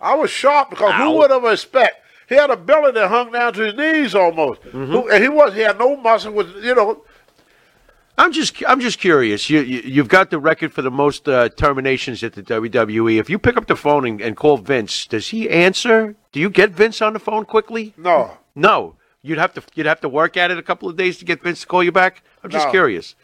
I 0.00 0.14
was 0.14 0.30
shocked 0.30 0.70
because 0.70 0.92
Ow. 0.92 1.04
who 1.12 1.18
would 1.18 1.30
have 1.30 1.44
expect? 1.44 2.02
He 2.28 2.34
had 2.34 2.50
a 2.50 2.56
belly 2.56 2.92
that 2.92 3.08
hung 3.08 3.32
down 3.32 3.52
to 3.54 3.62
his 3.62 3.74
knees 3.74 4.14
almost. 4.14 4.60
Mm-hmm. 4.62 4.84
Who, 4.86 5.08
and 5.10 5.22
he 5.22 5.28
was 5.28 5.54
he 5.54 5.60
had 5.60 5.78
no 5.78 5.96
muscle. 5.96 6.32
Was 6.32 6.48
you 6.62 6.74
know? 6.74 7.04
I'm 8.18 8.32
just 8.32 8.62
I'm 8.66 8.80
just 8.80 8.98
curious. 8.98 9.48
You, 9.48 9.60
you 9.60 9.80
you've 9.84 10.08
got 10.08 10.30
the 10.30 10.38
record 10.38 10.72
for 10.72 10.82
the 10.82 10.90
most 10.90 11.28
uh, 11.28 11.48
terminations 11.50 12.22
at 12.24 12.32
the 12.32 12.42
WWE. 12.42 13.18
If 13.20 13.30
you 13.30 13.38
pick 13.38 13.56
up 13.56 13.66
the 13.66 13.76
phone 13.76 14.06
and, 14.06 14.20
and 14.20 14.36
call 14.36 14.56
Vince, 14.58 15.06
does 15.06 15.28
he 15.28 15.48
answer? 15.50 16.16
Do 16.32 16.40
you 16.40 16.50
get 16.50 16.70
Vince 16.70 17.00
on 17.02 17.12
the 17.12 17.18
phone 17.18 17.44
quickly? 17.44 17.94
No. 17.96 18.38
No. 18.54 18.96
You'd 19.22 19.38
have 19.38 19.54
to 19.54 19.62
you'd 19.74 19.86
have 19.86 20.00
to 20.00 20.08
work 20.08 20.36
at 20.36 20.50
it 20.50 20.58
a 20.58 20.62
couple 20.62 20.88
of 20.88 20.96
days 20.96 21.18
to 21.18 21.24
get 21.24 21.42
Vince 21.42 21.60
to 21.60 21.66
call 21.66 21.84
you 21.84 21.92
back. 21.92 22.22
I'm 22.42 22.50
just 22.50 22.66
No. 22.66 22.70
curious. 22.72 23.14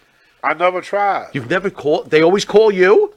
I 0.45 0.55
never 0.55 0.81
tried. 0.81 1.31
You've 1.33 1.49
never 1.51 1.71
called. 1.71 2.11
They 2.11 2.23
always 2.23 2.45
call 2.45 2.71
you. 2.73 3.15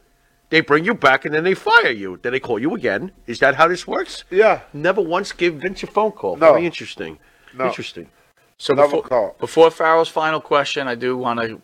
They 0.49 0.61
bring 0.61 0.85
you 0.85 0.93
back 0.93 1.25
and 1.25 1.33
then 1.33 1.43
they 1.43 1.53
fire 1.55 1.89
you. 1.91 2.19
Then 2.21 2.31
they 2.33 2.39
call 2.39 2.59
you 2.59 2.75
again. 2.75 3.11
Is 3.27 3.39
that 3.39 3.55
how 3.55 3.67
this 3.67 3.87
works? 3.87 4.23
Yeah. 4.29 4.61
Never 4.73 5.01
once 5.01 5.31
give 5.31 5.55
Vince 5.55 5.83
a 5.83 5.87
phone 5.87 6.11
call. 6.11 6.35
No. 6.37 6.53
Very 6.53 6.65
interesting. 6.65 7.17
No. 7.55 7.67
Interesting. 7.67 8.09
So 8.57 8.73
Never 8.73 8.87
before, 8.87 9.01
called. 9.03 9.37
before 9.39 9.71
Farrell's 9.71 10.09
final 10.09 10.39
question, 10.39 10.87
I 10.87 10.95
do 10.95 11.17
want 11.17 11.39
to. 11.41 11.61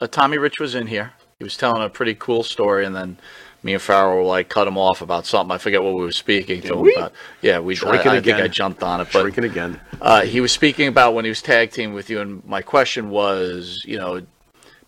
Uh, 0.00 0.06
Tommy 0.06 0.38
Rich 0.38 0.60
was 0.60 0.74
in 0.74 0.86
here. 0.86 1.12
He 1.38 1.44
was 1.44 1.56
telling 1.56 1.82
a 1.82 1.88
pretty 1.88 2.14
cool 2.14 2.42
story, 2.42 2.86
and 2.86 2.94
then 2.94 3.18
me 3.62 3.74
and 3.74 3.82
Farrell 3.82 4.16
were 4.16 4.22
like 4.22 4.48
cut 4.48 4.66
him 4.66 4.78
off 4.78 5.02
about 5.02 5.26
something. 5.26 5.52
I 5.52 5.58
forget 5.58 5.82
what 5.82 5.94
we 5.94 6.00
were 6.02 6.12
speaking 6.12 6.62
to 6.62 6.74
him 6.74 6.80
we? 6.80 6.94
about. 6.94 7.12
Yeah, 7.42 7.58
we. 7.58 7.74
I, 7.74 7.76
Shrinking 7.76 8.10
I 8.10 8.14
think 8.14 8.26
again. 8.26 8.42
I 8.42 8.48
jumped 8.48 8.82
on 8.82 9.00
it, 9.00 9.08
but 9.12 9.20
Shrinking 9.22 9.44
again. 9.44 9.80
uh, 10.00 10.22
he 10.22 10.40
was 10.40 10.52
speaking 10.52 10.88
about 10.88 11.14
when 11.14 11.24
he 11.24 11.28
was 11.28 11.42
tag 11.42 11.70
team 11.72 11.92
with 11.92 12.08
you, 12.08 12.20
and 12.20 12.44
my 12.46 12.62
question 12.62 13.10
was, 13.10 13.82
you 13.84 13.98
know, 13.98 14.22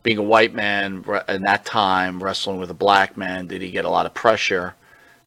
being 0.04 0.18
a 0.18 0.22
white 0.22 0.54
man 0.54 1.04
in 1.28 1.42
that 1.42 1.64
time 1.64 2.22
wrestling 2.22 2.58
with 2.58 2.70
a 2.70 2.74
black 2.74 3.16
man, 3.16 3.48
did 3.48 3.60
he 3.60 3.70
get 3.70 3.84
a 3.84 3.90
lot 3.90 4.06
of 4.06 4.14
pressure 4.14 4.74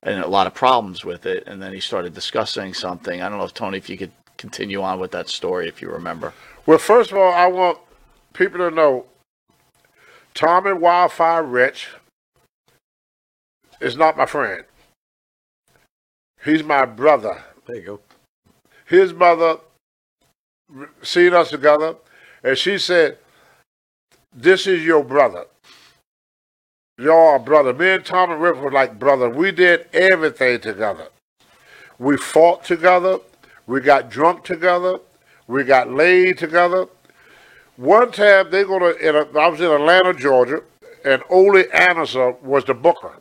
and 0.03 0.23
a 0.23 0.27
lot 0.27 0.47
of 0.47 0.53
problems 0.53 1.03
with 1.03 1.25
it? 1.25 1.43
And 1.47 1.61
then 1.61 1.73
he 1.73 1.81
started 1.81 2.13
discussing 2.13 2.73
something. 2.73 3.21
I 3.21 3.27
don't 3.27 3.39
know 3.39 3.43
if 3.43 3.55
Tony, 3.55 3.79
if 3.79 3.89
you 3.89 3.97
could 3.97 4.11
continue 4.37 4.83
on 4.83 4.99
with 4.99 5.11
that 5.11 5.27
story, 5.27 5.67
if 5.67 5.81
you 5.81 5.89
remember. 5.89 6.31
Well, 6.67 6.77
first 6.77 7.11
of 7.11 7.17
all, 7.17 7.33
I 7.33 7.47
want 7.47 7.79
people 8.33 8.59
to 8.59 8.69
know 8.69 9.07
Tommy 10.35 10.73
Wildfire 10.73 11.41
Rich 11.41 11.89
is 13.81 13.97
not 13.97 14.15
my 14.15 14.27
friend. 14.27 14.63
He's 16.45 16.63
my 16.63 16.85
brother. 16.85 17.43
There 17.65 17.77
you 17.77 17.81
go. 17.81 17.99
His 18.85 19.11
mother 19.11 19.57
seen 21.01 21.33
us 21.33 21.49
together, 21.49 21.95
and 22.43 22.55
she 22.55 22.77
said, 22.77 23.17
"This 24.39 24.67
is 24.67 24.85
your 24.85 25.03
brother. 25.03 25.45
Y'all 26.99 27.29
are 27.29 27.39
brother. 27.39 27.73
Me 27.73 27.89
and 27.89 28.05
Tommy 28.05 28.35
Rich 28.35 28.57
were 28.57 28.71
like 28.71 28.99
brother. 28.99 29.29
We 29.29 29.51
did 29.51 29.87
everything 29.93 30.59
together. 30.59 31.07
We 31.97 32.17
fought 32.17 32.63
together. 32.63 33.19
We 33.65 33.81
got 33.81 34.11
drunk 34.11 34.43
together. 34.43 34.99
We 35.47 35.63
got 35.63 35.89
laid 35.91 36.37
together. 36.37 36.87
One 37.77 38.11
time 38.11 38.51
they 38.51 38.63
go 38.63 38.77
to, 38.79 38.95
in 38.97 39.15
a, 39.15 39.39
I 39.39 39.47
was 39.47 39.59
in 39.59 39.71
Atlanta, 39.71 40.13
Georgia, 40.13 40.61
and 41.03 41.23
Ole 41.29 41.63
Anderson 41.73 42.35
was 42.43 42.63
the 42.65 42.75
booker. 42.75 43.13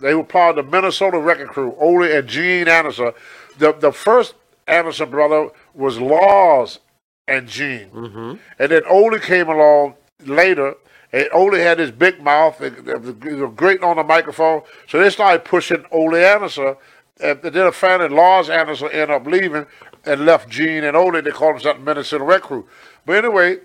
They 0.00 0.14
were 0.14 0.24
part 0.24 0.58
of 0.58 0.66
the 0.66 0.70
Minnesota 0.70 1.18
Wrecking 1.18 1.46
Crew, 1.46 1.74
Ole 1.78 2.04
and 2.04 2.28
Gene 2.28 2.68
Anderson. 2.68 3.12
The, 3.58 3.72
the 3.72 3.92
first 3.92 4.34
Anderson 4.66 5.10
brother 5.10 5.50
was 5.74 5.98
Lars 5.98 6.80
and 7.28 7.48
Gene. 7.48 7.90
Mm-hmm. 7.90 8.34
And 8.58 8.70
then 8.70 8.82
Ole 8.88 9.18
came 9.18 9.48
along 9.48 9.94
later, 10.26 10.74
and 11.12 11.28
Ole 11.32 11.56
had 11.56 11.78
his 11.78 11.90
big 11.90 12.22
mouth, 12.22 12.60
and 12.60 12.76
he 13.22 13.34
was 13.34 13.52
great 13.56 13.82
on 13.82 13.96
the 13.96 14.04
microphone. 14.04 14.62
So 14.88 14.98
they 14.98 15.10
started 15.10 15.44
pushing 15.44 15.84
Ole 15.90 16.16
Anderson. 16.16 16.76
And 17.22 17.42
then 17.42 17.66
a 17.66 17.72
fan 17.72 18.00
and 18.00 18.14
Lars 18.14 18.48
Anderson 18.48 18.88
ended 18.92 19.10
up 19.10 19.26
leaving 19.26 19.66
and 20.06 20.24
left 20.24 20.48
Gene 20.48 20.84
and 20.84 20.96
Ole. 20.96 21.20
They 21.20 21.30
called 21.30 21.56
themselves 21.56 21.80
Minnesota 21.80 22.24
Wrecking 22.24 22.46
Crew. 22.46 22.68
But 23.04 23.24
anyway, 23.24 23.58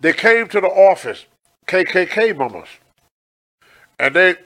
they 0.00 0.12
came 0.12 0.46
to 0.48 0.60
the 0.60 0.68
office, 0.68 1.26
KKK 1.66 2.36
members. 2.36 2.68
And 3.98 4.14
they, 4.14 4.36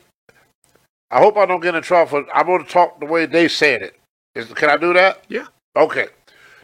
I 1.11 1.19
hope 1.19 1.37
I 1.37 1.45
don't 1.47 1.61
get 1.61 1.75
in 1.75 1.83
trouble. 1.83 2.23
For, 2.23 2.35
I'm 2.35 2.47
going 2.47 2.65
to 2.65 2.71
talk 2.71 3.01
the 3.01 3.07
way 3.07 3.27
they 3.27 3.49
said 3.49 3.83
it. 3.83 3.99
Is, 4.35 4.47
can 4.55 4.71
I 4.71 4.77
do 4.77 4.93
that? 4.95 5.25
Yeah. 5.29 5.47
Okay. 5.77 6.07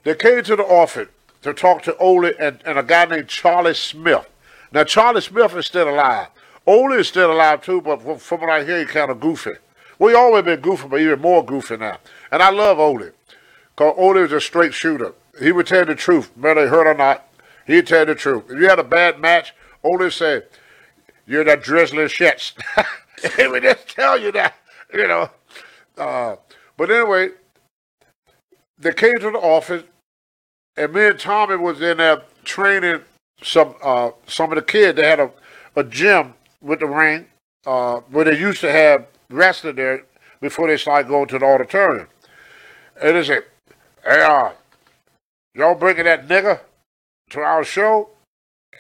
They 0.04 0.14
came 0.14 0.42
to 0.44 0.56
the 0.56 0.64
office 0.64 1.08
to 1.42 1.54
talk 1.54 1.82
to 1.82 1.96
Ole 1.96 2.32
and, 2.38 2.60
and 2.64 2.78
a 2.78 2.82
guy 2.82 3.04
named 3.06 3.28
Charlie 3.28 3.74
Smith. 3.74 4.28
Now, 4.72 4.84
Charlie 4.84 5.20
Smith 5.20 5.54
is 5.56 5.66
still 5.66 5.88
alive. 5.88 6.28
Ole 6.66 6.92
is 6.92 7.08
still 7.08 7.32
alive 7.32 7.62
too, 7.62 7.80
but 7.80 8.20
from, 8.20 8.40
what 8.40 8.50
I 8.50 8.64
hear, 8.64 8.78
he's 8.78 8.90
kind 8.90 9.10
of 9.10 9.20
goofy. 9.20 9.52
We 9.98 10.14
always 10.14 10.44
been 10.44 10.60
goofy, 10.60 10.88
but 10.88 11.00
even 11.00 11.20
more 11.20 11.44
goofy 11.44 11.76
now. 11.76 11.98
And 12.30 12.42
I 12.42 12.50
love 12.50 12.78
Ole. 12.78 13.10
Because 13.74 13.94
Ole 13.96 14.18
is 14.18 14.32
a 14.32 14.40
straight 14.40 14.74
shooter. 14.74 15.14
He 15.40 15.52
would 15.52 15.66
tell 15.66 15.84
the 15.84 15.94
truth, 15.94 16.30
whether 16.36 16.62
he 16.62 16.68
heard 16.68 16.86
or 16.86 16.94
not. 16.94 17.26
He'd 17.66 17.86
tell 17.86 18.06
the 18.06 18.14
truth. 18.14 18.44
If 18.50 18.58
you 18.58 18.68
had 18.68 18.78
a 18.78 18.84
bad 18.84 19.20
match, 19.20 19.54
Ole 19.82 20.10
said, 20.10 20.46
you're 21.26 21.44
that 21.44 21.62
drizzling 21.62 22.08
shits. 22.08 22.52
he 23.36 23.46
would 23.46 23.62
just 23.62 23.88
tell 23.88 24.20
you 24.20 24.32
that, 24.32 24.54
you 24.92 25.06
know. 25.06 25.30
Uh, 25.96 26.36
but 26.76 26.90
anyway, 26.90 27.30
they 28.78 28.92
came 28.92 29.18
to 29.18 29.30
the 29.30 29.38
office, 29.38 29.84
and 30.80 30.94
me 30.94 31.08
and 31.08 31.18
Tommy 31.18 31.56
was 31.56 31.82
in 31.82 31.98
there 31.98 32.22
training 32.42 33.02
some 33.42 33.74
uh, 33.82 34.10
some 34.26 34.50
of 34.50 34.56
the 34.56 34.62
kids. 34.62 34.96
They 34.96 35.06
had 35.06 35.20
a, 35.20 35.30
a 35.76 35.84
gym 35.84 36.32
with 36.62 36.80
the 36.80 36.86
ring 36.86 37.26
uh, 37.66 38.00
where 38.10 38.24
they 38.24 38.38
used 38.38 38.62
to 38.62 38.72
have 38.72 39.06
wrestling 39.28 39.76
there 39.76 40.04
before 40.40 40.68
they 40.68 40.78
started 40.78 41.08
going 41.08 41.28
to 41.28 41.38
the 41.38 41.44
auditorium. 41.44 42.08
And 43.02 43.14
they 43.14 43.24
said, 43.24 43.44
"Hey, 44.02 44.22
uh, 44.22 44.52
y'all 45.54 45.74
bringing 45.74 46.04
that 46.04 46.26
nigga 46.26 46.60
to 47.30 47.40
our 47.40 47.62
show?" 47.62 48.08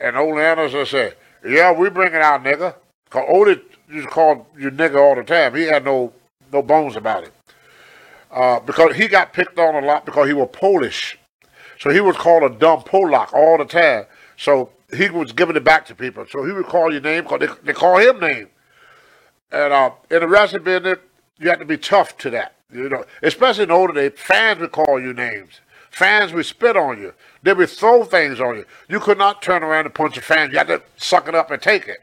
And 0.00 0.16
Ole 0.16 0.38
Anderson 0.38 0.86
said, 0.86 1.16
"Yeah, 1.46 1.70
we 1.70 1.90
bringing 1.90 2.22
our 2.22 2.40
nigga." 2.40 2.76
Cause 3.10 3.28
Odie 3.28 3.60
used 3.90 4.08
called 4.08 4.38
call 4.38 4.60
you 4.60 4.70
nigga 4.70 4.96
all 4.96 5.16
the 5.16 5.22
time. 5.22 5.54
He 5.54 5.64
had 5.64 5.84
no 5.84 6.14
no 6.50 6.62
bones 6.62 6.96
about 6.96 7.24
it. 7.24 7.32
Uh, 8.30 8.60
because 8.60 8.96
he 8.96 9.06
got 9.06 9.34
picked 9.34 9.58
on 9.58 9.82
a 9.82 9.86
lot 9.86 10.06
because 10.06 10.28
he 10.28 10.32
was 10.32 10.48
Polish. 10.52 11.18
So 11.80 11.90
he 11.90 12.00
was 12.00 12.16
called 12.16 12.42
a 12.42 12.50
dumb 12.50 12.82
Polak 12.82 13.32
all 13.32 13.58
the 13.58 13.64
time. 13.64 14.04
So 14.36 14.70
he 14.94 15.08
was 15.08 15.32
giving 15.32 15.56
it 15.56 15.64
back 15.64 15.86
to 15.86 15.94
people. 15.94 16.26
So 16.28 16.44
he 16.44 16.52
would 16.52 16.66
call 16.66 16.92
your 16.92 17.00
name 17.00 17.24
because 17.24 17.40
they, 17.40 17.48
they 17.64 17.72
call 17.72 17.98
him 17.98 18.20
name. 18.20 18.48
And 19.50 19.72
uh, 19.72 19.90
in 20.10 20.20
the 20.20 20.28
wrestling 20.28 20.62
business, 20.62 20.98
you 21.38 21.48
have 21.48 21.58
to 21.58 21.64
be 21.64 21.78
tough 21.78 22.16
to 22.18 22.30
that. 22.30 22.54
You 22.72 22.88
know, 22.88 23.04
especially 23.22 23.64
in 23.64 23.70
the 23.70 23.74
older 23.74 23.94
days, 23.94 24.12
fans 24.16 24.60
would 24.60 24.72
call 24.72 25.00
you 25.00 25.12
names. 25.12 25.60
Fans 25.90 26.32
would 26.32 26.46
spit 26.46 26.76
on 26.76 26.98
you. 26.98 27.14
They 27.42 27.52
would 27.52 27.70
throw 27.70 28.04
things 28.04 28.40
on 28.40 28.58
you. 28.58 28.64
You 28.88 29.00
could 29.00 29.18
not 29.18 29.42
turn 29.42 29.64
around 29.64 29.86
and 29.86 29.94
punch 29.94 30.16
a 30.18 30.20
fan. 30.20 30.50
You 30.52 30.58
had 30.58 30.68
to 30.68 30.82
suck 30.96 31.26
it 31.26 31.34
up 31.34 31.50
and 31.50 31.60
take 31.60 31.88
it. 31.88 32.02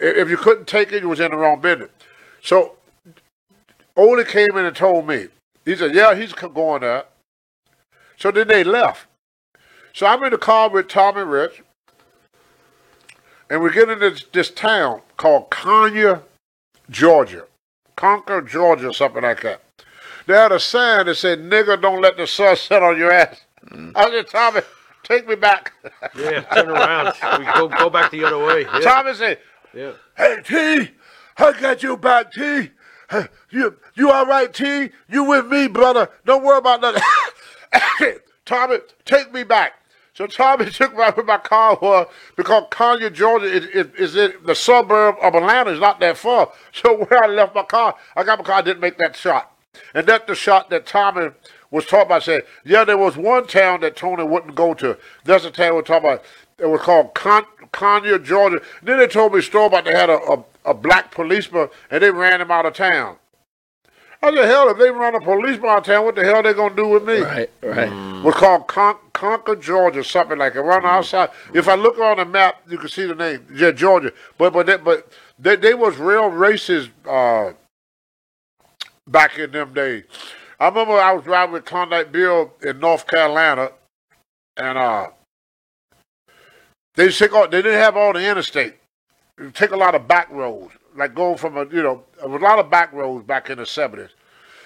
If 0.00 0.30
you 0.30 0.36
couldn't 0.36 0.66
take 0.66 0.92
it, 0.92 1.02
you 1.02 1.08
was 1.08 1.20
in 1.20 1.30
the 1.32 1.36
wrong 1.36 1.60
business. 1.60 1.90
So 2.40 2.76
Ole 3.96 4.24
came 4.24 4.56
in 4.56 4.64
and 4.64 4.74
told 4.74 5.06
me. 5.06 5.26
He 5.64 5.76
said, 5.76 5.94
"Yeah, 5.94 6.14
he's 6.14 6.32
going 6.32 6.80
there." 6.80 7.04
So 8.22 8.30
then 8.30 8.46
they 8.46 8.62
left. 8.62 9.06
So 9.92 10.06
I'm 10.06 10.22
in 10.22 10.30
the 10.30 10.38
car 10.38 10.70
with 10.70 10.86
Tommy 10.86 11.22
Rich, 11.22 11.64
and 13.50 13.60
we 13.60 13.72
get 13.72 13.88
into 13.88 14.10
this, 14.10 14.22
this 14.32 14.48
town 14.48 15.00
called 15.16 15.50
Konya, 15.50 16.22
Georgia, 16.88 17.46
Concord, 17.96 18.46
Georgia, 18.46 18.94
something 18.94 19.24
like 19.24 19.42
that. 19.42 19.62
They 20.28 20.34
had 20.34 20.52
a 20.52 20.60
sign 20.60 21.06
that 21.06 21.16
said, 21.16 21.40
"Nigga, 21.40 21.82
don't 21.82 22.00
let 22.00 22.16
the 22.16 22.28
sun 22.28 22.54
set 22.54 22.80
on 22.80 22.96
your 22.96 23.10
ass." 23.10 23.40
Mm. 23.66 23.90
I 23.96 24.08
said, 24.10 24.28
"Tommy, 24.28 24.60
take 25.02 25.26
me 25.26 25.34
back." 25.34 25.72
Yeah, 26.16 26.42
turn 26.42 26.70
around. 26.70 27.14
we 27.40 27.44
go 27.52 27.66
go 27.66 27.90
back 27.90 28.12
the 28.12 28.22
other 28.22 28.38
way. 28.38 28.60
Yeah. 28.62 28.78
Tommy 28.78 29.14
said, 29.14 29.40
yeah. 29.74 29.94
Hey 30.16 30.36
T, 30.44 30.90
I 31.38 31.60
got 31.60 31.82
you 31.82 31.96
back, 31.96 32.30
T. 32.30 32.70
You 33.50 33.76
you 33.96 34.12
all 34.12 34.26
right, 34.26 34.54
T? 34.54 34.90
You 35.08 35.24
with 35.24 35.48
me, 35.48 35.66
brother? 35.66 36.08
Don't 36.24 36.44
worry 36.44 36.58
about 36.58 36.82
nothing. 36.82 37.02
Tommy, 38.44 38.78
take 39.04 39.32
me 39.32 39.44
back. 39.44 39.74
So 40.14 40.26
Tommy 40.26 40.66
took 40.70 40.92
me 40.92 40.98
where 40.98 41.24
my 41.24 41.38
car 41.38 42.06
because 42.36 42.64
Collier, 42.70 43.10
Georgia 43.10 43.46
is, 43.46 43.64
is, 43.66 43.86
is 43.94 44.16
in 44.16 44.34
the 44.44 44.54
suburb 44.54 45.16
of 45.22 45.34
Atlanta. 45.34 45.70
Is 45.70 45.80
not 45.80 46.00
that 46.00 46.16
far. 46.16 46.52
So 46.72 47.04
where 47.04 47.24
I 47.24 47.26
left 47.26 47.54
my 47.54 47.64
car, 47.64 47.94
I 48.16 48.24
got 48.24 48.38
my 48.38 48.44
car. 48.44 48.56
I 48.56 48.62
didn't 48.62 48.80
make 48.80 48.98
that 48.98 49.16
shot, 49.16 49.56
and 49.94 50.06
that's 50.06 50.26
the 50.26 50.34
shot 50.34 50.70
that 50.70 50.86
Tommy 50.86 51.30
was 51.70 51.86
talking 51.86 52.06
about. 52.06 52.22
Said, 52.22 52.44
yeah, 52.64 52.84
there 52.84 52.98
was 52.98 53.16
one 53.16 53.46
town 53.46 53.80
that 53.80 53.96
Tony 53.96 54.24
wouldn't 54.24 54.54
go 54.54 54.74
to. 54.74 54.96
That's 55.24 55.44
the 55.44 55.50
town 55.50 55.74
we're 55.74 55.82
talking 55.82 56.08
about. 56.10 56.24
It 56.58 56.66
was 56.66 56.80
called 56.80 57.14
Con- 57.14 57.46
Conyer, 57.72 58.18
Georgia. 58.18 58.60
Then 58.82 58.98
they 58.98 59.06
told 59.06 59.32
me 59.32 59.40
a 59.40 59.42
story 59.42 59.66
about 59.66 59.84
they 59.84 59.92
had 59.92 60.10
a, 60.10 60.18
a, 60.18 60.44
a 60.66 60.74
black 60.74 61.10
policeman 61.10 61.68
and 61.90 62.02
they 62.02 62.10
ran 62.10 62.40
him 62.40 62.50
out 62.50 62.66
of 62.66 62.74
town. 62.74 63.16
I 64.24 64.32
said, 64.32 64.44
hell, 64.44 64.68
if 64.68 64.78
they 64.78 64.90
run 64.90 65.16
a 65.16 65.20
police 65.20 65.58
out 65.64 65.78
of 65.78 65.84
town, 65.84 66.04
what 66.04 66.14
the 66.14 66.24
hell 66.24 66.36
are 66.36 66.42
they 66.44 66.54
gonna 66.54 66.76
do 66.76 66.86
with 66.86 67.04
me? 67.04 67.20
Right, 67.20 67.50
right. 67.62 67.90
was 68.22 68.34
called 68.34 68.68
Con- 68.68 68.98
Concord, 69.12 69.60
Georgia, 69.60 70.04
something 70.04 70.38
like 70.38 70.54
it. 70.54 70.60
Run 70.60 70.84
outside. 70.84 71.30
If 71.52 71.66
I 71.66 71.74
look 71.74 71.98
on 71.98 72.18
the 72.18 72.24
map, 72.24 72.62
you 72.68 72.78
can 72.78 72.88
see 72.88 73.04
the 73.06 73.16
name, 73.16 73.44
yeah, 73.52 73.72
Georgia. 73.72 74.12
But 74.38 74.52
but 74.52 74.66
they, 74.66 74.76
but 74.76 75.12
they, 75.38 75.56
they 75.56 75.74
was 75.74 75.96
real 75.96 76.30
racist 76.30 76.90
uh, 77.08 77.52
back 79.08 79.38
in 79.38 79.50
them 79.50 79.74
days. 79.74 80.04
I 80.60 80.68
remember 80.68 80.92
I 80.92 81.12
was 81.12 81.24
driving 81.24 81.54
with 81.54 81.64
Klondike 81.64 82.12
Bill 82.12 82.52
in 82.62 82.78
North 82.78 83.08
Carolina, 83.08 83.72
and 84.56 84.78
uh, 84.78 85.08
they 86.94 87.10
take 87.10 87.32
all, 87.32 87.48
they 87.48 87.62
didn't 87.62 87.80
have 87.80 87.96
all 87.96 88.12
the 88.12 88.24
interstate. 88.24 88.76
You 89.40 89.50
take 89.50 89.72
a 89.72 89.76
lot 89.76 89.96
of 89.96 90.06
back 90.06 90.30
roads, 90.30 90.74
like 90.96 91.14
going 91.14 91.36
from 91.36 91.56
a 91.56 91.64
you 91.66 91.82
know 91.82 92.04
a 92.20 92.28
lot 92.28 92.58
of 92.58 92.70
back 92.70 92.92
roads 92.92 93.24
back 93.26 93.50
in 93.50 93.58
the 93.58 93.66
seventies. 93.66 94.10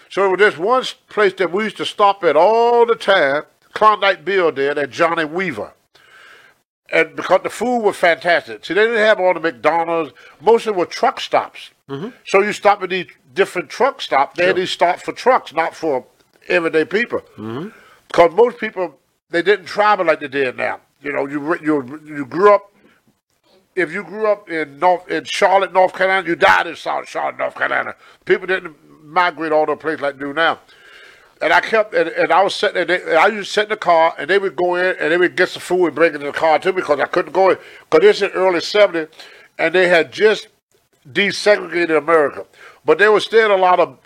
So 0.09 0.23
there 0.23 0.31
was 0.31 0.39
this 0.39 0.59
one 0.59 0.85
place 1.09 1.33
that 1.35 1.53
we 1.53 1.65
used 1.65 1.77
to 1.79 1.85
stop 1.85 2.23
at 2.25 2.37
all 2.37 2.87
the 2.87 2.95
time. 2.95 3.45
Klondike 3.73 4.25
Bill 4.25 4.53
did 4.53 4.79
and 4.79 4.91
Johnny 4.91 5.25
Weaver. 5.25 5.73
And 6.93 7.17
because 7.17 7.41
the 7.43 7.51
food 7.51 7.81
was 7.81 7.97
fantastic. 7.97 8.65
See, 8.65 8.75
they 8.75 8.85
didn't 8.85 8.99
have 8.99 9.19
all 9.19 9.35
the 9.35 9.41
McDonald's. 9.41 10.13
Most 10.41 10.67
of 10.67 10.77
it 10.77 10.79
were 10.79 10.87
truck 10.87 11.21
stops. 11.21 11.71
Mm-hmm. 11.89 12.11
So 12.27 12.43
you 12.43 12.53
stop 12.53 12.83
at 12.83 12.91
these 12.91 13.07
different 13.35 13.69
truck 13.69 14.01
stops. 14.01 14.37
They 14.37 14.47
had 14.47 14.57
these 14.57 14.71
stops 14.71 15.03
for 15.03 15.13
trucks, 15.13 15.53
not 15.53 15.75
for 15.75 16.07
everyday 16.49 16.85
people. 16.85 17.21
Mm-hmm. 17.37 17.69
Because 18.07 18.33
most 18.35 18.59
people, 18.59 18.99
they 19.31 19.43
didn't 19.43 19.67
travel 19.67 20.07
like 20.07 20.21
they 20.21 20.29
did 20.29 20.57
now. 20.57 20.81
You 21.03 21.13
know, 21.13 21.27
you 21.27 21.57
you 21.59 22.01
you 22.05 22.27
grew 22.27 22.55
up. 22.55 22.73
If 23.77 23.93
you 23.93 24.03
grew 24.03 24.27
up 24.27 24.49
in 24.49 24.79
North 24.79 25.07
in 25.09 25.25
Charlotte, 25.25 25.73
North 25.73 25.93
Carolina, 25.95 26.27
you 26.27 26.35
died 26.35 26.67
in 26.67 26.77
South 26.77 27.09
Charlotte, 27.09 27.39
North 27.39 27.55
Carolina. 27.55 27.95
People 28.25 28.47
didn't 28.47 28.75
migrate 29.05 29.53
all 29.53 29.67
the 29.67 29.77
places 29.77 30.01
like 30.01 30.19
do 30.19 30.33
now. 30.33 30.59
And 31.43 31.53
I 31.53 31.61
kept, 31.61 31.93
and, 31.93 32.09
and 32.09 32.33
I 32.33 32.43
was 32.43 32.55
sitting, 32.55 32.81
and 32.81 32.89
they, 32.89 33.15
I 33.15 33.27
used 33.27 33.49
to 33.49 33.53
sit 33.53 33.63
in 33.65 33.69
the 33.69 33.77
car, 33.77 34.15
and 34.19 34.31
they 34.31 34.39
would 34.39 34.57
go 34.57 34.77
in, 34.77 34.97
and 34.99 35.13
they 35.13 35.19
would 35.19 35.37
get 35.37 35.51
some 35.51 35.61
food 35.61 35.89
and 35.89 35.95
bring 35.95 36.15
it 36.15 36.21
in 36.23 36.27
the 36.27 36.33
car 36.33 36.59
too 36.59 36.73
because 36.73 36.99
I 36.99 37.05
couldn't 37.05 37.33
go 37.33 37.51
in. 37.51 37.59
Because 37.91 38.01
this 38.01 38.23
is 38.23 38.31
early 38.35 38.61
70s, 38.61 39.11
and 39.59 39.75
they 39.75 39.89
had 39.89 40.11
just 40.11 40.49
desegregated 41.13 41.99
America. 41.99 42.47
But 42.85 42.97
there 42.99 43.13
was 43.13 43.25
still 43.25 43.55
a 43.55 43.59
lot 43.59 43.79
of 43.79 43.99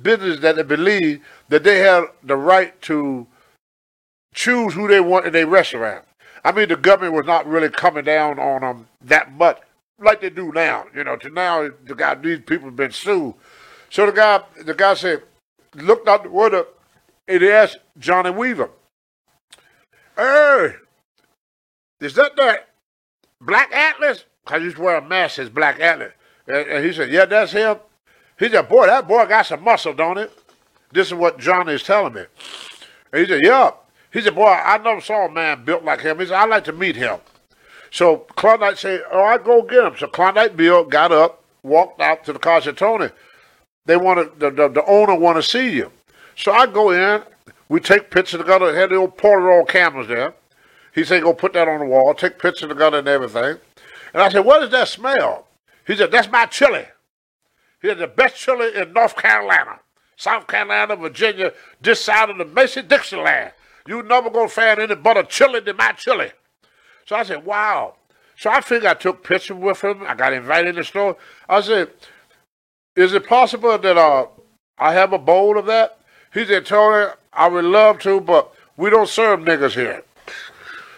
business 0.00 0.40
that 0.40 0.56
they 0.56 0.62
believed 0.62 1.22
that 1.50 1.64
they 1.64 1.80
had 1.80 2.04
the 2.22 2.36
right 2.36 2.80
to 2.82 3.26
choose 4.34 4.72
who 4.72 4.88
they 4.88 5.00
want 5.00 5.26
in 5.26 5.34
their 5.34 5.46
restaurant. 5.46 6.04
I 6.44 6.52
mean, 6.52 6.68
the 6.68 6.76
government 6.76 7.14
was 7.14 7.26
not 7.26 7.46
really 7.46 7.68
coming 7.68 8.04
down 8.04 8.38
on 8.38 8.62
them 8.62 8.88
that 9.02 9.32
much, 9.32 9.60
like 9.98 10.20
they 10.20 10.30
do 10.30 10.52
now. 10.52 10.86
You 10.94 11.04
know, 11.04 11.16
to 11.16 11.30
now 11.30 11.68
the 11.84 11.94
guy, 11.94 12.14
these 12.16 12.40
people 12.40 12.66
have 12.66 12.76
been 12.76 12.90
sued. 12.90 13.34
So 13.90 14.06
the 14.06 14.12
guy, 14.12 14.42
the 14.64 14.74
guy 14.74 14.94
said, 14.94 15.22
looked 15.74 16.08
out 16.08 16.24
the 16.24 16.30
window, 16.30 16.66
and 17.28 17.42
asked 17.44 17.78
Johnny 17.98 18.30
Weaver, 18.30 18.70
"Hey, 20.16 20.74
is 22.00 22.14
that 22.14 22.36
that 22.36 22.68
Black 23.40 23.72
Atlas?" 23.72 24.24
I 24.46 24.56
used 24.56 24.76
to 24.76 24.82
wear 24.82 24.96
a 24.96 25.02
mask 25.02 25.38
as 25.38 25.48
Black 25.48 25.78
Atlas, 25.78 26.12
and, 26.48 26.56
and 26.56 26.84
he 26.84 26.92
said, 26.92 27.10
"Yeah, 27.10 27.26
that's 27.26 27.52
him." 27.52 27.78
He 28.38 28.48
said, 28.48 28.68
"Boy, 28.68 28.86
that 28.86 29.06
boy 29.06 29.26
got 29.26 29.46
some 29.46 29.62
muscle, 29.62 29.94
don't 29.94 30.18
it?" 30.18 30.36
This 30.90 31.06
is 31.06 31.14
what 31.14 31.38
Johnny 31.38 31.74
is 31.74 31.84
telling 31.84 32.14
me. 32.14 32.24
And 33.12 33.20
he 33.20 33.26
said, 33.28 33.42
"Yeah." 33.44 33.72
He 34.12 34.20
said, 34.20 34.34
"Boy, 34.34 34.46
I 34.46 34.78
never 34.78 35.00
saw 35.00 35.26
a 35.26 35.30
man 35.30 35.64
built 35.64 35.84
like 35.84 36.02
him." 36.02 36.18
He 36.18 36.26
said, 36.26 36.34
"I'd 36.34 36.48
like 36.50 36.64
to 36.64 36.72
meet 36.72 36.96
him." 36.96 37.18
So 37.90 38.18
Klondike 38.36 38.76
said, 38.76 39.04
"Oh, 39.10 39.22
I 39.22 39.38
go 39.38 39.62
get 39.62 39.84
him." 39.84 39.96
So 39.96 40.06
Klondike 40.06 40.56
Bill 40.56 40.84
got 40.84 41.12
up, 41.12 41.42
walked 41.62 42.00
out 42.00 42.24
to 42.24 42.32
the 42.32 42.38
car, 42.38 42.60
said, 42.60 42.76
"Tony, 42.76 43.08
they 43.86 43.96
want 43.96 44.38
the, 44.38 44.50
the, 44.50 44.68
the 44.68 44.84
owner 44.86 45.14
want 45.14 45.36
to 45.36 45.42
see 45.42 45.70
you." 45.70 45.90
So 46.36 46.52
I 46.52 46.66
go 46.66 46.90
in, 46.90 47.22
we 47.68 47.80
take 47.80 48.10
pictures 48.10 48.40
together, 48.40 48.74
had 48.74 48.90
the 48.90 48.96
old 48.96 49.16
Polaroid 49.16 49.68
cameras 49.68 50.08
there. 50.08 50.34
He 50.94 51.04
said, 51.04 51.22
"Go 51.22 51.32
put 51.32 51.54
that 51.54 51.68
on 51.68 51.80
the 51.80 51.86
wall, 51.86 52.12
take 52.12 52.38
pictures 52.38 52.68
together 52.68 52.98
and 52.98 53.08
everything." 53.08 53.58
And 54.12 54.22
I 54.22 54.28
said, 54.28 54.44
"What 54.44 54.60
does 54.60 54.70
that 54.70 54.88
smell?" 54.88 55.46
He 55.86 55.96
said, 55.96 56.10
"That's 56.10 56.30
my 56.30 56.46
chili." 56.46 56.86
He 57.80 57.88
had 57.88 57.98
the 57.98 58.06
best 58.06 58.36
chili 58.36 58.76
in 58.76 58.92
North 58.92 59.16
Carolina, 59.16 59.80
South 60.16 60.46
Carolina, 60.46 60.96
Virginia, 60.96 61.52
this 61.80 62.04
side 62.04 62.30
of 62.30 62.38
the 62.38 62.44
Mason 62.44 62.86
Dixon 62.86 63.24
land. 63.24 63.52
You 63.86 64.02
never 64.02 64.30
gonna 64.30 64.48
find 64.48 64.80
any 64.80 64.94
a 64.94 65.24
chili 65.24 65.60
than 65.60 65.76
my 65.76 65.92
chili. 65.92 66.32
So 67.06 67.16
I 67.16 67.24
said, 67.24 67.44
wow. 67.44 67.96
So 68.36 68.50
I 68.50 68.60
figured 68.60 68.90
I 68.90 68.94
took 68.94 69.22
pictures 69.24 69.56
with 69.56 69.82
him. 69.82 70.02
I 70.06 70.14
got 70.14 70.32
invited 70.32 70.70
in 70.70 70.74
the 70.76 70.84
store. 70.84 71.16
I 71.48 71.60
said, 71.60 71.90
is 72.96 73.12
it 73.12 73.26
possible 73.26 73.76
that 73.78 73.96
uh, 73.96 74.26
I 74.78 74.92
have 74.92 75.12
a 75.12 75.18
bowl 75.18 75.58
of 75.58 75.66
that? 75.66 75.98
He 76.32 76.44
said, 76.44 76.66
Tony, 76.66 77.12
I 77.32 77.48
would 77.48 77.64
love 77.64 77.98
to, 78.00 78.20
but 78.20 78.52
we 78.76 78.90
don't 78.90 79.08
serve 79.08 79.40
niggas 79.40 79.74
here. 79.74 80.02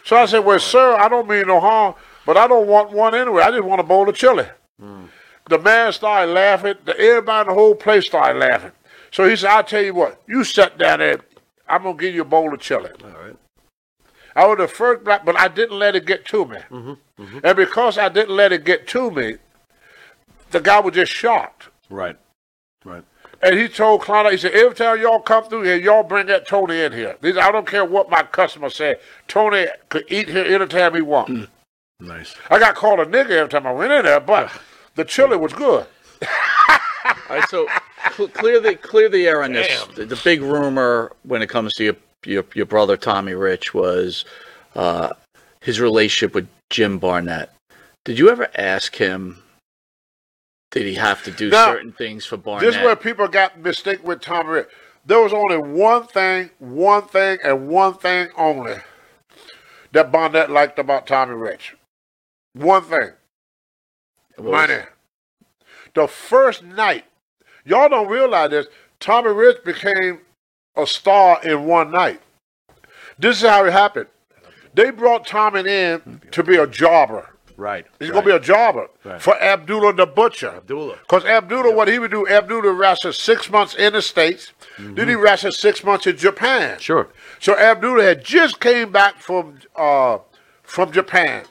So 0.04 0.16
I 0.16 0.26
said, 0.26 0.40
well, 0.40 0.58
sir, 0.60 0.96
I 0.96 1.08
don't 1.08 1.28
mean 1.28 1.46
no 1.46 1.60
harm, 1.60 1.94
but 2.26 2.36
I 2.36 2.46
don't 2.46 2.66
want 2.66 2.92
one 2.92 3.14
anyway. 3.14 3.42
I 3.42 3.50
just 3.50 3.64
want 3.64 3.80
a 3.80 3.84
bowl 3.84 4.08
of 4.08 4.14
chili. 4.14 4.46
The 5.48 5.58
man 5.58 5.92
started 5.92 6.32
laughing. 6.32 6.74
The, 6.84 6.98
everybody 6.98 7.48
in 7.48 7.54
the 7.54 7.60
whole 7.60 7.74
place 7.74 8.06
started 8.06 8.38
laughing. 8.38 8.72
So 9.10 9.28
he 9.28 9.36
said, 9.36 9.50
I'll 9.50 9.64
tell 9.64 9.82
you 9.82 9.94
what, 9.94 10.20
you 10.26 10.44
sit 10.44 10.78
down 10.78 10.98
there. 10.98 11.20
I'm 11.68 11.82
going 11.82 11.96
to 11.96 12.00
give 12.00 12.14
you 12.14 12.22
a 12.22 12.26
bowl 12.26 12.52
of 12.52 12.60
chili. 12.60 12.90
All 13.02 13.10
right. 13.10 13.36
I 14.36 14.46
was 14.46 14.58
the 14.58 14.68
first 14.68 15.04
black, 15.04 15.24
but 15.24 15.38
I 15.38 15.48
didn't 15.48 15.78
let 15.78 15.94
it 15.94 16.06
get 16.06 16.24
to 16.26 16.44
me. 16.44 16.56
Mm-hmm, 16.70 17.22
mm-hmm. 17.22 17.38
And 17.44 17.56
because 17.56 17.98
I 17.98 18.08
didn't 18.08 18.34
let 18.34 18.52
it 18.52 18.64
get 18.64 18.88
to 18.88 19.10
me, 19.10 19.36
the 20.50 20.60
guy 20.60 20.80
was 20.80 20.94
just 20.94 21.12
shocked. 21.12 21.68
Right. 21.88 22.16
Right. 22.84 23.04
And 23.42 23.58
he 23.58 23.68
told 23.68 24.00
Klondike, 24.00 24.32
he 24.32 24.38
said, 24.38 24.52
every 24.52 24.74
time 24.74 25.00
y'all 25.00 25.20
come 25.20 25.44
through 25.44 25.62
here, 25.62 25.76
y'all 25.76 26.02
bring 26.02 26.26
that 26.26 26.48
Tony 26.48 26.80
in 26.80 26.92
here. 26.92 27.16
He 27.20 27.32
said, 27.32 27.42
I 27.42 27.52
don't 27.52 27.66
care 27.66 27.84
what 27.84 28.10
my 28.10 28.22
customer 28.22 28.70
said. 28.70 29.00
Tony 29.28 29.66
could 29.88 30.04
eat 30.08 30.28
here 30.28 30.44
anytime 30.44 30.94
he 30.94 31.02
want. 31.02 31.28
Mm. 31.28 31.48
Nice. 32.00 32.34
I 32.50 32.58
got 32.58 32.74
called 32.74 33.00
a 33.00 33.04
nigga 33.04 33.30
every 33.30 33.48
time 33.50 33.66
I 33.66 33.72
went 33.72 33.92
in 33.92 34.04
there, 34.04 34.20
but 34.20 34.50
the 34.94 35.04
chili 35.04 35.36
was 35.36 35.52
good. 35.52 35.86
All 37.04 37.14
right, 37.28 37.48
so 37.48 37.68
clear 38.10 38.60
the 38.60 38.76
clear 38.76 39.08
the 39.08 39.26
air 39.26 39.42
on 39.42 39.52
this. 39.52 39.86
The, 39.94 40.06
the 40.06 40.20
big 40.22 40.42
rumor 40.42 41.12
when 41.22 41.42
it 41.42 41.48
comes 41.48 41.74
to 41.74 41.84
your 41.84 41.96
your, 42.24 42.44
your 42.54 42.66
brother 42.66 42.96
Tommy 42.96 43.34
Rich 43.34 43.74
was 43.74 44.24
uh, 44.74 45.10
his 45.60 45.80
relationship 45.80 46.34
with 46.34 46.48
Jim 46.70 46.98
Barnett. 46.98 47.52
Did 48.04 48.18
you 48.18 48.30
ever 48.30 48.48
ask 48.54 48.96
him? 48.96 49.42
Did 50.70 50.86
he 50.86 50.94
have 50.94 51.22
to 51.24 51.30
do 51.30 51.50
No. 51.50 51.66
certain 51.66 51.92
things 51.92 52.26
for 52.26 52.36
Barnett? 52.36 52.66
This 52.66 52.76
is 52.76 52.82
where 52.82 52.96
people 52.96 53.28
got 53.28 53.58
mistaken 53.60 54.04
with 54.04 54.20
Tommy 54.20 54.50
Rich. 54.50 54.68
There 55.06 55.20
was 55.20 55.32
only 55.32 55.58
one 55.58 56.06
thing, 56.06 56.50
one 56.58 57.02
thing, 57.02 57.38
and 57.44 57.68
one 57.68 57.94
thing 57.94 58.28
only 58.36 58.76
that 59.92 60.10
Barnett 60.10 60.50
liked 60.50 60.78
about 60.78 61.06
Tommy 61.06 61.34
Rich. 61.34 61.76
One 62.54 62.82
thing. 62.82 63.10
Money. 64.38 64.80
The 65.94 66.08
first 66.08 66.64
night, 66.64 67.04
y'all 67.64 67.88
don't 67.88 68.08
realize 68.08 68.50
this. 68.50 68.66
Tommy 69.00 69.30
Rich 69.30 69.58
became 69.64 70.20
a 70.76 70.86
star 70.86 71.40
in 71.44 71.64
one 71.64 71.90
night. 71.90 72.20
This 73.18 73.42
is 73.42 73.48
how 73.48 73.64
it 73.64 73.72
happened. 73.72 74.06
They 74.74 74.90
brought 74.90 75.26
Tommy 75.26 75.60
in 75.68 76.20
to 76.32 76.42
be 76.42 76.56
a 76.56 76.66
jobber. 76.66 77.30
Right. 77.56 77.86
He's 78.00 78.08
right. 78.08 78.14
gonna 78.14 78.26
be 78.26 78.32
a 78.32 78.40
jobber 78.40 78.88
Right. 79.04 79.22
for 79.22 79.40
Abdullah 79.40 79.92
the 79.92 80.06
Butcher. 80.06 80.48
Abdullah. 80.56 80.96
Because 81.02 81.24
Abdullah, 81.24 81.72
what 81.72 81.86
he 81.86 82.00
would 82.00 82.10
do, 82.10 82.26
Abdullah 82.26 82.72
wrestled 82.72 83.14
six 83.14 83.48
months 83.48 83.74
in 83.76 83.92
the 83.92 84.02
States. 84.02 84.52
Then 84.76 85.08
he 85.08 85.14
wrestled 85.14 85.54
six 85.54 85.84
months 85.84 86.08
in 86.08 86.16
Japan. 86.16 86.80
Sure. 86.80 87.08
So 87.38 87.56
Abdullah 87.56 88.02
had 88.02 88.24
just 88.24 88.58
came 88.58 88.90
back 88.90 89.20
from 89.20 89.58
uh, 89.76 90.18
from 90.64 90.90
Japan, 90.90 91.44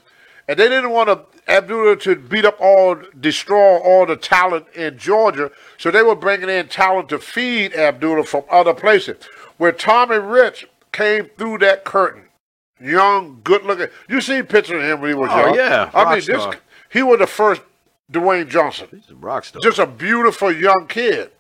and 0.50 0.60
they 0.60 0.67
didn't 0.67 0.89
want 0.89 1.08
to 1.08 1.22
Abdullah 1.48 1.98
to 1.98 2.16
beat 2.16 2.46
up 2.46 2.58
all, 2.60 2.98
destroy 3.20 3.78
all 3.78 4.06
the 4.06 4.16
talent 4.16 4.66
in 4.76 4.98
Georgia. 4.98 5.52
So 5.78 5.92
they 5.92 6.02
were 6.04 6.16
bringing 6.16 6.50
in 6.50 6.68
talent 6.68 7.10
to 7.10 7.20
feed 7.20 7.74
Abdullah 7.74 8.24
from 8.24 8.44
other 8.50 8.74
places. 8.74 9.18
Where 9.58 9.72
Tommy 9.72 10.18
Rich 10.18 10.68
came 10.92 11.30
through 11.38 11.60
that 11.60 11.84
curtain, 11.84 12.26
young, 12.80 13.42
good 13.44 13.64
looking. 13.64 13.88
You 14.08 14.22
see 14.22 14.40
a 14.40 14.44
picture 14.44 14.78
of 14.78 14.84
him 14.84 15.02
when 15.02 15.10
he 15.10 15.16
was 15.16 15.30
young. 15.30 15.40
Oh, 15.40 15.46
young. 15.48 15.56
yeah, 15.56 15.92
I 15.94 16.04
rock 16.04 16.12
mean, 16.18 16.26
this 16.26 16.56
he 16.90 17.04
was 17.04 17.20
the 17.20 17.28
first 17.28 17.62
Dwayne 18.12 18.48
Johnson 18.48 18.88
He's 18.92 19.10
a 19.10 19.16
rock 19.16 19.46
star. 19.46 19.62
just 19.62 19.80
a 19.80 19.88
beautiful 19.88 20.52
young 20.52 20.86
kid. 20.88 21.32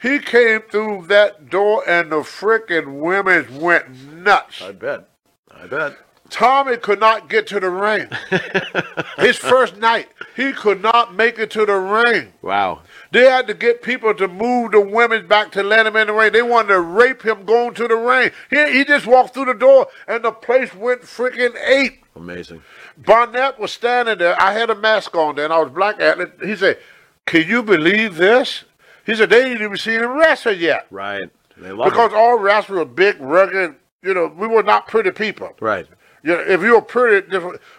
He 0.00 0.18
came 0.18 0.62
through 0.62 1.06
that 1.08 1.50
door 1.50 1.82
and 1.86 2.10
the 2.10 2.20
frickin' 2.20 3.00
women 3.00 3.60
went 3.60 4.14
nuts. 4.14 4.62
I 4.62 4.72
bet. 4.72 5.08
I 5.50 5.66
bet. 5.66 5.98
Tommy 6.30 6.76
could 6.76 7.00
not 7.00 7.28
get 7.28 7.46
to 7.48 7.60
the 7.60 7.68
ring. 7.70 8.08
His 9.18 9.36
first 9.36 9.76
night, 9.76 10.08
he 10.36 10.52
could 10.52 10.80
not 10.82 11.14
make 11.14 11.38
it 11.38 11.50
to 11.52 11.66
the 11.66 11.74
ring. 11.74 12.32
Wow. 12.40 12.82
They 13.10 13.24
had 13.28 13.46
to 13.48 13.54
get 13.54 13.82
people 13.82 14.14
to 14.14 14.28
move 14.28 14.72
the 14.72 14.80
women 14.80 15.26
back 15.26 15.50
to 15.52 15.62
let 15.62 15.86
him 15.86 15.96
in 15.96 16.06
the 16.06 16.12
ring. 16.12 16.32
They 16.32 16.42
wanted 16.42 16.68
to 16.68 16.80
rape 16.80 17.22
him 17.22 17.44
going 17.44 17.74
to 17.74 17.88
the 17.88 17.96
ring. 17.96 18.30
He, 18.48 18.78
he 18.78 18.84
just 18.84 19.06
walked 19.06 19.34
through 19.34 19.46
the 19.46 19.54
door 19.54 19.88
and 20.06 20.24
the 20.24 20.30
place 20.32 20.72
went 20.74 21.02
freaking 21.02 21.54
ape. 21.66 22.04
Amazing. 22.14 22.62
Barnett 22.96 23.58
was 23.58 23.72
standing 23.72 24.18
there. 24.18 24.40
I 24.40 24.52
had 24.52 24.70
a 24.70 24.74
mask 24.74 25.14
on 25.16 25.36
then. 25.36 25.50
I 25.50 25.58
was 25.58 25.72
Black 25.72 26.00
Atlas. 26.00 26.30
He 26.42 26.54
said, 26.54 26.78
Can 27.26 27.46
you 27.48 27.62
believe 27.62 28.16
this? 28.16 28.64
He 29.04 29.14
said, 29.14 29.30
They 29.30 29.50
ain't 29.50 29.60
even 29.60 29.76
see 29.76 29.94
him 29.94 30.12
wrestle 30.16 30.52
yet. 30.54 30.86
Right. 30.90 31.28
They 31.56 31.72
love 31.72 31.90
Because 31.90 32.12
him. 32.12 32.18
all 32.18 32.38
wrestlers 32.38 32.78
were 32.78 32.84
big, 32.84 33.20
rugged, 33.20 33.74
you 34.02 34.14
know, 34.14 34.26
we 34.28 34.46
were 34.46 34.62
not 34.62 34.86
pretty 34.88 35.10
people. 35.10 35.50
Right. 35.60 35.86
You 36.22 36.32
know, 36.36 36.40
if 36.40 36.60
you 36.62 36.74
were 36.74 36.82
pretty, 36.82 37.26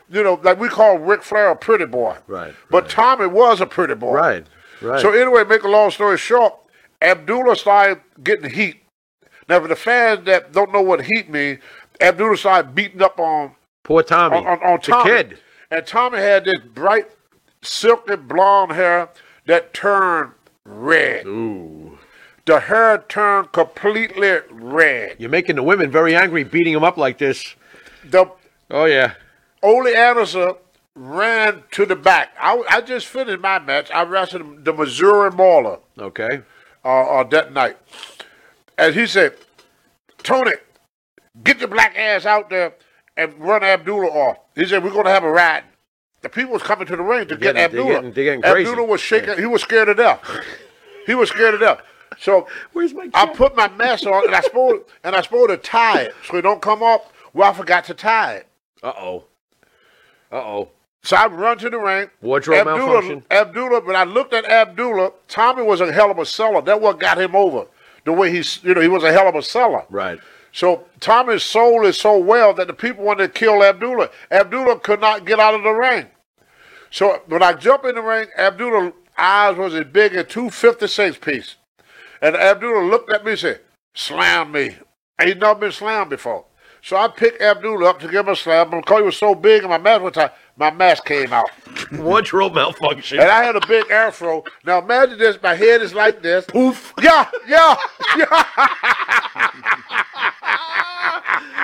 you 0.10 0.24
know, 0.24 0.40
like 0.44 0.60
we 0.60 0.68
call 0.68 0.98
Ric 0.98 1.22
Flair 1.24 1.52
a 1.52 1.56
pretty 1.56 1.86
boy. 1.86 2.18
Right, 2.28 2.54
But 2.70 2.84
right. 2.84 2.92
Tommy 2.92 3.28
was 3.28 3.62
a 3.62 3.66
pretty 3.68 3.96
boy. 3.96 4.14
Right. 4.14 4.48
Right. 4.82 5.00
So 5.02 5.12
anyway, 5.12 5.44
make 5.44 5.64
a 5.64 5.68
long 5.68 5.92
story 5.92 6.18
short, 6.18 6.56
Abdullah 7.02 7.56
started 7.56 8.00
getting 8.24 8.50
heat. 8.50 8.78
Now, 9.48 9.60
for 9.60 9.68
the 9.68 9.76
fans 9.76 10.26
that 10.26 10.54
don't 10.54 10.72
know 10.74 10.82
what 10.82 11.04
heat 11.06 11.30
means, 11.30 11.60
Abdullah 12.00 12.38
started 12.38 12.74
beating 12.74 13.02
up 13.02 13.20
on 13.20 13.52
Poor 13.84 14.02
Tommy. 14.02 14.38
on, 14.38 14.48
on, 14.48 14.64
on 14.64 14.80
the 14.80 14.92
Tommy. 14.92 15.10
kid. 15.12 15.38
And 15.70 15.86
Tommy 15.86 16.18
had 16.18 16.46
this 16.46 16.60
bright, 16.74 17.06
silky 17.62 18.16
blonde 18.16 18.72
hair 18.72 19.10
that 19.46 19.74
turned 19.74 20.32
red. 20.66 21.26
Ooh. 21.28 21.98
The 22.46 22.60
hair 22.60 23.04
turned 23.08 23.52
completely 23.52 24.40
red. 24.50 25.16
You're 25.20 25.30
making 25.30 25.58
the 25.58 25.64
women 25.64 25.92
very 25.92 26.16
angry 26.16 26.44
beating 26.44 26.74
him 26.74 26.84
up 26.84 26.98
like 26.98 27.20
this. 27.20 27.56
The 28.12 28.30
Oh, 28.70 28.86
yeah. 28.86 29.14
Ole 29.64 29.88
Anderson 29.88 30.54
ran 30.96 31.64
to 31.72 31.86
the 31.86 31.96
back. 31.96 32.30
I, 32.40 32.64
I 32.70 32.82
just 32.82 33.08
finished 33.08 33.42
my 33.42 33.60
match. 33.60 33.90
I 33.92 34.04
wrestled 34.04 34.64
the 34.64 34.74
Missouri 34.74 35.32
Mauler 35.32 35.80
Okay. 36.00 36.42
uh, 36.86 36.88
uh, 37.02 37.24
that 37.26 37.52
night. 37.54 37.78
And 38.78 38.94
he 38.96 39.06
said, 39.08 39.36
Tony, 40.24 40.54
get 41.44 41.60
the 41.60 41.68
black 41.68 41.96
ass 41.98 42.26
out 42.26 42.50
there 42.50 42.74
and 43.18 43.34
run 43.40 43.64
Abdullah 43.64 44.08
off. 44.08 44.38
He 44.56 44.66
said, 44.66 44.84
we're 44.84 44.92
going 44.92 45.06
to 45.06 45.12
have 45.12 45.24
a 45.24 45.32
ride. 45.32 45.64
The 46.22 46.30
people 46.30 46.54
was 46.54 46.64
coming 46.64 46.88
to 46.88 46.96
the 46.96 47.04
ring 47.04 47.28
to 47.28 47.36
get 47.36 47.56
getting- 47.56 47.56
they're 47.56 47.66
Abdullah. 47.66 47.94
getting- 47.94 48.12
they're 48.14 48.24
getting 48.24 48.42
crazy. 48.42 48.70
Abdullah 48.70 48.88
was 48.88 49.02
shaking. 49.02 49.38
He 49.38 49.46
was 49.46 49.62
scared 49.64 49.88
to 49.88 49.96
death. 49.96 50.22
he 51.06 51.16
was 51.16 51.30
scared 51.30 51.54
to 51.54 51.58
death. 51.58 51.82
So 52.20 52.48
Where's 52.74 52.94
my 52.94 53.10
I 53.14 53.26
put 53.28 53.56
my 53.56 53.68
mask 53.70 54.06
on 54.06 54.26
and 54.28 54.36
I 54.36 54.42
supposed 54.42 54.84
and 55.04 55.16
I 55.16 55.22
supposed 55.22 55.50
to 55.50 55.58
tie 55.58 56.02
it 56.02 56.16
so 56.28 56.38
it 56.38 56.42
don't 56.42 56.62
come 56.62 56.84
off. 56.84 57.11
Well, 57.34 57.50
I 57.50 57.54
forgot 57.54 57.86
to 57.86 57.94
tie 57.94 58.36
it. 58.36 58.48
Uh 58.84 58.94
oh. 58.98 59.24
Uh 60.32 60.36
oh. 60.36 60.70
So 61.04 61.16
I 61.16 61.28
run 61.28 61.58
to 61.60 61.70
the 61.70 61.80
ring. 61.80 62.10
Wardrobe 62.22 62.68
malfunction. 62.68 63.24
Abdullah, 63.32 63.82
but 63.82 63.96
I 63.96 64.04
looked 64.04 64.34
at 64.34 64.46
Abdullah. 64.46 65.12
Tommy 65.28 65.64
was 65.64 65.82
a 65.82 65.92
hell 65.92 66.12
of 66.12 66.20
a 66.20 66.26
seller. 66.26 66.62
That 66.62 66.80
what 66.80 67.00
got 67.00 67.20
him 67.20 67.36
over. 67.36 67.66
The 68.06 68.14
way 68.14 68.32
he's, 68.32 68.64
you 68.64 68.74
know, 68.74 68.82
he 68.82 68.88
was 68.88 69.04
a 69.04 69.12
hell 69.12 69.28
of 69.28 69.36
a 69.36 69.42
seller. 69.42 69.84
Right. 69.90 70.20
So 70.54 70.86
Tommy's 71.00 71.44
sold 71.44 71.86
it 71.86 71.94
so 71.94 72.18
well 72.18 72.54
that 72.54 72.68
the 72.68 72.74
people 72.74 73.04
wanted 73.04 73.34
to 73.34 73.40
kill 73.40 73.64
Abdullah. 73.64 74.10
Abdullah 74.30 74.80
could 74.80 75.00
not 75.00 75.26
get 75.26 75.40
out 75.40 75.54
of 75.54 75.64
the 75.64 75.72
ring. 75.72 76.08
So 76.92 77.22
when 77.28 77.42
I 77.42 77.54
jump 77.54 77.86
in 77.86 77.96
the 77.96 78.02
ring, 78.02 78.28
Abdullah's 78.38 78.94
eyes 79.18 79.56
was 79.58 79.74
as 79.74 79.86
big 79.86 80.14
as 80.14 80.28
two 80.28 80.50
56 80.50 81.18
piece. 81.20 81.56
And 82.22 82.36
Abdullah 82.36 82.86
looked 82.86 83.12
at 83.12 83.24
me 83.24 83.32
and 83.32 83.40
said, 83.40 83.62
slam 83.94 84.52
me. 84.52 84.76
He'd 85.24 85.40
never 85.40 85.60
been 85.60 85.72
slammed 85.72 86.10
before. 86.10 86.46
So 86.84 86.98
I 86.98 87.08
picked 87.08 87.42
Abdullah 87.42 87.90
up 87.90 88.00
to 88.00 88.08
give 88.08 88.26
him 88.26 88.34
a 88.34 88.36
slap, 88.36 88.72
but 88.72 88.82
because 88.82 89.00
he 89.00 89.04
was 89.04 89.18
so 89.18 89.36
big 89.36 89.62
and 89.62 89.70
my 89.70 89.78
mask 89.78 90.02
was 90.02 90.14
tight, 90.14 90.32
my 90.58 90.72
mask 90.72 91.06
came 91.06 91.32
out. 91.32 91.50
Wardrobe 91.94 92.56
malfunction. 92.56 93.20
And 93.20 93.30
I 93.30 93.44
had 93.44 93.56
a 93.56 93.66
big 93.68 93.90
afro. 93.92 94.44
Now 94.66 94.80
imagine 94.80 95.20
this, 95.20 95.38
my 95.42 95.54
head 95.54 95.82
is 95.82 95.94
like 95.94 96.22
this. 96.22 96.46
Poof. 96.46 96.94
Yeah, 97.02 97.30
yeah, 97.48 97.76
yeah. 98.18 98.68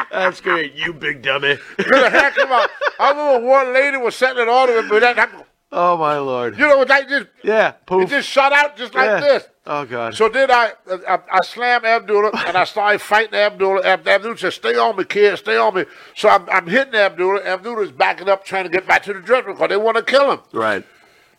That's 0.12 0.42
great. 0.42 0.74
You 0.74 0.94
big 0.94 1.22
dummy. 1.22 1.58
The 1.78 2.32
come 2.36 2.52
out. 2.52 2.70
I 3.00 3.12
remember 3.12 3.48
one 3.48 3.74
lady 3.74 3.98
was 3.98 4.16
setting 4.16 4.42
an 4.42 4.50
order 4.50 4.76
with 4.82 4.92
me. 4.92 5.00
That, 5.00 5.16
that- 5.16 5.48
oh, 5.72 5.98
my 5.98 6.18
Lord. 6.18 6.58
you 6.58 6.68
know, 6.68 6.78
what 6.78 6.90
I 6.92 7.04
just, 7.04 7.28
Yeah. 7.44 7.74
it 7.92 8.06
just 8.08 8.28
shot 8.30 8.54
out 8.54 8.78
just 8.78 8.94
like 8.96 9.06
Yeah. 9.06 9.20
this. 9.20 9.48
Oh, 9.66 9.86
God. 9.86 10.16
So 10.16 10.30
then 10.30 10.50
I, 10.50 10.72
I, 11.08 11.20
I 11.32 11.42
slammed 11.44 11.84
Abdullah 11.86 12.32
and 12.48 12.56
I 12.56 12.64
started 12.64 13.00
fighting 13.02 13.34
Abdullah. 13.38 13.82
Ab- 13.86 14.08
Abdullah 14.08 14.38
said, 14.38 14.54
"Stay 14.54 14.76
on 14.78 14.96
me, 14.96 15.04
kid, 15.04 15.36
stay 15.38 15.58
on 15.58 15.76
me." 15.76 15.84
So 16.16 16.30
I'm, 16.30 16.50
I'm 16.50 16.68
hitting 16.68 16.96
Abdullah. 16.96 17.44
Abdullah's 17.44 17.92
backing 17.92 18.30
up, 18.30 18.46
trying 18.46 18.64
to 18.64 18.70
get 18.70 18.88
back 18.88 19.04
to 19.04 19.14
the 19.14 19.20
dressing 19.20 19.48
room 19.48 19.56
because 19.58 19.68
they 19.70 19.76
want 19.78 19.98
to 19.98 20.04
kill 20.04 20.32
him. 20.32 20.40
right. 20.54 20.86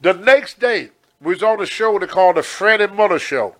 The 0.02 0.12
next 0.12 0.60
day, 0.60 0.90
we 1.20 1.32
was 1.34 1.42
on 1.42 1.60
a 1.60 1.66
show 1.66 1.98
they 1.98 2.06
called 2.06 2.36
the 2.36 2.42
Freddie 2.42 2.86
Mother 2.86 3.18
Show. 3.18 3.56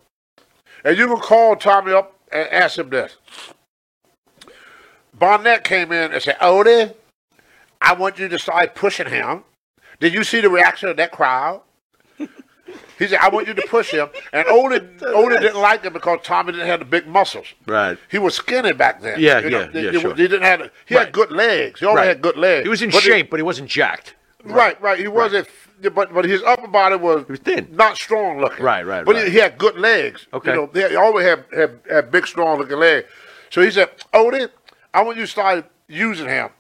And 0.85 0.97
you 0.97 1.07
can 1.09 1.17
call 1.19 1.57
Tommy 1.57 1.93
up 1.93 2.15
and 2.31 2.47
ask 2.51 2.79
him 2.79 2.91
this. 2.91 3.17
Barnett 5.19 5.65
came 5.65 5.91
in 5.93 6.13
and 6.13 6.23
said, 6.23 6.37
Odie, 6.39 6.95
I 7.81 7.95
want 7.95 8.19
you 8.19 8.29
to 8.29 8.39
start 8.39 8.75
pushing 8.75 9.09
him. 9.09 9.45
Did 10.01 10.15
you 10.15 10.25
see 10.25 10.41
the 10.41 10.51
reaction 10.51 10.89
of 10.89 10.97
that 10.97 11.13
crowd? 11.13 11.63
He 12.99 13.07
said, 13.07 13.21
I 13.21 13.29
want 13.29 13.47
you 13.47 13.55
to 13.55 13.63
push 13.69 13.93
him. 13.93 14.09
And 14.33 14.47
Odie, 14.49 14.99
Odie 15.01 15.41
didn't 15.41 15.61
like 15.61 15.85
him 15.85 15.93
because 15.93 16.19
Tommy 16.25 16.53
didn't 16.53 16.67
have 16.67 16.81
the 16.81 16.85
big 16.85 17.07
muscles. 17.07 17.47
Right. 17.67 17.97
He 18.11 18.19
was 18.19 18.35
skinny 18.35 18.73
back 18.73 19.01
then. 19.01 19.21
Yeah, 19.21 19.39
You 19.39 19.51
know, 19.51 19.61
yeah, 19.61 19.69
he- 19.71 19.81
yeah, 19.85 19.91
he, 19.93 20.01
sure. 20.01 20.15
he 20.17 20.23
didn't 20.29 20.43
have. 20.43 20.71
He 20.87 20.97
Right. 20.97 21.05
had 21.07 21.13
good 21.13 21.31
legs. 21.31 21.79
He 21.81 21.87
always 21.87 22.01
Right. 22.01 22.09
had 22.09 22.21
good 22.21 22.37
legs. 22.37 22.65
He 22.65 22.69
was 22.69 22.83
in 22.83 22.91
But 22.91 23.03
shape, 23.05 23.31
but 23.31 23.39
he 23.39 23.43
wasn't 23.45 23.69
jacked. 23.71 24.15
Right, 24.45 24.81
right. 24.83 24.99
He 24.99 25.07
wasn't, 25.09 25.49
but 25.95 26.13
but 26.13 26.25
his 26.25 26.43
upper 26.43 26.67
body 26.67 26.97
was, 26.97 27.25
he 27.27 27.33
was 27.33 27.41
thin. 27.41 27.69
not 27.73 27.97
strong 27.97 28.41
looking. 28.41 28.65
Right, 28.65 28.85
right, 28.85 29.05
But 29.05 29.15
right. 29.15 29.25
He, 29.27 29.33
he 29.33 29.39
had 29.39 29.59
good 29.59 29.77
legs. 29.79 30.27
Okay. 30.35 30.51
You 30.53 30.57
know, 30.57 30.71
he, 30.75 30.89
he 30.89 30.97
always 30.97 31.25
had, 31.25 31.45
had 31.55 31.81
had 31.91 32.11
big, 32.11 32.27
strong 32.27 32.59
looking 32.59 32.79
legs. 32.79 33.07
So 33.51 33.63
he 33.63 33.71
said, 33.71 33.91
Odie, 34.13 34.49
I 34.93 35.03
want 35.03 35.17
you 35.19 35.25
to 35.25 35.31
start 35.31 35.65
using 35.89 36.27
him. 36.29 36.51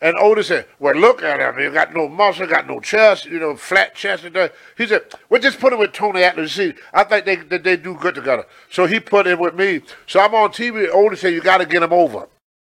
And 0.00 0.16
Odie 0.16 0.44
said, 0.44 0.66
Well, 0.78 0.94
look 0.94 1.22
at 1.22 1.40
him. 1.40 1.62
He 1.62 1.72
got 1.74 1.94
no 1.94 2.08
muscle, 2.08 2.46
got 2.46 2.66
no 2.66 2.80
chest, 2.80 3.26
you 3.26 3.40
know, 3.40 3.56
flat 3.56 3.94
chest. 3.94 4.24
And. 4.24 4.50
He 4.76 4.86
said, 4.86 5.02
Well, 5.28 5.40
just 5.40 5.58
put 5.58 5.72
him 5.72 5.80
with 5.80 5.92
Tony 5.92 6.22
Atlas. 6.22 6.52
See, 6.52 6.74
I 6.94 7.04
think 7.04 7.24
they, 7.24 7.36
they 7.36 7.58
they 7.58 7.76
do 7.76 7.94
good 7.94 8.14
together. 8.14 8.46
So 8.70 8.86
he 8.86 9.00
put 9.00 9.26
him 9.26 9.40
with 9.40 9.54
me. 9.54 9.80
So 10.06 10.20
I'm 10.20 10.34
on 10.34 10.50
TV. 10.50 10.88
Odie 10.88 11.18
said, 11.18 11.32
You 11.32 11.40
got 11.40 11.58
to 11.58 11.66
get 11.66 11.82
him 11.82 11.92
over. 11.92 12.28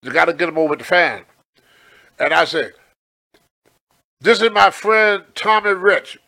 You 0.02 0.10
got 0.10 0.26
to 0.26 0.32
get 0.32 0.48
him 0.48 0.56
over 0.56 0.76
the 0.76 0.84
fan. 0.84 1.24
And 2.18 2.32
I 2.32 2.44
said, 2.44 2.72
this 4.20 4.42
is 4.42 4.50
my 4.50 4.70
friend 4.70 5.24
Tommy 5.34 5.70
Rich. 5.70 6.18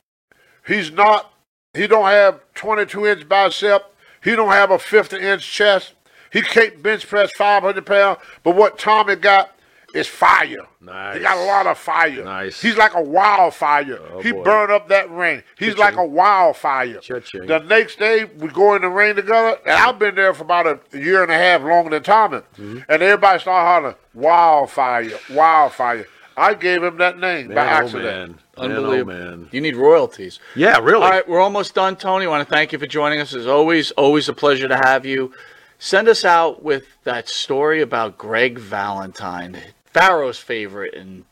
He's 0.67 0.91
not, 0.91 1.33
he 1.75 1.87
don't 1.87 2.07
have 2.07 2.41
22 2.55 3.07
inch 3.07 3.29
bicep. 3.29 3.95
He 4.25 4.35
don't 4.35 4.53
have 4.53 4.71
a 4.71 4.79
50 4.79 5.19
inch 5.19 5.51
chest. 5.51 5.95
He 6.33 6.41
can't 6.41 6.83
bench 6.83 7.07
press 7.07 7.31
500 7.37 7.85
pounds. 7.85 8.19
But 8.43 8.57
what 8.57 8.79
Tommy 8.79 9.17
got 9.17 9.55
is 9.95 10.07
fire. 10.07 10.67
Nice. 10.81 11.17
He 11.17 11.23
got 11.23 11.37
a 11.37 11.45
lot 11.45 11.67
of 11.67 11.79
fire. 11.79 12.25
Nice. 12.25 12.61
He's 12.61 12.77
like 12.77 12.95
a 12.95 13.03
wildfire. 13.03 13.99
he 14.23 14.33
boy. 14.33 14.43
burned 14.43 14.73
up 14.73 14.89
that 14.89 15.11
ring. 15.11 15.43
He's 15.59 15.77
like 15.77 15.97
a 15.97 16.05
wildfire. 16.05 16.99
Cha-ching. 16.99 17.47
The 17.47 17.59
next 17.61 17.99
day, 17.99 18.25
we 18.25 18.49
go 18.49 18.75
in 18.75 18.83
the 18.83 18.89
ring 18.89 19.17
together, 19.17 19.59
and 19.65 19.75
I've 19.75 19.99
been 19.99 20.15
there 20.15 20.35
for 20.35 20.43
about 20.43 20.67
a 20.67 20.99
year 20.99 21.23
and 21.23 21.31
a 21.31 21.37
half 21.37 21.63
longer 21.63 21.91
than 21.91 22.03
Tommy. 22.03 22.39
Mm-hmm. 22.39 22.79
And 22.89 23.03
everybody 23.03 23.39
started 23.39 23.67
hollering, 23.67 23.97
wildfire, 24.15 25.11
wildfire. 25.31 26.07
I 26.37 26.55
gave 26.55 26.83
him 26.83 26.97
that 26.99 27.19
name 27.19 27.49
by 27.49 27.55
Man, 27.55 27.67
oh, 27.67 27.71
accident. 27.71 28.05
man. 28.05 28.29
Man, 28.29 28.39
oh, 28.57 28.63
Unbelievable. 28.63 29.13
man. 29.13 29.49
You 29.53 29.61
need 29.61 29.77
royalties. 29.77 30.41
Yeah, 30.57 30.79
really. 30.79 31.03
All 31.03 31.11
right, 31.11 31.29
we're 31.29 31.41
almost 31.41 31.75
done, 31.75 31.97
Tony. 31.97 32.25
I 32.25 32.29
want 32.29 32.49
to 32.49 32.55
thank 32.55 32.73
you 32.73 32.79
for 32.79 32.87
joining 32.87 33.21
us. 33.21 33.35
As 33.35 33.47
always, 33.47 33.91
always 33.93 34.29
a 34.29 34.33
pleasure 34.33 34.69
to 34.69 34.77
have 34.77 35.05
you. 35.05 35.33
Send 35.79 36.09
us 36.09 36.25
out 36.25 36.63
with 36.63 36.85
that 37.05 37.29
story 37.29 37.83
about 37.83 38.17
Greg 38.17 38.57
Valentine, 38.59 39.59
Pharaoh's 39.93 40.39
favorite, 40.39 40.95
and 40.95 41.25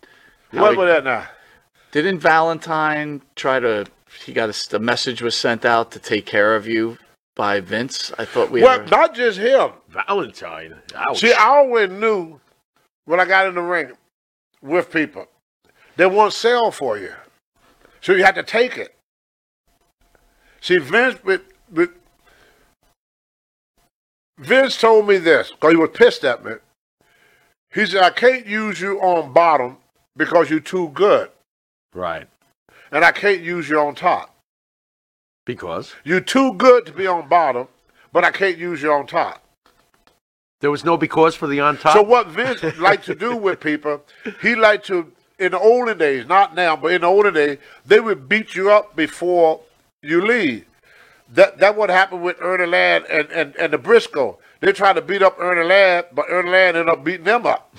What 0.51 0.73
he- 0.73 0.77
was 0.79 0.89
that 0.89 1.05
now? 1.05 1.29
didn't 1.93 2.21
Valentine 2.21 3.23
try 3.37 3.61
to? 3.61 3.87
He 4.25 4.33
got 4.33 4.51
a, 4.51 4.77
a 4.77 4.79
message 4.79 5.23
was 5.23 5.37
sent 5.37 5.65
out 5.65 5.93
to 5.93 5.99
take 5.99 6.27
care 6.27 6.55
of 6.57 6.67
you 6.67 6.99
by 7.37 7.61
Vince. 7.61 8.13
I 8.19 8.25
thought 8.25 8.51
we. 8.51 8.63
Well, 8.63 8.79
had 8.81 8.89
a- 8.89 8.91
not 8.91 9.15
just 9.15 9.39
him. 9.39 9.71
Valentine. 9.89 10.77
Ouch. 10.95 11.21
See, 11.21 11.33
I 11.33 11.45
always 11.47 11.91
knew 11.91 12.41
when 13.07 13.21
I 13.21 13.25
got 13.25 13.47
in 13.47 13.55
the 13.55 13.63
ring 13.63 13.93
with 14.63 14.93
people, 14.93 15.27
they 15.97 16.07
won't 16.07 16.33
sell 16.33 16.71
for 16.71 16.99
you. 16.99 17.13
So 18.01 18.13
you 18.13 18.25
had 18.25 18.35
to 18.35 18.43
take 18.43 18.77
it. 18.79 18.95
See, 20.61 20.79
Vince, 20.79 21.19
but, 21.25 21.43
with, 21.71 21.91
Vince 24.39 24.79
told 24.81 25.07
me 25.09 25.17
this 25.19 25.51
because 25.51 25.73
he 25.73 25.77
was 25.77 25.91
pissed 25.93 26.25
at 26.25 26.45
me. 26.45 26.53
He 27.73 27.87
said, 27.87 28.03
I 28.03 28.11
can't 28.11 28.47
use 28.47 28.81
you 28.81 29.01
on 29.01 29.33
bottom 29.33 29.77
because 30.17 30.51
you're 30.51 30.61
too 30.61 30.89
good, 30.89 31.31
right. 31.95 32.27
and 32.91 33.05
I 33.05 33.13
can't 33.13 33.41
use 33.41 33.69
you 33.69 33.79
on 33.79 33.95
top. 33.95 34.35
Because 35.47 35.95
You're 36.05 36.21
too 36.21 36.53
good 36.55 36.87
to 36.87 36.93
be 36.93 37.07
on 37.07 37.29
bottom, 37.29 37.69
but 38.13 38.25
I 38.25 38.31
can't 38.31 38.59
use 38.59 38.83
you 38.83 38.93
on 38.93 39.07
top. 39.07 39.43
there 40.61 40.71
was 40.71 40.85
no 40.85 40.97
because 40.97 41.35
for 41.35 41.47
the 41.47 41.61
on 41.61 41.79
top. 41.79 41.95
So 41.95 42.03
what 42.03 42.27
Vince 42.29 42.63
liked 42.79 43.05
to 43.07 43.15
do 43.15 43.37
with 43.37 43.61
people, 43.61 44.03
he 44.43 44.55
liked 44.55 44.87
to 44.87 45.11
in 45.39 45.53
the 45.53 45.59
olden 45.59 45.97
days, 45.97 46.27
not 46.27 46.55
now, 46.55 46.77
but 46.77 46.93
in 46.93 47.01
the 47.01 47.07
olden 47.07 47.35
days, 47.35 47.59
they 47.87 47.99
would 47.99 48.29
beat 48.29 48.55
you 48.55 48.71
up 48.71 48.95
before 48.95 49.61
you 50.03 50.21
leave. 50.25 50.67
That 51.33 51.59
that 51.59 51.77
what 51.77 51.89
happened 51.89 52.23
with 52.23 52.37
Ernie 52.41 52.67
Ladd 52.67 53.05
and, 53.07 53.31
and, 53.31 53.57
and 53.57 53.73
the 53.73 53.79
Briscoe. 53.79 54.39
They 54.61 54.73
tried 54.73 54.95
to 54.95 55.03
beat 55.03 55.23
up 55.23 55.37
Ernie 55.39 55.67
Ladd, 55.67 56.07
but 56.13 56.27
Ernie 56.29 56.51
Ladd 56.51 56.77
ended 56.77 56.89
up 56.89 57.03
beating 57.03 57.25
them 57.25 57.47
up. 57.47 57.75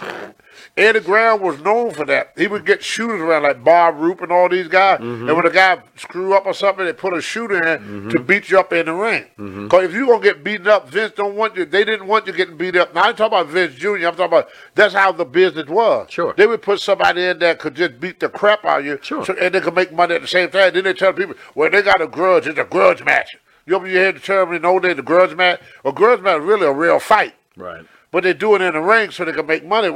Eddie 0.77 1.01
Graham 1.01 1.41
was 1.41 1.59
known 1.59 1.91
for 1.91 2.05
that. 2.05 2.31
He 2.38 2.47
would 2.47 2.65
get 2.65 2.81
shooters 2.81 3.19
around 3.19 3.43
like 3.43 3.61
Bob 3.61 3.97
Roop 3.97 4.21
and 4.21 4.31
all 4.31 4.47
these 4.47 4.69
guys. 4.69 5.00
Mm-hmm. 5.00 5.27
And 5.27 5.35
when 5.35 5.45
a 5.45 5.51
guy 5.51 5.81
screw 5.97 6.33
up 6.33 6.45
or 6.45 6.53
something, 6.53 6.85
they 6.85 6.93
put 6.93 7.13
a 7.13 7.21
shooter 7.21 7.57
in 7.57 7.79
mm-hmm. 7.79 8.09
to 8.09 8.19
beat 8.19 8.50
you 8.50 8.57
up 8.57 8.71
in 8.71 8.85
the 8.85 8.93
ring. 8.93 9.25
Mm-hmm. 9.38 9.63
Because 9.65 9.85
if 9.85 9.93
you're 9.93 10.05
going 10.05 10.21
to 10.21 10.27
get 10.27 10.43
beaten 10.43 10.67
up, 10.67 10.89
Vince 10.89 11.13
don't 11.13 11.35
want 11.35 11.57
you. 11.57 11.65
They 11.65 11.83
didn't 11.83 12.07
want 12.07 12.25
you 12.25 12.33
getting 12.33 12.55
beat 12.55 12.77
up. 12.77 12.95
Now, 12.95 13.03
I'm 13.03 13.15
talking 13.15 13.38
about 13.38 13.47
Vince 13.47 13.75
Jr. 13.75 13.89
I'm 13.89 14.00
talking 14.15 14.25
about 14.25 14.50
that's 14.73 14.93
how 14.93 15.11
the 15.11 15.25
business 15.25 15.67
was. 15.67 16.09
Sure. 16.09 16.33
They 16.38 16.47
would 16.47 16.61
put 16.61 16.79
somebody 16.79 17.25
in 17.25 17.39
there 17.39 17.55
could 17.55 17.75
just 17.75 18.00
beat 18.00 18.21
the 18.21 18.29
crap 18.29 18.63
out 18.63 18.79
of 18.79 18.85
you. 18.85 18.97
Sure. 19.01 19.25
So, 19.25 19.35
and 19.39 19.53
they 19.53 19.59
could 19.59 19.75
make 19.75 19.91
money 19.91 20.15
at 20.15 20.21
the 20.21 20.27
same 20.27 20.50
time. 20.50 20.73
Then 20.73 20.85
they 20.85 20.93
tell 20.93 21.11
people, 21.11 21.35
well, 21.53 21.69
they 21.69 21.81
got 21.81 22.01
a 22.01 22.07
grudge. 22.07 22.47
It's 22.47 22.57
a 22.57 22.63
grudge 22.63 23.03
match. 23.03 23.35
You 23.65 23.75
ever 23.75 23.87
you 23.87 23.97
heard 23.97 24.15
the 24.15 24.19
term 24.19 24.53
in 24.53 24.63
the 24.63 24.67
old 24.67 24.83
days, 24.83 24.95
the 24.95 25.03
grudge 25.03 25.35
match? 25.35 25.61
A 25.85 25.91
grudge 25.91 26.21
match 26.21 26.39
is 26.39 26.45
really 26.45 26.65
a 26.65 26.73
real 26.73 26.99
fight. 26.99 27.35
Right. 27.55 27.85
But 28.11 28.23
they 28.23 28.33
do 28.33 28.55
it 28.55 28.61
in 28.61 28.73
the 28.73 28.81
ring 28.81 29.11
so 29.11 29.23
they 29.23 29.31
can 29.31 29.45
make 29.45 29.65
money. 29.65 29.87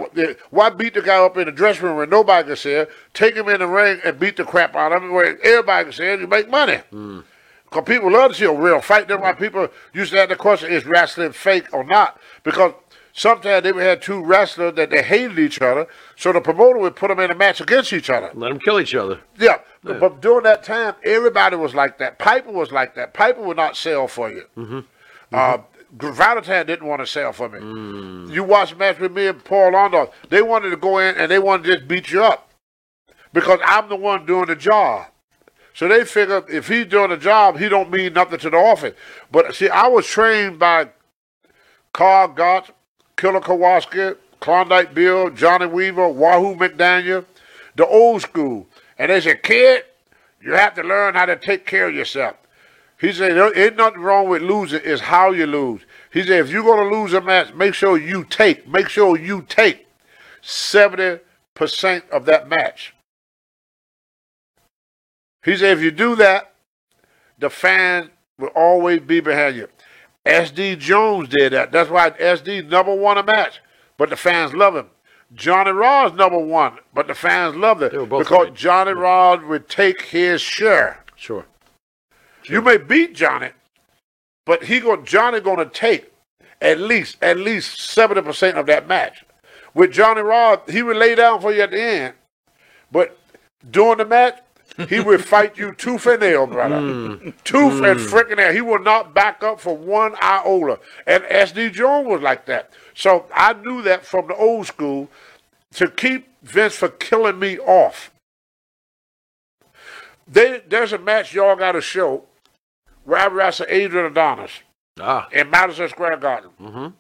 Why 0.50 0.70
beat 0.70 0.94
the 0.94 1.02
guy 1.02 1.18
up 1.18 1.36
in 1.38 1.46
the 1.46 1.52
dressing 1.52 1.84
room 1.84 1.98
where 1.98 2.08
nobody 2.08 2.48
can 2.48 2.56
see 2.56 2.72
it? 2.72 2.90
Take 3.14 3.36
him 3.36 3.50
in 3.50 3.60
the 3.60 3.68
ring 3.68 4.00
and 4.06 4.18
beat 4.18 4.38
the 4.38 4.46
crap 4.46 4.76
out 4.76 4.94
of 4.94 5.04
him 5.04 5.12
where 5.12 5.38
everybody 5.44 5.86
can 5.86 5.94
see 5.94 6.06
it. 6.06 6.20
You 6.22 6.28
make 6.28 6.50
money. 6.50 6.78
Hmm. 6.92 7.22
Because 7.66 7.84
people 7.86 8.12
love 8.12 8.32
to 8.32 8.38
see 8.38 8.46
a 8.46 8.54
real 8.54 8.80
fight. 8.80 9.10
That's 9.10 9.22
why 9.22 9.34
people 9.34 9.68
used 9.94 10.14
to 10.14 10.20
ask 10.20 10.30
the 10.30 10.36
question, 10.38 10.72
is 10.72 10.86
wrestling 10.86 11.34
fake 11.34 11.74
or 11.74 11.84
not? 11.84 12.18
Because 12.44 12.74
sometimes 13.12 13.64
they 13.64 13.74
would 13.74 13.84
have 13.84 14.00
two 14.00 14.24
wrestlers 14.24 14.76
that 14.76 14.92
they 14.92 15.02
hated 15.02 15.40
each 15.40 15.62
other, 15.62 15.88
so 16.16 16.32
the 16.32 16.40
promoter 16.40 16.80
would 16.80 16.96
put 16.96 17.10
them 17.10 17.20
in 17.20 17.32
a 17.32 17.36
match 17.36 17.60
against 17.60 17.92
each 17.92 18.10
other. 18.10 18.32
Let 18.34 18.50
them 18.50 18.60
kill 18.60 18.80
each 18.80 18.96
other. 18.96 19.20
Yeah, 19.38 19.58
but 19.94 20.22
during 20.22 20.44
that 20.44 20.64
time, 20.64 20.96
everybody 21.04 21.56
was 21.56 21.76
like 21.76 21.98
that. 22.00 22.18
Piper 22.20 22.52
was 22.52 22.72
like 22.72 22.96
that. 22.96 23.14
Piper 23.14 23.42
would 23.42 23.58
not 23.58 23.78
sell 23.78 24.08
for 24.08 24.30
you. 24.30 24.44
Mm-hmm. 24.58 24.80
Uh, 25.32 25.58
Valentine 25.92 26.66
didn't 26.66 26.88
want 26.88 27.02
to 27.02 27.08
sell 27.08 27.32
for 27.32 27.48
me. 27.48 28.34
You 28.34 28.44
watch 28.44 28.76
match 28.76 29.00
with 29.00 29.14
me 29.14 29.28
and 29.28 29.44
Paul 29.44 29.72
Orndorff. 29.72 30.12
They 30.30 30.42
wanted 30.42 30.72
to 30.72 30.78
go 30.78 30.98
in 30.98 31.16
and 31.16 31.32
they 31.32 31.40
wanted 31.40 31.64
to 31.64 31.76
just 31.76 31.88
beat 31.88 32.12
you 32.12 32.24
up 32.24 32.52
because 33.34 33.60
I'm 33.64 33.88
the 33.88 33.96
one 33.96 34.26
doing 34.26 34.48
the 34.48 34.56
job. 34.56 35.08
So 35.74 35.88
they 35.88 36.06
figure 36.06 36.44
if 36.50 36.68
he's 36.68 36.86
doing 36.86 37.10
the 37.10 37.18
job, 37.18 37.58
he 37.58 37.70
don't 37.70 37.92
mean 37.92 38.14
nothing 38.14 38.40
to 38.40 38.50
the 38.50 38.58
office. 38.58 38.96
But 39.32 39.54
see, 39.56 39.70
I 39.70 39.88
was 39.88 40.08
trained 40.08 40.58
by 40.58 40.90
Karl 41.94 42.30
Gotch, 42.30 42.72
Killer 43.18 43.42
Kowalski, 43.42 44.12
Klondike 44.40 44.94
Bill, 44.94 45.30
Johnny 45.30 45.66
Weaver, 45.66 46.08
Wahoo 46.08 46.56
McDaniel, 46.56 47.26
the 47.76 47.86
old 47.86 48.22
school. 48.22 48.68
And 48.98 49.12
as 49.12 49.26
a 49.26 49.36
kid, 49.36 49.84
you 50.42 50.54
have 50.54 50.74
to 50.76 50.84
learn 50.84 51.16
how 51.16 51.26
to 51.26 51.36
take 51.36 51.66
care 51.66 51.88
of 51.88 51.96
yourself. 51.96 52.38
He 53.00 53.12
said, 53.12 53.36
there 53.36 53.58
ain't 53.58 53.76
nothing 53.76 54.02
wrong 54.02 54.30
with 54.30 54.42
losing, 54.42 54.82
it's 54.84 55.02
how 55.02 55.32
you 55.32 55.46
lose. 55.46 55.82
He 56.12 56.22
said, 56.22 56.40
if 56.40 56.50
you're 56.50 56.64
going 56.64 56.90
to 56.90 56.96
lose 56.96 57.14
a 57.14 57.22
match, 57.22 57.54
make 57.54 57.74
sure 57.74 57.98
you 57.98 58.24
take, 58.24 58.68
make 58.68 58.88
sure 58.88 59.18
you 59.18 59.42
take 59.42 59.86
70% 60.42 61.20
of 62.10 62.26
that 62.26 62.48
match. 62.48 62.94
He 65.44 65.58
said, 65.58 65.78
if 65.78 65.84
you 65.84 65.92
do 65.92 66.16
that, 66.16 66.54
the 67.38 67.50
fans 67.50 68.10
will 68.40 68.48
always 68.50 69.02
be 69.02 69.20
behind 69.20 69.58
you. 69.58 69.68
SD 70.26 70.80
Jones 70.80 71.30
did 71.30 71.54
that. 71.54 71.72
That's 71.72 71.90
why 71.90 72.10
SD 72.12 72.70
number 72.70 72.96
one 72.96 73.18
a 73.18 73.24
match, 73.24 73.62
but 73.98 74.10
the 74.10 74.16
fans 74.16 74.54
love 74.54 74.76
him. 74.76 74.88
Johnny 75.34 75.72
Rodz 75.72 76.16
number 76.16 76.38
one, 76.38 76.78
but 76.94 77.08
the 77.08 77.16
fans 77.16 77.56
loved 77.56 77.82
it 77.82 77.92
They 77.92 77.98
were 77.98 78.06
both 78.06 78.26
because 78.26 78.48
great. 78.48 78.54
Johnny 78.56 78.92
Rodz 78.92 79.46
would 79.48 79.68
take 79.68 80.02
his 80.02 80.42
share. 80.42 81.04
Sure. 81.16 81.46
You 82.46 82.62
may 82.62 82.78
beat 82.78 83.16
Johnny, 83.16 83.50
but 84.46 84.64
he 84.64 84.80
go 84.80 84.96
Johnny 84.98 85.40
going 85.40 85.58
to 85.58 85.66
take 85.66 86.12
at 86.62 86.80
least 86.80 87.18
at 87.22 87.38
least 87.38 87.80
seventy 87.80 88.22
percent 88.22 88.58
of 88.58 88.68
that 88.68 88.88
match. 88.88 89.24
With 89.74 89.92
Johnny 89.92 90.22
Rodz, 90.22 90.70
he 90.70 90.84
would 90.84 90.98
lay 90.98 91.16
down 91.16 91.42
for 91.42 91.52
you 91.52 91.64
at 91.64 91.72
the 91.72 91.82
end, 91.82 92.14
but 92.92 93.18
during 93.72 93.98
the 93.98 94.06
match, 94.06 94.40
he 94.90 95.00
would 95.00 95.24
fight 95.24 95.58
you 95.58 95.74
tooth 95.74 96.06
and 96.06 96.20
nail, 96.20 96.46
brother. 96.48 96.80
Tooth 97.44 97.82
and 97.84 98.00
freaking 98.00 98.38
nail. 98.38 98.52
He 98.54 98.62
will 98.62 98.80
not 98.80 99.14
back 99.14 99.44
up 99.44 99.60
for 99.60 99.76
one 99.76 100.16
iota. 100.22 100.80
And 101.08 101.24
SD 101.24 101.72
Jones 101.74 102.08
was 102.08 102.22
like 102.22 102.46
that. 102.48 102.72
So 102.94 103.26
I 103.34 103.54
knew 103.54 103.82
that 103.84 104.06
from 104.06 104.28
the 104.28 104.36
old 104.36 104.68
school 104.68 105.10
to 105.76 105.90
keep 105.90 106.28
Vince 106.44 106.76
for 106.76 106.90
killing 106.90 107.40
me 107.40 107.58
off. 107.60 108.12
They, 110.28 110.62
there's 110.68 110.94
a 110.94 110.98
match 110.98 111.34
y'all 111.34 111.56
got 111.56 111.74
to 111.74 111.82
show 111.82 112.24
I 113.08 113.28
wrestled 113.28 113.70
Adrian 113.70 114.08
Adonis 114.08 114.52
Ah. 115.00 115.28
in 115.32 115.50
Madison 115.50 115.88
Square 115.90 116.18
Garden. 116.18 116.50
Mhm. 116.60 116.94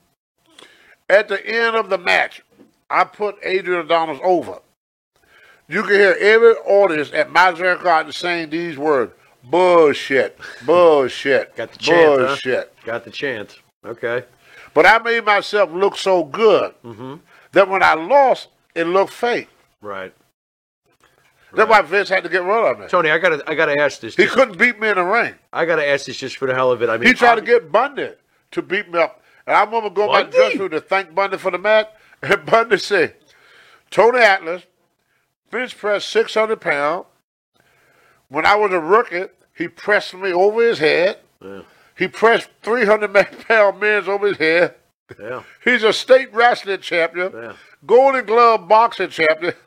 At 1.10 1.28
the 1.28 1.43
end 1.45 1.76
of 1.76 1.89
the 1.89 1.97
match, 1.97 2.43
I 2.89 3.04
put 3.06 3.38
Adrian 3.41 3.82
Adonis 3.86 4.19
over. 4.23 4.60
You 5.67 5.82
can 5.82 5.93
hear 5.93 6.15
every 6.19 6.54
audience 6.54 7.12
at 7.13 7.30
Square 7.30 7.78
Garden 7.78 8.12
saying 8.12 8.49
these 8.51 8.78
words: 8.78 9.13
"Bullshit, 9.43 10.39
bullshit, 10.65 11.56
Got 11.56 11.71
the 11.71 11.80
chant, 11.80 12.21
huh? 12.45 12.63
Got 12.84 13.04
the 13.04 13.12
chant. 13.12 13.58
Okay. 13.84 14.23
But 14.73 14.86
I 14.86 14.99
made 14.99 15.25
myself 15.25 15.71
look 15.71 15.97
so 15.97 16.23
good 16.23 16.73
mm-hmm. 16.84 17.15
that 17.54 17.69
when 17.69 17.82
I 17.82 17.93
lost, 17.93 18.49
it 18.75 18.86
looked 18.86 19.13
fake. 19.13 19.47
Right. 19.82 20.13
That's 21.54 21.69
why 21.69 21.82
Vince 21.82 22.10
had 22.10 22.23
to 22.23 22.30
get 22.30 22.43
rid 22.43 22.71
of 22.71 22.80
me. 22.80 22.88
Tony, 22.88 23.10
I 23.10 23.17
gotta 23.17 23.41
I 23.47 23.56
gotta 23.56 23.80
ask 23.80 24.01
this. 24.01 24.15
He 24.15 24.23
just- 24.23 24.36
couldn't 24.36 24.58
beat 24.58 24.80
me 24.80 24.89
in 24.89 24.95
the 24.95 25.04
ring. 25.04 25.34
I 25.54 25.65
gotta 25.65 25.88
ask 25.88 26.06
this 26.06 26.17
just 26.17 26.38
for 26.38 26.47
the 26.47 26.54
hell 26.54 26.71
of 26.71 26.82
it. 26.82 26.89
I 26.89 26.97
mean, 26.97 27.08
He 27.08 27.13
tried 27.13 27.36
to 27.36 27.41
get 27.41 27.71
Bundy 27.71 28.10
to 28.51 28.62
beat 28.62 28.91
me 28.91 28.99
up. 28.99 29.21
And 29.47 29.56
I 29.56 29.63
remember 29.63 29.89
going 29.89 30.12
back 30.12 30.25
to 30.25 30.32
the 30.32 30.32
Bundy? 30.32 30.38
dressing 30.38 30.60
room 30.60 30.69
to 30.71 30.82
thank 30.82 31.15
Bundy 31.15 31.38
for 31.38 31.51
the 31.51 31.58
match. 31.58 31.89
And 32.21 32.45
Bundy 32.45 32.78
said, 32.78 33.13
Tony 33.91 34.19
Atlas, 34.19 34.63
bench 35.56 35.78
press 35.78 36.06
600 36.06 36.60
pounds. 36.60 37.06
When 38.28 38.46
I 38.46 38.56
was 38.56 38.72
a 38.72 38.80
rookie, 38.80 39.26
he 39.56 39.68
pressed 39.68 40.13
me 40.13 40.34
over 40.34 40.62
his 40.68 40.80
head. 40.80 41.20
Yeah. 41.41 41.62
He 41.98 42.08
pressed 42.08 42.50
300 42.63 43.13
pound 43.48 43.80
men 43.80 44.04
over 44.10 44.28
his 44.28 44.38
head. 44.38 44.76
Yeah. 45.20 45.44
He's 45.63 45.84
a 45.84 45.94
state 45.94 46.34
wrestling 46.34 46.82
champion, 46.82 47.32
Yeah. 47.34 47.54
Golden 47.86 48.26
Glove 48.26 48.68
boxing 48.68 49.10
champion. 49.10 49.54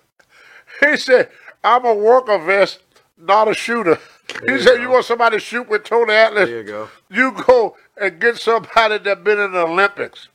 He 0.81 0.96
said, 0.96 1.31
I'm 1.64 1.85
a 1.87 1.94
worker 1.94 2.38
vest, 2.38 2.81
not 3.16 3.48
a 3.48 3.55
shooter. 3.55 3.98
There 4.29 4.40
he 4.46 4.53
you 4.53 4.61
said, 4.61 4.77
go. 4.77 4.83
You 4.83 4.90
want 4.90 5.07
somebody 5.07 5.37
to 5.37 5.40
shoot 5.40 5.68
with 5.68 5.83
Tony 5.83 6.12
Atlas? 6.12 6.48
There 6.48 6.59
you 6.59 6.62
go. 6.62 6.88
you 7.11 7.33
go 7.46 7.77
and 8.01 8.20
get 8.20 8.37
somebody 8.37 8.98
that 8.98 9.24
been 9.24 9.40
in 9.40 9.53
the 9.53 9.62
Olympics. 9.62 10.29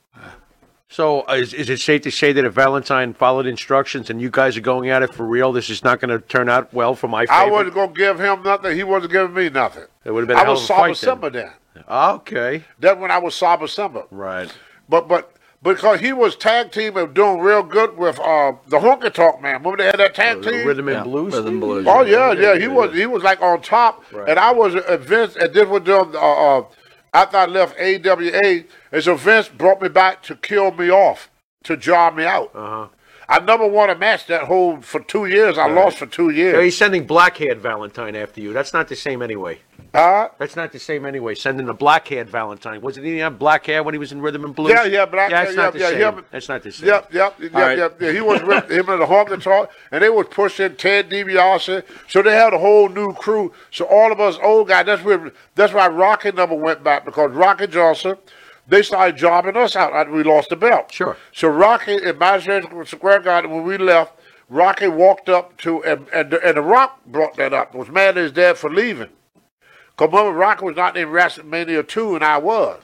So 0.94 1.22
uh, 1.28 1.32
is, 1.32 1.52
is 1.52 1.70
it 1.70 1.80
safe 1.80 2.02
to 2.02 2.10
say 2.12 2.32
that 2.32 2.44
if 2.44 2.52
Valentine 2.52 3.14
followed 3.14 3.46
instructions 3.46 4.10
and 4.10 4.22
you 4.22 4.30
guys 4.30 4.56
are 4.56 4.60
going 4.60 4.90
at 4.90 5.02
it 5.02 5.12
for 5.12 5.26
real, 5.26 5.50
this 5.50 5.68
is 5.68 5.82
not 5.82 5.98
going 5.98 6.10
to 6.10 6.24
turn 6.24 6.48
out 6.48 6.72
well 6.72 6.94
for 6.94 7.08
my 7.08 7.26
family? 7.26 7.48
I 7.48 7.52
wasn't 7.52 7.74
gonna 7.74 7.92
give 7.92 8.20
him 8.20 8.44
nothing. 8.44 8.76
He 8.76 8.84
wasn't 8.84 9.10
giving 9.10 9.34
me 9.34 9.50
nothing. 9.50 9.86
It 10.04 10.12
would 10.12 10.20
have 10.20 10.28
been 10.28 10.36
a 10.36 10.40
I 10.40 10.44
hell 10.44 10.52
was 10.52 10.60
of 10.60 10.64
a 10.64 10.66
Saba 10.68 10.80
fight 10.82 10.86
then. 10.86 10.94
Simba 10.96 11.30
then. 11.30 11.84
Okay. 11.90 12.64
That's 12.78 13.00
when 13.00 13.10
I 13.10 13.18
was 13.18 13.34
Saba 13.34 13.66
Simba. 13.66 14.04
Right. 14.12 14.48
But 14.88 15.08
but 15.08 15.32
because 15.64 15.98
he 15.98 16.12
was 16.12 16.36
tag 16.36 16.70
team 16.70 16.96
and 16.96 17.12
doing 17.12 17.40
real 17.40 17.64
good 17.64 17.96
with 17.98 18.20
uh, 18.20 18.52
the 18.68 18.78
Honky 18.78 19.12
Tonk 19.12 19.42
Man. 19.42 19.54
Remember 19.64 19.78
they 19.78 19.86
had 19.86 19.98
that 19.98 20.14
tag 20.14 20.42
The 20.42 20.52
team? 20.52 20.64
rhythm 20.68 20.86
and 20.86 20.98
Yeah, 20.98 21.02
blues. 21.02 21.34
Rhythm 21.34 21.54
team? 21.54 21.60
blues. 21.60 21.86
Oh 21.88 22.02
yeah, 22.02 22.30
Yeah, 22.34 22.40
yeah. 22.40 22.54
He 22.54 22.66
yeah, 22.66 22.68
was 22.68 22.94
he 22.94 23.06
was 23.06 23.24
like 23.24 23.42
on 23.42 23.62
top, 23.62 24.04
Right. 24.12 24.28
and 24.28 24.38
I 24.38 24.52
was 24.52 24.76
at 24.76 25.00
Vince. 25.00 25.34
And 25.34 25.52
this 25.52 25.66
was 25.66 25.82
during 25.82 26.14
uh, 26.14 26.18
uh, 26.20 26.64
after 27.14 27.36
I 27.38 27.46
left 27.46 27.78
AWA, 27.78 28.64
and 28.92 29.02
so 29.02 29.14
Vince 29.14 29.48
brought 29.48 29.80
me 29.80 29.88
back 29.88 30.22
to 30.24 30.34
kill 30.34 30.72
me 30.72 30.90
off, 30.90 31.30
to 31.62 31.76
jar 31.76 32.10
me 32.10 32.24
out. 32.24 32.50
Uh-huh. 32.54 32.88
I 33.26 33.40
never 33.40 33.66
won 33.66 33.88
a 33.88 33.94
match 33.94 34.26
that 34.26 34.42
whole 34.42 34.82
for 34.82 35.00
two 35.00 35.24
years. 35.26 35.56
I 35.56 35.70
lost 35.70 35.96
for 35.96 36.04
two 36.06 36.28
So 36.30 36.36
years. 36.36 36.62
he's 36.62 36.76
sending 36.76 37.06
black-haired 37.06 37.58
Valentine 37.60 38.14
after 38.16 38.42
you. 38.42 38.52
That's 38.52 38.74
not 38.74 38.88
the 38.88 38.96
same 38.96 39.22
anyway. 39.22 39.60
Huh? 39.94 40.28
That's 40.38 40.56
not 40.56 40.72
the 40.72 40.80
same 40.80 41.02
anynay. 41.02 41.38
Sending 41.38 41.68
a 41.68 41.72
black-haired 41.72 42.28
Valentine. 42.28 42.80
Wasn't 42.80 43.06
he 43.06 43.18
have 43.18 43.38
black 43.38 43.64
hair 43.64 43.80
when 43.84 43.94
he 43.94 43.98
was 43.98 44.10
in 44.10 44.20
Rhythm 44.20 44.44
and 44.44 44.52
Blues? 44.52 44.70
Yeah, 44.70 44.86
yeah, 44.86 45.06
black 45.06 45.30
yeah, 45.30 45.36
hair, 45.36 45.44
That's 45.44 45.56
yeah, 45.56 45.62
not 45.62 45.72
the 45.72 45.78
yeah, 45.78 45.88
same. 45.88 46.00
yeah. 46.00 46.20
That's 46.32 46.48
not 46.48 46.62
the 46.64 46.72
same. 46.72 46.88
Yep, 46.88 47.14
yep, 47.14 47.40
yep, 47.40 47.54
right. 47.54 47.78
yep, 47.78 48.02
yeah. 48.02 48.10
He 48.10 48.20
was 48.20 48.42
with 48.42 48.68
him 48.68 48.88
and 48.88 49.00
the 49.00 49.06
Honky 49.06 49.40
Tonk, 49.40 49.70
and 49.92 50.02
they 50.02 50.08
was 50.08 50.26
pushing 50.30 50.74
Ted 50.74 51.10
DiBiase. 51.10 51.84
So 52.08 52.22
they 52.22 52.34
had 52.34 52.52
a 52.52 52.58
whole 52.58 52.88
new 52.88 53.12
crew. 53.12 53.52
So 53.70 53.84
all 53.84 54.10
of 54.10 54.18
us 54.18 54.36
old 54.42 54.66
guys, 54.66 54.86
that's 54.86 55.04
where 55.04 55.32
that's 55.54 55.72
why 55.72 55.86
Rocky 55.86 56.32
number 56.32 56.56
went 56.56 56.82
back 56.82 57.04
because 57.04 57.30
Rocky 57.30 57.68
Johnson, 57.68 58.16
they 58.66 58.82
started 58.82 59.16
jobbing 59.16 59.56
us 59.56 59.76
out 59.76 59.92
after 59.92 60.12
we 60.12 60.24
lost 60.24 60.48
the 60.48 60.56
belt. 60.56 60.92
Sure. 60.92 61.16
So 61.32 61.46
Rocky 61.46 62.02
in 62.02 62.18
Madison 62.18 62.84
Square 62.84 63.20
Garden 63.20 63.52
when 63.52 63.62
we 63.62 63.78
left, 63.78 64.18
Rocky 64.48 64.88
walked 64.88 65.28
up 65.28 65.56
to 65.58 65.84
and 65.84 66.08
and 66.12 66.32
the, 66.32 66.44
and 66.44 66.56
the 66.56 66.62
Rock 66.62 66.98
brought 67.06 67.36
that 67.36 67.54
up. 67.54 67.76
Was 67.76 67.90
mad 67.90 68.18
at 68.18 68.24
his 68.24 68.32
dad 68.32 68.58
for 68.58 68.68
leaving. 68.68 69.10
Cause 69.96 70.08
remember 70.08 70.32
Rock 70.32 70.60
was 70.60 70.76
not 70.76 70.96
in 70.96 71.08
WrestleMania 71.08 71.86
two, 71.86 72.14
and 72.14 72.24
I 72.24 72.38
was. 72.38 72.82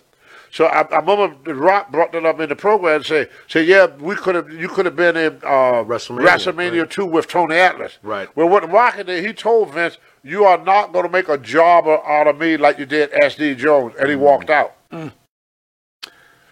So 0.52 0.66
I, 0.66 0.82
I 0.82 0.98
remember 0.98 1.36
the 1.44 1.54
Rock 1.54 1.92
brought 1.92 2.12
that 2.12 2.24
up 2.26 2.40
in 2.40 2.48
the 2.48 2.56
program 2.56 2.96
and 2.96 3.06
said, 3.06 3.30
say 3.48 3.62
yeah, 3.62 3.86
we 3.86 4.16
could 4.16 4.34
have, 4.34 4.50
you 4.50 4.68
could 4.68 4.84
have 4.84 4.96
been 4.96 5.16
in 5.16 5.36
uh, 5.44 5.84
WrestleMania, 5.84 6.26
WrestleMania 6.26 6.80
right. 6.80 6.90
two 6.90 7.06
with 7.06 7.28
Tony 7.28 7.56
Atlas. 7.56 7.98
Right. 8.02 8.34
Well, 8.36 8.48
what 8.48 8.68
Rocky 8.70 9.04
did, 9.04 9.24
he 9.24 9.32
told 9.32 9.72
Vince, 9.74 9.98
you 10.22 10.44
are 10.44 10.58
not 10.58 10.92
going 10.92 11.04
to 11.04 11.10
make 11.10 11.28
a 11.28 11.38
jobber 11.38 12.04
out 12.04 12.26
of 12.26 12.38
me 12.38 12.56
like 12.56 12.78
you 12.78 12.86
did 12.86 13.10
SD 13.12 13.56
Jones, 13.58 13.94
and 13.98 14.08
he 14.08 14.16
Mm. 14.16 14.20
walked 14.20 14.50
out. 14.50 14.74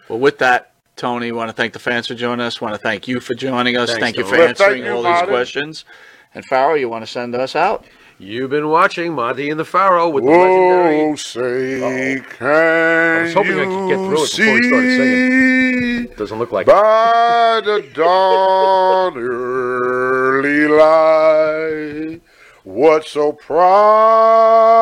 Well, 0.09 0.19
with 0.19 0.39
that, 0.39 0.73
Tony, 0.97 1.33
want 1.33 1.49
to 1.49 1.53
thank 1.53 1.73
the 1.73 1.79
fans 1.79 2.07
for 2.07 2.15
joining 2.15 2.45
us. 2.45 2.61
Want 2.61 2.75
to 2.75 2.81
thank 2.81 3.09
you 3.09 3.21
for 3.21 3.35
joining 3.35 3.77
us. 3.77 3.91
Thanks, 3.91 4.03
thank 4.03 4.17
you 4.17 4.25
for 4.25 4.37
answering 4.37 4.83
thank 4.83 4.85
you, 4.85 4.93
all 4.93 5.03
these 5.03 5.23
questions. 5.23 5.85
And 6.35 6.45
Farrell, 6.45 6.77
you 6.77 6.89
want 6.89 7.05
to 7.05 7.11
send 7.11 7.35
us 7.35 7.55
out? 7.55 7.85
You've 8.21 8.51
been 8.51 8.69
watching 8.69 9.13
Monte 9.13 9.49
and 9.49 9.61
the 9.61 9.65
Pharaoh 9.65 10.09
with 10.09 10.25
the 10.25 10.31
legendary. 10.31 11.07
Whoa, 11.07 11.15
say, 11.15 12.21
can 12.37 12.49
I 12.49 13.23
was 13.23 13.35
hoping 13.35 13.61
I 13.61 13.65
could 13.65 13.89
get 13.89 13.97
through 13.99 14.25
it 14.25 14.37
before 14.37 14.57
he 14.57 14.69
started 14.69 16.09
see 16.09 16.15
Doesn't 16.17 16.39
look 16.41 16.51
like 16.51 16.67
it. 16.67 16.71
by 16.71 17.61
the 17.65 17.89
dawn 17.95 19.17
early 19.19 20.67
light 20.67 22.21
what 22.65 23.07
so 23.07 23.33
proudly 23.33 24.75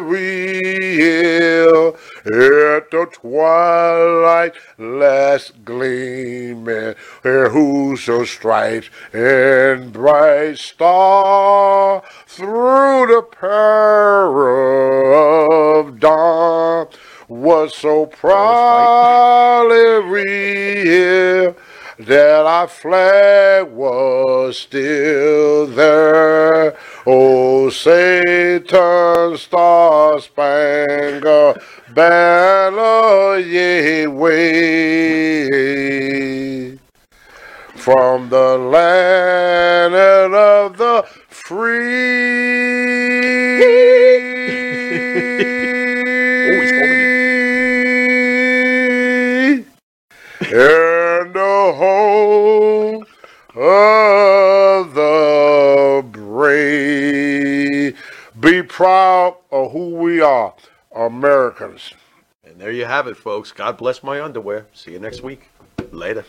we 0.00 0.60
hail 0.96 1.96
at 2.26 2.90
the 2.90 3.06
twilight 3.12 4.54
last 4.78 5.64
gleaming, 5.64 6.94
where 7.22 7.50
whoso 7.50 8.24
stripes 8.24 8.88
and 9.12 9.92
bright 9.92 10.58
star 10.58 12.02
through 12.26 13.06
the 13.06 13.22
peril 13.30 14.40
of 15.80 16.00
dawn 16.00 16.88
was 17.28 17.74
so 17.74 18.06
proudly 18.06 19.84
hail 20.84 21.56
that 21.98 22.46
our 22.46 22.66
flag 22.66 23.68
was 23.68 24.58
still 24.58 25.66
there. 25.66 26.76
Oh, 27.06 27.70
Satan, 27.70 29.36
star 29.38 30.20
spangled 30.20 31.58
banner, 31.94 33.38
ye 33.38 34.06
wave 34.06 34.74
from 37.76 38.28
the 38.30 38.58
land 38.58 39.94
of 39.94 40.76
the 40.78 41.04
free. 41.28 42.04
Be 58.44 58.62
proud 58.62 59.38
of 59.50 59.72
who 59.72 59.94
we 59.94 60.20
are, 60.20 60.54
Americans. 60.94 61.94
And 62.44 62.60
there 62.60 62.70
you 62.70 62.84
have 62.84 63.06
it, 63.06 63.16
folks. 63.16 63.52
God 63.52 63.78
bless 63.78 64.02
my 64.02 64.20
underwear. 64.20 64.66
See 64.74 64.92
you 64.92 64.98
next 64.98 65.22
week. 65.22 65.48
Later. 65.92 66.26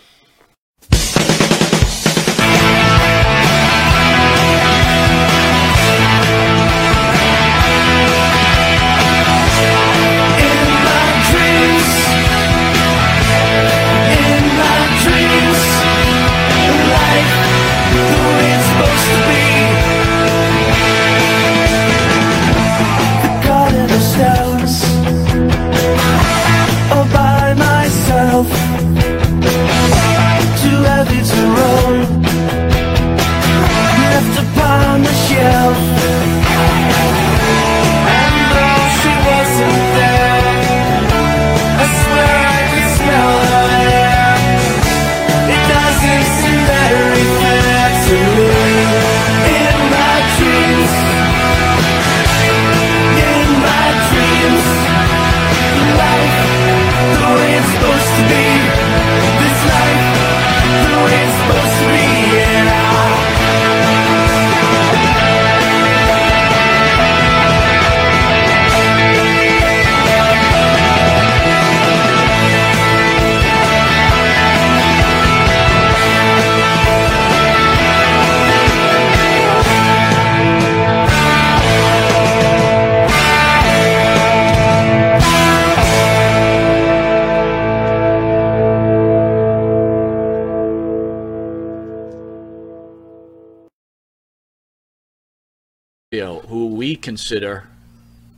Consider 97.10 97.64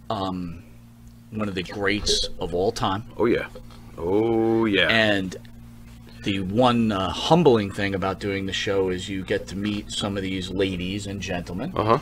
um, 0.09 0.61
one 1.31 1.47
of 1.47 1.55
the 1.55 1.63
greats 1.63 2.27
of 2.39 2.53
all 2.53 2.71
time. 2.71 3.03
Oh, 3.17 3.25
yeah. 3.25 3.47
Oh, 3.97 4.65
yeah. 4.65 4.87
And 4.89 5.35
the 6.23 6.41
one 6.41 6.91
uh, 6.91 7.09
humbling 7.09 7.71
thing 7.71 7.95
about 7.95 8.19
doing 8.19 8.45
the 8.45 8.53
show 8.53 8.89
is 8.89 9.07
you 9.07 9.23
get 9.23 9.47
to 9.47 9.55
meet 9.55 9.89
some 9.91 10.17
of 10.17 10.23
these 10.23 10.49
ladies 10.49 11.07
and 11.07 11.21
gentlemen, 11.21 11.71
Uh 11.75 11.83
huh. 11.85 11.99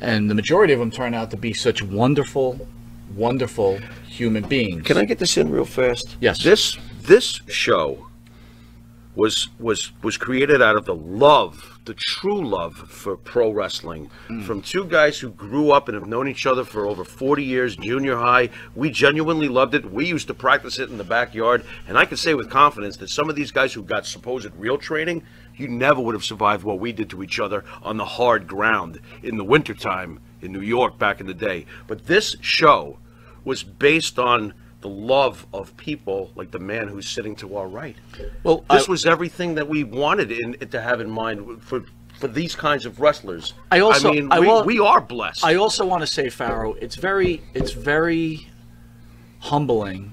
and 0.00 0.30
the 0.30 0.34
majority 0.34 0.72
of 0.72 0.78
them 0.78 0.90
turn 0.90 1.14
out 1.14 1.30
to 1.32 1.36
be 1.36 1.52
such 1.52 1.82
wonderful, 1.82 2.66
wonderful 3.16 3.78
human 4.06 4.44
beings. 4.44 4.86
Can 4.86 4.96
I 4.96 5.04
get 5.04 5.18
this 5.18 5.36
in 5.36 5.50
real 5.50 5.64
fast? 5.64 6.16
Yes. 6.20 6.42
This 6.44 6.78
this 7.02 7.40
show 7.48 8.06
was 9.14 9.48
was 9.58 9.92
was 10.02 10.16
created 10.16 10.62
out 10.62 10.76
of 10.76 10.86
the 10.86 10.94
love, 10.94 11.78
the 11.84 11.94
true 11.94 12.46
love 12.46 12.74
for 12.74 13.16
pro 13.16 13.50
wrestling, 13.50 14.10
mm. 14.28 14.42
from 14.44 14.62
two 14.62 14.84
guys 14.84 15.18
who 15.18 15.30
grew 15.30 15.70
up 15.70 15.88
and 15.88 15.94
have 15.94 16.06
known 16.06 16.28
each 16.28 16.46
other 16.46 16.64
for 16.64 16.86
over 16.86 17.04
40 17.04 17.44
years, 17.44 17.76
junior 17.76 18.16
high. 18.16 18.48
We 18.74 18.90
genuinely 18.90 19.48
loved 19.48 19.74
it. 19.74 19.90
We 19.90 20.06
used 20.06 20.28
to 20.28 20.34
practice 20.34 20.78
it 20.78 20.88
in 20.88 20.96
the 20.96 21.04
backyard, 21.04 21.64
and 21.86 21.98
I 21.98 22.06
can 22.06 22.16
say 22.16 22.34
with 22.34 22.48
confidence 22.48 22.96
that 22.98 23.10
some 23.10 23.28
of 23.28 23.36
these 23.36 23.52
guys 23.52 23.74
who 23.74 23.82
got 23.82 24.06
supposed 24.06 24.48
real 24.56 24.78
training, 24.78 25.24
you 25.56 25.68
never 25.68 26.00
would 26.00 26.14
have 26.14 26.24
survived 26.24 26.64
what 26.64 26.80
we 26.80 26.92
did 26.92 27.10
to 27.10 27.22
each 27.22 27.38
other 27.38 27.64
on 27.82 27.98
the 27.98 28.04
hard 28.04 28.46
ground 28.46 29.00
in 29.22 29.36
the 29.36 29.44
wintertime 29.44 30.20
in 30.40 30.52
New 30.52 30.60
York 30.62 30.98
back 30.98 31.20
in 31.20 31.26
the 31.26 31.34
day. 31.34 31.66
But 31.86 32.06
this 32.06 32.36
show 32.40 32.98
was 33.44 33.62
based 33.62 34.18
on 34.18 34.54
the 34.82 34.88
love 34.88 35.46
of 35.54 35.74
people 35.76 36.30
like 36.36 36.50
the 36.50 36.58
man 36.58 36.88
who's 36.88 37.08
sitting 37.08 37.34
to 37.36 37.56
our 37.56 37.66
right. 37.68 37.96
Well, 38.44 38.64
This 38.70 38.88
I- 38.88 38.90
was 38.90 39.06
everything 39.06 39.54
that 39.54 39.68
we 39.68 39.84
wanted 39.84 40.30
in, 40.30 40.54
to 40.68 40.80
have 40.80 41.00
in 41.00 41.08
mind 41.10 41.62
for 41.62 41.84
for 42.20 42.28
these 42.28 42.54
kinds 42.54 42.86
of 42.86 43.00
wrestlers. 43.00 43.54
I 43.72 43.80
also- 43.80 44.10
I 44.10 44.12
mean, 44.12 44.28
I 44.30 44.38
we, 44.38 44.46
wa- 44.46 44.62
we 44.62 44.78
are 44.78 45.00
blessed. 45.00 45.44
I 45.44 45.56
also 45.56 45.84
want 45.84 46.02
to 46.02 46.06
say, 46.06 46.28
Farrow, 46.30 46.74
it's 46.74 46.94
very, 46.94 47.42
it's 47.52 47.72
very 47.72 48.46
humbling 49.40 50.12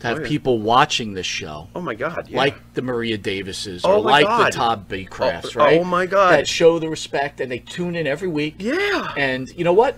to 0.00 0.06
have 0.06 0.18
Oh, 0.18 0.22
yeah. 0.22 0.28
people 0.28 0.58
watching 0.60 1.14
this 1.14 1.26
show. 1.26 1.66
oh 1.74 1.80
my 1.80 1.94
God! 1.94 2.28
Yeah. 2.28 2.36
like 2.38 2.74
the 2.74 2.82
Maria 2.82 3.18
Davises 3.18 3.84
Oh 3.84 3.94
or 3.94 4.00
like 4.00 4.26
God. 4.26 4.46
the 4.46 4.50
Todd 4.56 4.88
B. 4.88 5.04
Crafts, 5.04 5.56
oh, 5.56 5.60
oh, 5.60 5.64
right? 5.64 5.80
oh 5.80 5.84
my 5.84 6.06
God. 6.06 6.32
That 6.34 6.46
show 6.46 6.78
the 6.78 6.88
respect 6.88 7.40
and 7.40 7.50
they 7.50 7.58
tune 7.58 7.96
in 7.96 8.06
every 8.06 8.28
week. 8.28 8.54
yeah. 8.58 9.12
And 9.16 9.48
you 9.56 9.64
know 9.64 9.72
what? 9.72 9.96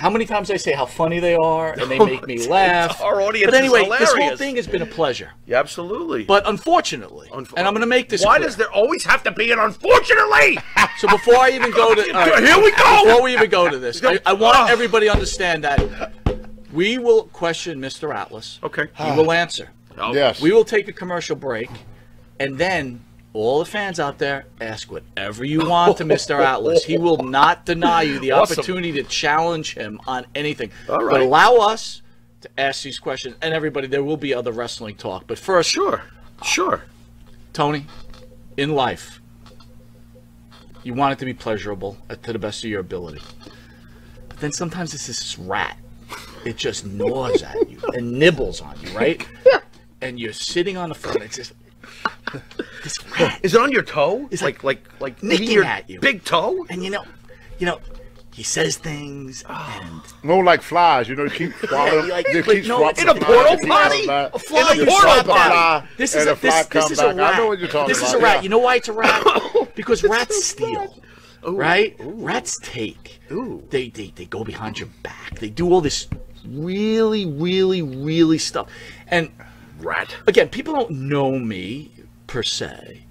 How 0.00 0.08
many 0.08 0.24
times 0.24 0.50
I 0.50 0.56
say 0.56 0.72
how 0.72 0.86
funny 0.86 1.18
they 1.20 1.34
are 1.34 1.72
and 1.78 1.90
they 1.90 1.98
make 1.98 2.26
me 2.26 2.48
laugh. 2.48 3.02
Our 3.02 3.20
audience 3.20 3.50
But 3.50 3.54
is 3.56 3.60
anyway, 3.60 3.80
this 3.98 4.08
whole 4.08 4.16
hilarious. 4.16 4.38
thing 4.38 4.56
has 4.56 4.66
been 4.66 4.80
a 4.80 4.86
pleasure. 4.86 5.32
Yeah, 5.46 5.58
absolutely. 5.60 6.24
But 6.24 6.48
unfortunately, 6.48 7.28
Unf- 7.28 7.52
and 7.54 7.66
I'm 7.66 7.74
going 7.74 7.82
to 7.82 7.86
make 7.86 8.08
this 8.08 8.24
Why 8.24 8.38
clear. 8.38 8.48
does 8.48 8.56
there 8.56 8.72
always 8.72 9.04
have 9.04 9.22
to 9.24 9.30
be 9.30 9.52
an 9.52 9.58
unfortunately? 9.58 10.58
So 10.98 11.08
before 11.08 11.36
I 11.36 11.50
even 11.50 11.70
go 11.70 11.94
to 11.94 12.00
all 12.14 12.28
right, 12.30 12.42
Here 12.42 12.56
we 12.62 12.70
go. 12.72 13.04
Before 13.04 13.22
we 13.22 13.32
even 13.34 13.48
go 13.48 13.70
to 13.70 13.78
this, 13.78 14.02
I, 14.04 14.18
I 14.26 14.32
want 14.34 14.56
Oh. 14.58 14.66
everybody 14.66 15.06
to 15.06 15.12
understand 15.12 15.64
that 15.64 16.12
we 16.72 16.98
will 16.98 17.24
question 17.24 17.78
Mr. 17.80 18.14
Atlas. 18.14 18.58
Okay. 18.62 18.88
He 18.96 19.10
will 19.12 19.32
answer. 19.32 19.70
Oh, 19.98 20.12
Yes. 20.14 20.40
We 20.42 20.52
will 20.52 20.64
take 20.64 20.88
a 20.88 20.92
commercial 20.92 21.36
break, 21.36 21.70
and 22.38 22.58
then 22.58 23.02
all 23.32 23.60
the 23.60 23.64
fans 23.64 24.00
out 24.00 24.18
there 24.18 24.46
ask 24.60 24.90
whatever 24.90 25.44
you 25.44 25.64
want 25.68 25.96
to 25.98 26.04
Mr. 26.04 26.40
Atlas. 26.44 26.84
He 26.84 26.98
will 26.98 27.18
not 27.18 27.64
deny 27.64 28.02
you 28.02 28.18
the 28.18 28.32
Awesome. 28.32 28.58
opportunity 28.58 28.92
to 28.92 29.02
challenge 29.04 29.74
him 29.74 30.00
on 30.06 30.26
anything. 30.34 30.70
All 30.88 31.02
right. 31.04 31.12
But 31.12 31.20
allow 31.20 31.56
us 31.56 32.02
to 32.40 32.48
ask 32.58 32.82
these 32.82 32.98
questions, 32.98 33.36
and 33.42 33.54
everybody, 33.54 33.86
there 33.86 34.02
will 34.02 34.16
be 34.16 34.34
other 34.34 34.50
wrestling 34.50 34.96
talk. 34.96 35.26
But 35.26 35.38
first, 35.38 35.70
Sure. 35.70 36.02
Sure. 36.42 36.82
Tony, 37.52 37.86
in 38.56 38.70
life, 38.74 39.20
you 40.82 40.94
want 40.94 41.12
it 41.12 41.18
to 41.18 41.24
be 41.26 41.34
pleasurable 41.34 41.98
to 42.22 42.32
the 42.32 42.38
best 42.38 42.64
of 42.64 42.70
your 42.70 42.80
ability. 42.80 43.20
But 44.28 44.38
then 44.38 44.52
sometimes 44.52 44.94
it's 44.94 45.06
this 45.06 45.38
rat. 45.38 45.76
It 46.44 46.56
just 46.56 46.86
gnaws 46.86 47.42
at 47.42 47.70
you 47.70 47.78
and 47.94 48.18
nibbles 48.18 48.60
on 48.60 48.74
you, 48.82 48.90
right? 48.96 49.24
And 50.02 50.18
you're 50.18 50.32
sitting 50.32 50.78
on 50.78 50.88
the 50.88 50.94
phone. 50.94 51.20
It's 51.20 51.36
just 51.36 51.52
this 52.82 52.98
rat. 53.18 53.40
Is 53.42 53.54
it 53.54 53.60
on 53.60 53.72
your 53.72 53.82
toe? 53.82 54.28
It's 54.30 54.42
like 54.42 54.62
like 54.64 54.82
like 55.00 55.22
nicking 55.22 55.50
your 55.50 55.64
at 55.64 55.88
you. 55.90 56.00
Big 56.00 56.24
toe? 56.24 56.66
And 56.70 56.82
you 56.84 56.90
know, 56.90 57.04
you 57.58 57.66
know, 57.66 57.80
he 58.32 58.42
says 58.42 58.76
things 58.76 59.44
and 59.48 60.00
No, 60.22 60.38
like 60.38 60.62
flies, 60.62 61.08
you 61.08 61.16
know, 61.16 61.24
you 61.24 61.30
keep 61.30 61.52
swallowing. 61.68 62.08
like- 62.08 62.26
you 62.32 62.42
keep 62.42 62.66
no, 62.66 62.78
swapping 62.78 63.02
in 63.02 63.08
a 63.08 63.14
portal 63.14 63.56
you 63.60 63.66
potty? 63.66 64.06
A 64.08 64.38
fly 64.38 64.72
in 64.74 64.80
a 64.82 64.86
portal 64.86 65.10
swap 65.22 65.26
potty. 65.26 65.88
This 65.96 66.14
is 66.14 66.26
a 66.26 66.34
this, 66.36 66.66
this 66.66 66.90
is 66.90 66.98
a 67.00 67.14
rat. 67.14 67.34
I 67.34 67.38
know 67.38 67.46
what 67.48 67.58
you're 67.58 67.68
talking 67.68 67.88
this 67.88 67.98
about. 67.98 68.08
is 68.08 68.14
a 68.14 68.18
rat. 68.18 68.36
yeah. 68.36 68.42
You 68.42 68.48
know 68.48 68.58
why 68.58 68.76
it's 68.76 68.88
a 68.88 68.92
rat? 68.92 69.24
because 69.74 70.02
rats 70.04 70.44
steal. 70.44 70.94
right? 71.46 71.96
Rats 71.98 72.58
take. 72.62 73.20
Ooh. 73.32 73.62
They, 73.70 73.88
they 73.88 74.12
they 74.14 74.26
go 74.26 74.44
behind 74.44 74.78
your 74.78 74.88
back. 75.02 75.38
They 75.38 75.50
do 75.50 75.72
all 75.72 75.80
this 75.80 76.08
really, 76.46 77.26
really, 77.26 77.82
really 77.82 78.38
stuff. 78.38 78.68
And 79.08 79.30
Rat. 79.84 80.14
again, 80.26 80.48
people 80.48 80.74
don't 80.74 80.90
know 80.90 81.38
me 81.38 81.90
per 82.26 82.42
se, 82.42 83.02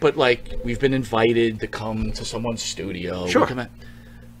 but 0.00 0.16
like 0.16 0.54
we've 0.64 0.80
been 0.80 0.94
invited 0.94 1.60
to 1.60 1.66
come 1.66 2.12
to 2.12 2.24
someone's 2.24 2.62
studio. 2.62 3.26
Sure. 3.26 3.46
come 3.46 3.58
out- 3.60 3.70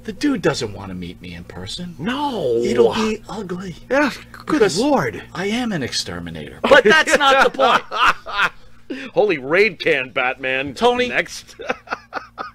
The 0.04 0.12
dude 0.12 0.40
doesn't 0.42 0.72
want 0.72 0.88
to 0.88 0.94
meet 0.94 1.20
me 1.20 1.34
in 1.34 1.44
person. 1.44 1.94
No. 1.98 2.56
It'll 2.64 2.94
be 2.94 3.22
ugly. 3.28 3.76
Yeah. 3.90 4.10
Good 4.32 4.74
lord. 4.76 5.22
I 5.34 5.46
am 5.46 5.72
an 5.72 5.82
exterminator. 5.82 6.60
But 6.62 6.84
that's 6.84 7.18
not 7.18 7.44
the 7.44 7.50
point. 7.50 7.82
Holy 9.12 9.36
raid 9.38 9.78
can, 9.78 10.10
Batman. 10.10 10.74
Tony. 10.74 11.08
Next. 11.08 11.56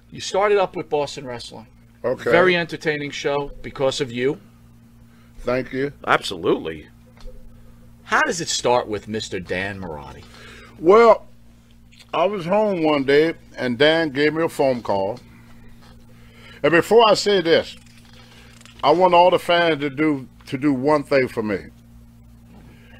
You 0.09 0.21
started 0.21 0.59
up 0.59 0.75
with 0.75 0.89
Boston 0.89 1.25
Wrestling. 1.25 1.65
Okay. 2.05 2.29
Very 2.29 2.55
entertaining 2.55 3.09
show 3.09 3.49
because 3.63 3.99
of 3.99 4.11
you. 4.11 4.39
Thank 5.39 5.73
you. 5.73 5.91
Absolutely. 6.05 6.87
How 8.03 8.21
does 8.21 8.41
it 8.41 8.49
start 8.49 8.87
with 8.87 9.07
Mr. 9.07 9.45
Dan 9.45 9.79
Mirade? 9.79 10.23
Well, 10.79 11.25
I 12.13 12.25
was 12.25 12.45
home 12.45 12.83
one 12.83 13.05
day 13.05 13.33
and 13.57 13.77
Dan 13.77 14.09
gave 14.09 14.33
me 14.33 14.43
a 14.43 14.49
phone 14.49 14.81
call. 14.81 15.19
And 16.61 16.71
before 16.71 17.07
I 17.07 17.13
say 17.15 17.41
this, 17.41 17.75
I 18.83 18.91
want 18.91 19.13
all 19.13 19.31
the 19.31 19.39
fans 19.39 19.79
to 19.81 19.89
do 19.89 20.27
to 20.47 20.57
do 20.57 20.73
one 20.73 21.03
thing 21.03 21.27
for 21.27 21.41
me. 21.41 21.57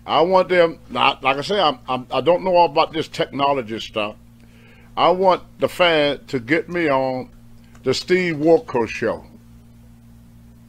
I 0.06 0.22
want 0.22 0.50
them 0.50 0.80
not 0.90 1.24
like 1.24 1.38
I 1.38 1.42
say 1.42 1.60
I'm, 1.60 1.80
I'm 1.88 2.08
I 2.12 2.22
don't 2.22 2.44
know 2.44 2.56
all 2.56 2.66
about 2.66 2.94
this 2.94 3.08
technology 3.08 3.80
stuff. 3.80 4.16
I 4.96 5.10
want 5.10 5.44
the 5.60 5.68
fan 5.68 6.20
to 6.28 6.40
get 6.40 6.70
me 6.70 6.90
on 6.90 7.30
the 7.84 7.94
Steve 7.94 8.38
Walker 8.38 8.88
show. 8.88 9.26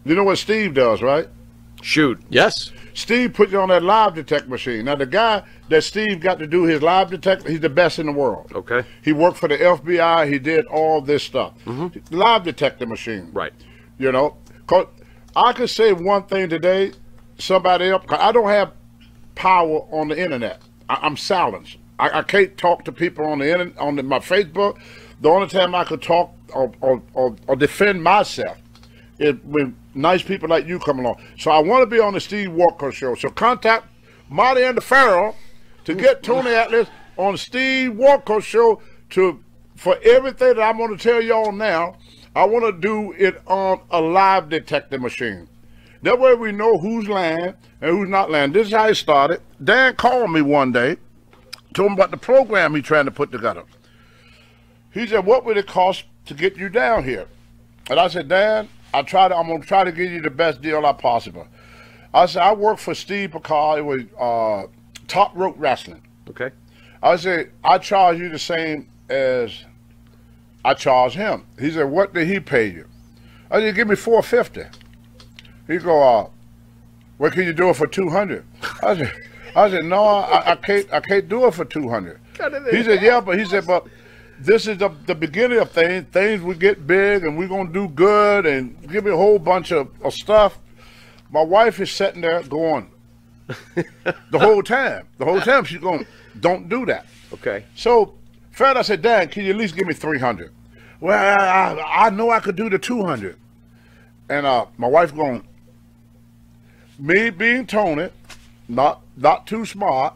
You 0.05 0.15
know 0.15 0.25
what 0.25 0.39
Steve 0.39 0.75
does, 0.75 1.03
right? 1.03 1.29
Shoot. 1.83 2.21
Yes. 2.29 2.73
Steve 2.95 3.35
put 3.35 3.51
you 3.51 3.61
on 3.61 3.69
that 3.69 3.83
live 3.83 4.15
detect 4.15 4.49
machine. 4.49 4.85
Now 4.85 4.95
the 4.95 5.07
guy 5.07 5.43
that 5.69 5.83
Steve 5.83 6.21
got 6.21 6.39
to 6.39 6.47
do 6.47 6.63
his 6.63 6.81
live 6.81 7.11
detect, 7.11 7.47
he's 7.47 7.61
the 7.61 7.69
best 7.69 7.99
in 7.99 8.07
the 8.07 8.13
world. 8.13 8.53
Okay. 8.55 8.85
He 9.03 9.13
worked 9.13 9.37
for 9.37 9.49
the 9.49 9.59
FBI. 9.59 10.33
He 10.33 10.39
did 10.39 10.65
all 10.67 11.01
this 11.01 11.25
stuff. 11.25 11.53
Mm-hmm. 11.65 12.15
Live 12.15 12.45
detector 12.45 12.87
machine. 12.87 13.31
Right. 13.33 13.53
You 13.99 14.13
know, 14.13 14.37
cause 14.67 14.87
I 15.37 15.53
could 15.53 15.71
say 15.71 15.93
one 15.93 16.25
thing 16.25 16.49
today, 16.49 16.93
somebody 17.39 17.91
else. 17.91 18.05
I 18.09 18.31
don't 18.31 18.49
have 18.49 18.73
power 19.35 19.81
on 19.91 20.09
the 20.09 20.19
internet. 20.19 20.63
I, 20.89 20.99
I'm 21.03 21.17
silenced. 21.17 21.79
I, 21.99 22.19
I 22.19 22.23
can't 22.23 22.57
talk 22.57 22.85
to 22.85 22.93
people 22.93 23.27
on 23.27 23.41
the 23.41 23.51
internet 23.51 23.77
on 23.79 23.97
the, 23.97 24.05
my 24.05 24.21
Facebook. 24.21 24.79
The 25.21 25.29
only 25.29 25.49
time 25.49 25.75
I 25.75 25.85
could 25.85 26.03
talk 26.03 26.33
or, 26.53 26.73
or, 26.81 27.03
or, 27.15 27.37
or 27.49 27.57
defend 27.57 28.05
myself 28.05 28.59
is 29.19 29.35
when 29.43 29.77
nice 29.95 30.23
people 30.23 30.49
like 30.49 30.67
you 30.67 30.79
come 30.79 30.99
along. 30.99 31.23
So 31.39 31.51
I 31.51 31.59
want 31.59 31.83
to 31.83 31.87
be 31.87 32.01
on 32.01 32.15
the 32.15 32.21
Steve 32.21 32.53
Walker 32.53 32.93
show. 32.93 33.15
So 33.15 33.31
contact 33.31 33.87
Marty 34.29 34.63
and 34.63 34.77
the 34.77 34.81
Pharaoh 34.81 35.35
to 35.85 35.95
get 35.95 36.23
Tony 36.23 36.51
Atlas 36.51 36.89
on 37.17 37.37
Steve 37.37 37.97
Walker 37.97 38.41
show 38.41 38.81
to 39.11 39.43
for 39.77 39.99
everything 40.03 40.55
that 40.55 40.63
I'm 40.63 40.77
going 40.79 40.97
to 40.97 41.03
tell 41.03 41.21
y'all 41.21 41.53
now. 41.53 41.97
I 42.37 42.45
want 42.45 42.65
to 42.65 42.73
do 42.73 43.13
it 43.13 43.41
on 43.47 43.81
a 43.91 44.01
live 44.01 44.49
detector 44.49 44.99
machine. 44.99 45.49
That 46.03 46.19
way 46.19 46.35
we 46.35 46.53
know 46.53 46.79
who's 46.79 47.09
lying 47.09 47.55
and 47.81 47.91
who's 47.91 48.09
not 48.09 48.31
lying. 48.31 48.53
This 48.53 48.67
is 48.67 48.73
how 48.73 48.89
it 48.89 48.97
started. 48.97 49.41
Dan 49.63 49.95
called 49.95 50.33
me 50.33 50.43
one 50.43 50.73
day, 50.73 50.97
told 51.75 51.91
me 51.91 51.95
about 51.95 52.11
the 52.11 52.17
program 52.17 52.75
he's 52.75 52.85
trying 52.85 53.05
to 53.05 53.11
put 53.11 53.31
together. 53.31 53.63
He 54.93 55.07
said, 55.07 55.25
"What 55.25 55.45
would 55.45 55.57
it 55.57 55.67
cost 55.67 56.05
to 56.27 56.35
get 56.35 56.57
you 56.57 56.69
down 56.69 57.05
here?" 57.05 57.27
And 57.89 58.01
I 58.01 58.09
said, 58.09 58.29
"Dan, 58.29 58.69
I 58.99 59.03
try 59.03 59.29
to. 59.29 59.37
I'm 59.37 59.49
gonna 59.49 59.65
try 59.65 59.85
to 59.85 59.93
give 59.93 60.11
you 60.11 60.21
the 60.21 60.31
best 60.31 60.63
deal 60.63 60.85
I 60.87 60.93
possible." 60.93 61.47
I 62.13 62.27
said, 62.27 62.43
"I 62.43 62.53
work 62.55 62.79
for 62.79 62.95
Steve 62.95 63.33
Picard. 63.33 63.81
It 63.81 63.83
was 63.83 64.03
uh, 64.19 64.69
Top 65.09 65.33
Rope 65.35 65.57
Wrestling." 65.59 66.03
Okay. 66.31 66.51
I 67.05 67.17
said, 67.17 67.53
I 67.63 67.77
charge 67.77 68.19
you 68.19 68.31
the 68.31 68.39
same 68.39 68.89
as 69.11 69.65
I 70.65 70.73
charge 70.73 71.13
him. 71.13 71.45
He 71.61 71.71
said, 71.71 71.85
what 71.85 72.15
did 72.15 72.27
he 72.27 72.41
pay 72.41 72.67
you? 72.71 72.89
I 73.51 73.61
said, 73.61 73.75
give 73.75 73.89
me 73.89 73.95
450 73.95 74.79
He 75.67 75.77
go, 75.77 76.03
uh, 76.03 76.31
what 77.19 77.35
can 77.35 77.45
you 77.45 77.53
do 77.53 77.69
it 77.69 77.77
for 77.77 77.87
200 77.87 78.43
I 78.83 78.97
said, 78.97 79.13
I 79.55 79.71
said, 79.71 79.85
no, 79.85 80.03
I, 80.03 80.53
I 80.53 80.57
can't, 80.57 80.91
I 80.93 81.01
can't 81.01 81.29
do 81.29 81.47
it 81.47 81.53
for 81.53 81.67
200 81.67 82.19
He 82.71 82.83
said, 82.83 83.03
yeah, 83.03 83.21
but 83.21 83.39
he 83.39 83.45
said, 83.45 83.67
but 83.67 83.87
this 84.39 84.67
is 84.67 84.79
the, 84.79 84.89
the 85.07 85.15
beginning 85.15 85.59
of 85.59 85.71
things. 85.71 86.07
Things 86.11 86.43
will 86.43 86.55
get 86.55 86.87
big 86.87 87.25
and 87.25 87.39
we're 87.39 87.49
going 87.49 87.69
to 87.69 87.73
do 87.73 87.89
good 87.89 88.47
and 88.47 88.91
give 88.91 89.05
me 89.05 89.11
a 89.11 89.17
whole 89.17 89.39
bunch 89.39 89.73
of, 89.73 89.89
of 90.03 90.13
stuff. 90.13 90.59
My 91.31 91.43
wife 91.43 91.81
is 91.81 91.91
sitting 91.91 92.21
there 92.21 92.43
going, 92.43 92.91
the 93.75 94.39
whole 94.39 94.63
time, 94.63 95.07
the 95.19 95.25
whole 95.25 95.41
time 95.41 95.65
she's 95.65 95.81
going, 95.81 96.07
don't 96.41 96.69
do 96.69 96.87
that. 96.87 97.07
Okay. 97.33 97.65
So, 97.75 98.15
Fred, 98.51 98.77
I 98.77 98.83
said, 98.83 99.03
Dan, 99.03 99.29
can 99.29 99.45
you 99.45 99.51
at 99.51 99.57
least 99.57 99.77
give 99.77 99.87
me 99.87 99.95
300? 99.95 100.53
Well, 101.01 101.19
I, 101.19 101.75
I, 101.75 102.07
I 102.07 102.11
know 102.11 102.31
I 102.31 102.41
could 102.41 102.57
do 102.57 102.71
the 102.71 102.79
200. 102.79 103.37
And 104.29 104.47
uh, 104.47 104.67
my 104.79 104.87
wife 104.87 105.15
going, 105.15 105.47
me 106.99 107.31
being 107.31 107.67
Tony, 107.67 108.11
not 108.69 109.03
not 109.17 109.47
too 109.47 109.65
smart, 109.67 110.15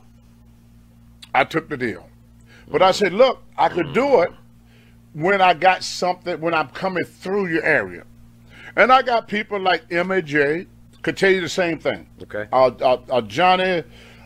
I 1.34 1.44
took 1.44 1.68
the 1.68 1.76
deal. 1.76 2.07
But 2.70 2.82
I 2.82 2.92
said, 2.92 3.12
look, 3.12 3.42
I 3.56 3.68
could 3.68 3.92
do 3.92 4.22
it 4.22 4.32
when 5.14 5.40
I 5.40 5.54
got 5.54 5.82
something, 5.82 6.40
when 6.40 6.54
I'm 6.54 6.68
coming 6.68 7.04
through 7.04 7.46
your 7.46 7.62
area. 7.62 8.04
And 8.76 8.92
I 8.92 9.02
got 9.02 9.26
people 9.26 9.58
like 9.58 9.88
MAJ 9.88 10.66
could 11.02 11.16
tell 11.16 11.30
you 11.30 11.40
the 11.40 11.48
same 11.48 11.78
thing. 11.78 12.06
Okay. 12.22 12.46
Uh, 12.52 12.70
uh, 12.80 13.00
uh, 13.10 13.20
Johnny, 13.22 13.82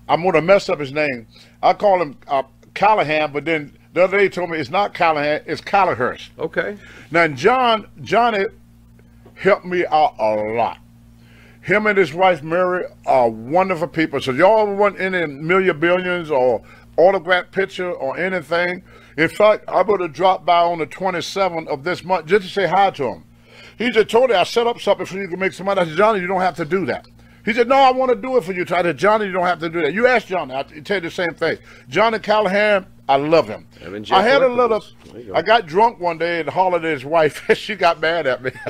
I'm 0.09 0.23
going 0.23 0.35
to 0.35 0.43
mess 0.43 0.69
up 0.69 0.81
his 0.81 0.93
name. 0.93 1.27
I 1.63 1.73
call 1.73 2.03
him 2.03 2.17
uh, 2.27 2.43
Callahan, 2.75 3.33
but 3.33 3.45
then 3.45 3.77
the 3.95 4.05
other 4.05 4.19
day 4.19 4.25
he 4.25 4.29
told 4.29 4.51
me 4.51 4.59
it's 4.59 4.71
not 4.71 4.95
Callahan, 4.95 5.43
it's 5.47 5.61
Callahurst. 5.61 6.31
Okay. 6.39 6.77
Now, 7.11 7.29
John, 7.29 7.87
Johnny 8.03 8.47
helped 9.35 9.65
me 9.65 9.87
out 9.87 10.17
a 10.19 10.35
lot. 10.55 10.79
Him 11.63 11.87
and 11.87 11.97
his 11.97 12.13
wife 12.13 12.43
Mary 12.43 12.85
are 13.07 13.31
wonderful 13.31 13.87
people. 13.87 14.21
So 14.21 14.33
y'all 14.33 14.75
want 14.75 15.01
any 15.01 15.27
million 15.27 15.79
billions 15.79 16.31
or 16.31 16.63
autograph 16.97 17.51
picture 17.51 17.91
or 17.91 18.19
anything? 18.19 18.83
In 19.17 19.29
fact, 19.29 19.65
I'm 19.69 19.87
going 19.87 20.01
to 20.01 20.09
drop 20.09 20.45
by 20.45 20.63
on 20.63 20.79
the 20.79 20.87
27th 20.87 21.69
of 21.69 21.85
this 21.85 22.05
month 22.05 22.27
just 22.27 22.45
to 22.47 22.51
say 22.51 22.67
hi 22.67 22.91
to 22.93 23.05
him. 23.05 23.25
He 23.79 23.91
just 23.91 24.09
told 24.09 24.31
me 24.31 24.37
I 24.37 24.45
set 24.45 24.67
up 24.67 24.81
something 24.81 25.07
for 25.07 25.17
you 25.17 25.29
to 25.29 25.37
make 25.37 25.53
some 25.53 25.67
money. 25.67 25.81
I 25.81 25.85
said, 25.85 25.97
Johnny, 25.97 26.21
you 26.21 26.27
don't 26.27 26.41
have 26.41 26.57
to 26.57 26.65
do 26.65 26.87
that. 26.87 27.07
He 27.45 27.53
said, 27.53 27.69
No, 27.69 27.77
I 27.77 27.91
want 27.91 28.11
to 28.11 28.17
do 28.17 28.37
it 28.37 28.45
for 28.45 28.53
you. 28.53 28.63
I 28.63 28.83
said, 28.83 28.97
Johnny, 28.97 29.27
you 29.27 29.33
don't 29.33 29.47
have 29.47 29.59
to 29.61 29.69
do 29.69 29.83
that. 29.83 29.93
You 29.93 30.07
ask 30.07 30.27
Johnny. 30.27 30.55
I 30.55 30.63
tell 30.63 30.99
you 30.99 31.01
the 31.03 31.11
same 31.11 31.35
thing. 31.35 31.59
Johnny 31.89 32.19
Callahan, 32.19 32.87
I 33.09 33.17
love 33.17 33.49
him. 33.49 33.67
I 33.85 33.99
J. 33.99 34.15
I 34.15 34.23
had 34.23 34.43
a 34.43 34.49
little. 34.49 34.81
Collectibles. 34.81 35.13
There 35.13 35.21
you 35.21 35.27
go. 35.29 35.35
I 35.35 35.43
got 35.43 35.67
drunk 35.67 35.99
one 36.01 36.19
day 36.19 36.41
and 36.41 36.49
hollered 36.49 36.85
at 36.85 36.93
his 36.93 37.05
wife. 37.05 37.45
she 37.57 37.75
got 37.75 38.01
mad 38.01 38.27
at 38.27 38.43
me. 38.43 38.53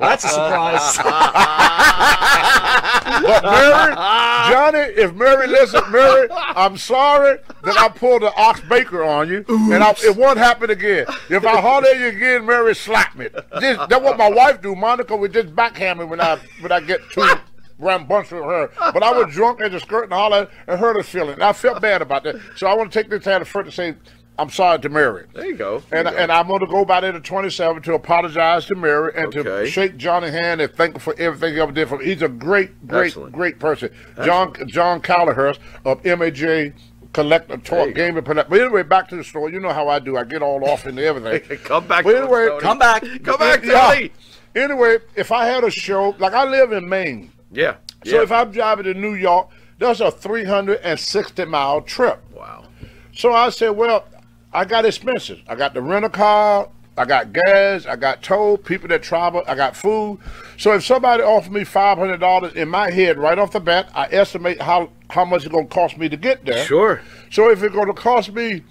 That's 0.00 0.24
a 0.24 0.28
surprise. 0.28 0.98
But 3.04 3.44
Mary, 3.44 3.94
Johnny, 3.94 4.78
if 4.78 5.14
Mary 5.14 5.46
listen, 5.46 5.82
Mary, 5.90 6.26
I'm 6.30 6.76
sorry 6.76 7.38
that 7.62 7.76
I 7.76 7.88
pulled 7.88 8.22
the 8.22 8.34
ox 8.34 8.60
baker 8.62 9.04
on 9.04 9.28
you, 9.28 9.44
and 9.48 9.84
I, 9.84 9.94
it 10.02 10.16
won't 10.16 10.38
happen 10.38 10.70
again. 10.70 11.06
If 11.30 11.44
I 11.44 11.60
holler 11.60 11.88
at 11.88 11.98
you 11.98 12.08
again, 12.08 12.46
Mary, 12.46 12.74
slap 12.74 13.14
me. 13.14 13.28
This, 13.60 13.78
that's 13.88 14.02
what 14.02 14.16
my 14.18 14.30
wife 14.30 14.62
do. 14.62 14.74
Monica 14.74 15.16
would 15.16 15.32
just 15.32 15.54
backhand 15.54 16.00
me 16.00 16.06
when 16.06 16.20
I 16.20 16.38
when 16.60 16.72
I 16.72 16.80
get 16.80 17.00
too 17.10 17.28
rambunctious 17.78 18.32
with 18.32 18.44
her. 18.44 18.70
But 18.92 19.02
I 19.02 19.12
was 19.12 19.32
drunk 19.34 19.60
at 19.60 19.72
the 19.72 19.80
skirt 19.80 20.04
and 20.04 20.12
holler 20.12 20.48
and 20.66 20.78
hurt 20.80 20.96
her 20.96 21.02
feeling. 21.02 21.34
And 21.34 21.42
I 21.42 21.52
felt 21.52 21.80
bad 21.82 22.02
about 22.02 22.24
that. 22.24 22.36
So 22.56 22.66
I 22.66 22.74
want 22.74 22.92
to 22.92 22.98
take 23.02 23.10
this 23.10 23.24
time 23.24 23.44
first 23.44 23.70
to 23.70 23.74
say 23.74 23.94
I'm 24.36 24.50
sorry 24.50 24.80
to 24.80 24.88
Mary. 24.88 25.26
There 25.32 25.46
you 25.46 25.54
go. 25.54 25.78
There 25.90 26.00
And, 26.00 26.08
you 26.08 26.14
go. 26.16 26.18
and 26.20 26.32
I'm 26.32 26.48
going 26.48 26.58
to 26.58 26.66
go 26.66 26.84
by 26.84 27.00
there 27.00 27.12
to 27.12 27.20
27 27.20 27.82
to 27.82 27.94
apologize 27.94 28.66
to 28.66 28.74
Mary 28.74 29.12
and 29.14 29.30
to 29.32 29.64
shake 29.66 29.96
Johnny's 29.96 30.32
hand 30.32 30.60
and 30.60 30.72
thank 30.74 30.94
him 30.96 31.00
for 31.00 31.14
everything 31.18 31.54
he 31.54 31.60
ever 31.60 31.70
did 31.70 31.88
for 31.88 31.98
me. 31.98 32.06
He's 32.06 32.22
a 32.22 32.28
great, 32.28 32.86
great, 32.88 33.06
Excellent. 33.06 33.32
great 33.32 33.60
person. 33.60 33.90
John 34.24 34.52
John 34.66 35.00
Callahurst 35.00 35.60
of 35.84 36.02
MAJ 36.02 36.72
Collector 37.12 37.48
There 37.48 37.58
Talk 37.58 37.88
you 37.88 37.94
go. 37.94 38.06
Game 38.06 38.16
and 38.16 38.26
Collect. 38.26 38.50
But 38.50 38.60
anyway, 38.60 38.82
back 38.82 39.08
to 39.10 39.16
the 39.16 39.22
story. 39.22 39.52
You 39.52 39.60
know 39.60 39.72
how 39.72 39.88
I 39.88 40.00
do. 40.00 40.16
I 40.16 40.24
get 40.24 40.42
all 40.42 40.68
off 40.68 40.84
into 40.84 41.04
everything. 41.04 41.58
Come 41.64 41.86
back. 41.86 42.02
But 42.04 42.16
anyway, 42.16 42.48
Tony. 42.48 42.60
Come 42.60 42.78
back. 42.80 43.02
Come 43.22 43.38
back, 43.38 43.64
Yeah. 43.64 43.92
Tony. 43.94 44.12
Anyway, 44.56 44.98
if 45.14 45.30
I 45.30 45.46
had 45.46 45.62
a 45.62 45.70
show, 45.70 46.14
like 46.18 46.32
I 46.32 46.44
live 46.44 46.72
in 46.72 46.88
Maine. 46.88 47.30
Yeah. 47.54 47.76
So 48.04 48.16
yeah. 48.16 48.22
if 48.22 48.32
I'm 48.32 48.50
driving 48.50 48.84
to 48.84 48.94
New 48.94 49.14
York, 49.14 49.48
that's 49.78 50.00
a 50.00 50.10
360 50.10 51.44
mile 51.46 51.80
trip. 51.82 52.20
wow. 52.34 52.64
So 53.12 53.32
I 53.32 53.50
said, 53.50 53.70
well, 53.70 54.04
I 54.52 54.64
got 54.64 54.84
expenses. 54.84 55.40
I 55.48 55.54
got 55.54 55.74
the 55.74 55.82
rental 55.82 56.10
car, 56.10 56.68
I 56.96 57.04
got 57.04 57.32
gas, 57.32 57.86
I 57.86 57.96
got 57.96 58.22
toll, 58.22 58.56
people 58.56 58.88
that 58.88 59.02
travel, 59.02 59.42
I 59.48 59.54
got 59.56 59.76
food. 59.76 60.20
So 60.56 60.72
if 60.74 60.84
somebody 60.84 61.22
offered 61.22 61.52
me 61.52 61.64
five 61.64 61.98
hundred 61.98 62.18
dollars 62.18 62.54
in 62.54 62.68
my 62.68 62.90
head 62.90 63.18
right 63.18 63.38
off 63.38 63.52
the 63.52 63.60
bat, 63.60 63.90
I 63.94 64.06
estimate 64.10 64.60
how 64.62 64.90
how 65.10 65.24
much 65.24 65.44
it's 65.44 65.52
gonna 65.52 65.66
cost 65.66 65.98
me 65.98 66.08
to 66.08 66.16
get 66.16 66.44
there. 66.44 66.64
Sure. 66.64 67.00
So 67.30 67.50
if 67.50 67.62
it's 67.62 67.74
gonna 67.74 67.94
cost 67.94 68.32
me 68.32 68.62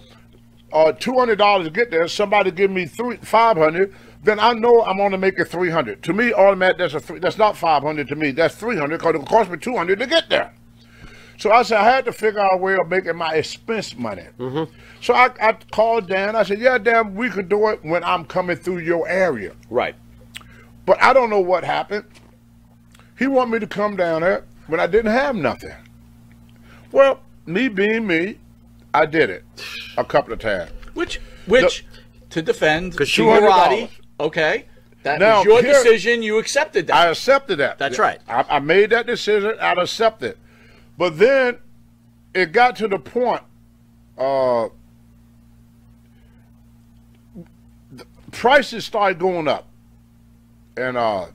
uh, 0.72 0.94
two 0.94 1.18
hundred 1.18 1.38
dollars 1.38 1.68
to 1.68 1.72
get 1.72 1.92
there, 1.92 2.08
somebody 2.08 2.52
give 2.52 2.72
me 2.72 2.86
three 2.86 3.18
five 3.18 3.58
hundred, 3.58 3.94
then 4.24 4.40
I 4.40 4.54
know 4.54 4.84
I'm 4.84 4.98
gonna 4.98 5.18
make 5.18 5.38
it 5.40 5.46
three 5.46 5.70
hundred. 5.70 6.02
To 6.04 6.14
me, 6.14 6.34
automatic 6.34 6.78
that's 6.78 6.94
a 6.94 7.00
three, 7.00 7.20
that's 7.20 7.38
not 7.38 7.58
five 7.58 7.84
hundred 7.84 8.08
to 8.10 8.16
me. 8.16 8.32
That's 8.32 8.56
three 8.56 8.78
hundred 8.78 9.00
because 9.00 9.16
it 9.16 9.26
cost 9.28 9.50
me 9.50 9.58
two 9.58 9.76
hundred 9.76 10.00
to 10.00 10.08
get 10.08 10.30
there. 10.30 10.54
So 11.38 11.52
I 11.52 11.64
said 11.64 11.80
I 11.80 11.84
had 11.92 12.06
to 12.06 12.14
figure 12.14 12.40
out 12.40 12.54
a 12.54 12.58
way 12.58 12.76
of 12.76 12.88
making 12.90 13.16
my 13.18 13.34
expense 13.36 13.98
money. 13.98 14.26
Mm-hmm. 14.40 14.72
So 15.02 15.14
I, 15.14 15.32
I 15.42 15.54
called 15.72 16.08
Dan. 16.08 16.36
I 16.36 16.44
said, 16.44 16.60
"Yeah, 16.60 16.78
Dan, 16.78 17.16
we 17.16 17.30
could 17.30 17.50
do 17.50 17.68
it 17.70 17.84
when 17.84 18.04
I'm 18.04 18.24
coming 18.26 18.56
through 18.56 18.80
your 18.80 19.08
area." 19.08 19.54
Right. 19.70 19.96
But 20.86 21.02
I 21.02 21.12
don't 21.14 21.30
know 21.30 21.42
what 21.42 21.64
happened. 21.64 22.06
He 23.18 23.28
wanted 23.28 23.52
me 23.52 23.60
to 23.60 23.68
come 23.68 23.96
down 23.96 24.22
there 24.22 24.44
when 24.68 24.80
I 24.80 24.88
didn't 24.88 25.12
have 25.12 25.36
nothing. 25.36 25.74
Well, 26.92 27.22
me 27.46 27.68
being 27.68 28.06
me, 28.08 28.38
I 28.94 29.06
did 29.06 29.30
it 29.30 29.44
a 29.98 30.04
couple 30.04 30.34
of 30.34 30.40
times. 30.40 30.72
Which, 30.94 31.20
which, 31.48 31.86
to 32.30 32.42
defend 32.42 32.96
'Cause 32.98 33.10
she- 33.10 33.22
Girardi, 33.24 33.90
okay, 34.20 34.66
that 35.04 35.20
Now, 35.20 35.38
was 35.38 35.46
your 35.46 35.62
here- 35.62 35.74
decision. 35.74 36.24
You 36.24 36.38
accepted 36.38 36.88
that. 36.88 36.96
I 36.96 37.10
accepted 37.10 37.58
that. 37.60 37.78
That's 37.78 38.00
right. 38.00 38.20
I, 38.28 38.46
I 38.50 38.60
made 38.60 38.90
that 38.92 39.06
decision. 39.06 39.56
I'd 39.60 39.78
accept 39.78 40.24
it. 40.24 40.38
But 40.98 41.18
then 41.18 41.58
it 42.34 42.52
got 42.52 42.76
to 42.78 42.88
the 42.88 43.00
point. 43.00 43.42
Uh, 44.18 44.70
the 47.92 48.06
prices 48.32 48.86
started 48.86 49.20
going 49.20 49.48
up, 49.48 49.68
and 50.78 50.96
uh, 50.98 51.26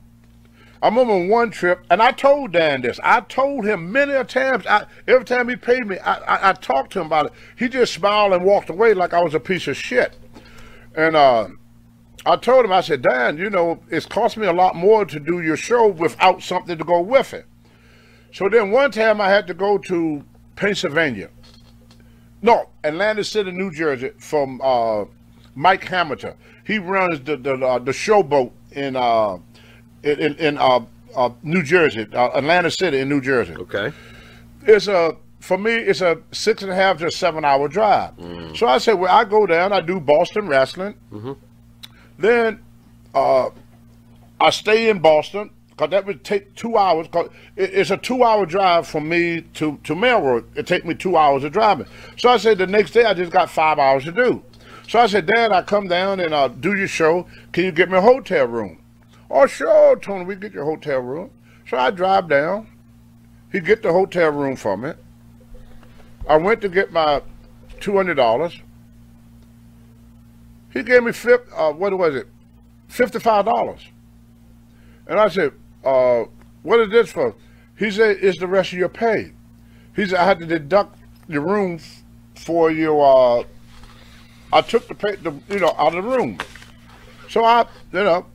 I 0.80 0.88
remember 0.88 1.26
one 1.26 1.50
trip, 1.50 1.84
and 1.90 2.00
I 2.00 2.12
told 2.12 2.52
Dan 2.52 2.82
this. 2.82 3.00
I 3.02 3.20
told 3.22 3.64
him 3.64 3.90
many 3.90 4.12
a 4.12 4.24
times. 4.24 4.64
I, 4.66 4.86
every 5.08 5.24
time 5.24 5.48
he 5.48 5.56
paid 5.56 5.86
me, 5.86 5.98
I, 5.98 6.14
I, 6.18 6.50
I 6.50 6.52
talked 6.52 6.92
to 6.92 7.00
him 7.00 7.06
about 7.06 7.26
it. 7.26 7.32
He 7.56 7.68
just 7.68 7.92
smiled 7.94 8.32
and 8.32 8.44
walked 8.44 8.70
away 8.70 8.94
like 8.94 9.12
I 9.12 9.22
was 9.22 9.34
a 9.34 9.40
piece 9.40 9.66
of 9.66 9.76
shit. 9.76 10.14
And 10.94 11.16
uh, 11.16 11.48
I 12.28 12.36
told 12.36 12.66
him, 12.66 12.72
I 12.72 12.82
said, 12.82 13.00
Dan, 13.00 13.38
you 13.38 13.48
know, 13.48 13.80
it's 13.90 14.04
cost 14.04 14.36
me 14.36 14.46
a 14.46 14.52
lot 14.52 14.76
more 14.76 15.06
to 15.06 15.18
do 15.18 15.40
your 15.40 15.56
show 15.56 15.88
without 15.88 16.42
something 16.42 16.76
to 16.76 16.84
go 16.84 17.00
with 17.00 17.32
it. 17.32 17.46
So 18.32 18.50
then 18.50 18.70
one 18.70 18.90
time 18.90 19.18
I 19.18 19.30
had 19.30 19.46
to 19.46 19.54
go 19.54 19.78
to 19.78 20.22
Pennsylvania. 20.54 21.30
No, 22.42 22.68
Atlanta 22.84 23.24
City, 23.24 23.50
New 23.50 23.72
Jersey, 23.72 24.10
from 24.18 24.60
uh, 24.62 25.06
Mike 25.54 25.84
Hamilton. 25.84 26.34
He 26.64 26.78
runs 26.78 27.20
the 27.20 27.38
the, 27.38 27.54
uh, 27.54 27.78
the 27.78 27.92
showboat 27.92 28.52
in 28.72 28.94
uh, 28.94 29.38
in, 30.02 30.34
in, 30.36 30.58
uh, 30.58 30.80
uh, 31.16 31.30
New 31.42 31.62
Jersey, 31.62 32.06
uh, 32.12 32.28
Atlantic 32.34 32.72
City 32.72 32.98
in 32.98 33.08
New 33.08 33.22
Jersey. 33.22 33.54
Okay. 33.56 33.90
It's 34.66 34.86
a 34.86 35.16
for 35.40 35.56
me, 35.56 35.72
it's 35.72 36.02
a 36.02 36.18
six 36.30 36.62
and 36.62 36.70
a 36.70 36.74
half 36.74 36.98
to 36.98 37.10
seven 37.10 37.44
hour 37.44 37.68
drive. 37.68 38.12
So 38.54 38.66
I 38.66 38.76
said, 38.78 38.94
well, 38.94 39.14
I 39.14 39.24
go 39.24 39.46
down, 39.46 39.72
I 39.72 39.80
do 39.80 39.98
Boston 39.98 40.46
wrestling. 40.46 40.94
Then 42.18 42.60
uh, 43.14 43.50
I 44.40 44.50
stay 44.50 44.90
in 44.90 44.98
Boston 44.98 45.50
because 45.70 45.90
that 45.90 46.04
would 46.06 46.24
take 46.24 46.54
two 46.54 46.76
hours. 46.76 47.06
Cause 47.08 47.30
it, 47.56 47.70
it's 47.72 47.90
a 47.90 47.96
two 47.96 48.24
hour 48.24 48.44
drive 48.44 48.86
from 48.86 49.08
me 49.08 49.42
to 49.54 49.78
to 49.84 49.94
Melrose. 49.94 50.44
It 50.56 50.66
take 50.66 50.84
me 50.84 50.94
two 50.94 51.16
hours 51.16 51.44
of 51.44 51.52
driving. 51.52 51.86
So 52.18 52.28
I 52.28 52.36
said 52.36 52.58
the 52.58 52.66
next 52.66 52.90
day 52.90 53.04
I 53.04 53.14
just 53.14 53.32
got 53.32 53.50
five 53.50 53.78
hours 53.78 54.04
to 54.04 54.12
do. 54.12 54.42
So 54.88 54.98
I 54.98 55.06
said, 55.06 55.26
Dan, 55.26 55.52
I 55.52 55.60
come 55.60 55.86
down 55.86 56.18
and 56.18 56.32
uh, 56.32 56.48
do 56.48 56.74
your 56.74 56.88
show. 56.88 57.26
Can 57.52 57.64
you 57.64 57.72
get 57.72 57.90
me 57.90 57.98
a 57.98 58.00
hotel 58.00 58.46
room? 58.46 58.78
Oh, 59.30 59.46
sure, 59.46 59.96
Tony, 59.96 60.24
we 60.24 60.34
get 60.34 60.54
your 60.54 60.64
hotel 60.64 61.00
room. 61.00 61.30
So 61.68 61.76
I 61.76 61.90
drive 61.90 62.28
down. 62.28 62.68
He 63.52 63.60
get 63.60 63.82
the 63.82 63.92
hotel 63.92 64.30
room 64.30 64.56
for 64.56 64.78
me. 64.78 64.92
I 66.26 66.36
went 66.36 66.62
to 66.62 66.70
get 66.70 66.90
my 66.90 67.22
two 67.80 67.96
hundred 67.96 68.14
dollars. 68.14 68.58
He 70.70 70.82
gave 70.82 71.02
me 71.02 71.12
uh, 71.56 71.72
what 71.72 71.96
was 71.96 72.14
it, 72.14 72.28
fifty 72.88 73.18
five 73.18 73.44
dollars. 73.44 73.80
And 75.06 75.18
I 75.18 75.28
said, 75.28 75.52
uh, 75.84 76.24
"What 76.62 76.80
is 76.80 76.90
this 76.90 77.10
for?" 77.10 77.34
He 77.76 77.90
said, 77.90 78.18
"It's 78.20 78.38
the 78.38 78.46
rest 78.46 78.72
of 78.72 78.78
your 78.78 78.88
pay." 78.88 79.32
He 79.96 80.06
said, 80.06 80.18
"I 80.18 80.24
had 80.24 80.38
to 80.40 80.46
deduct 80.46 80.98
your 81.28 81.42
room 81.42 81.80
for 82.34 82.70
your." 82.70 83.40
Uh, 83.40 83.44
I 84.52 84.60
took 84.62 84.88
the 84.88 84.94
pay, 84.94 85.16
the, 85.16 85.32
you 85.48 85.60
know, 85.60 85.74
out 85.78 85.94
of 85.94 86.04
the 86.04 86.10
room. 86.10 86.38
So 87.28 87.44
I, 87.44 87.66
you 87.92 88.04
know, 88.04 88.26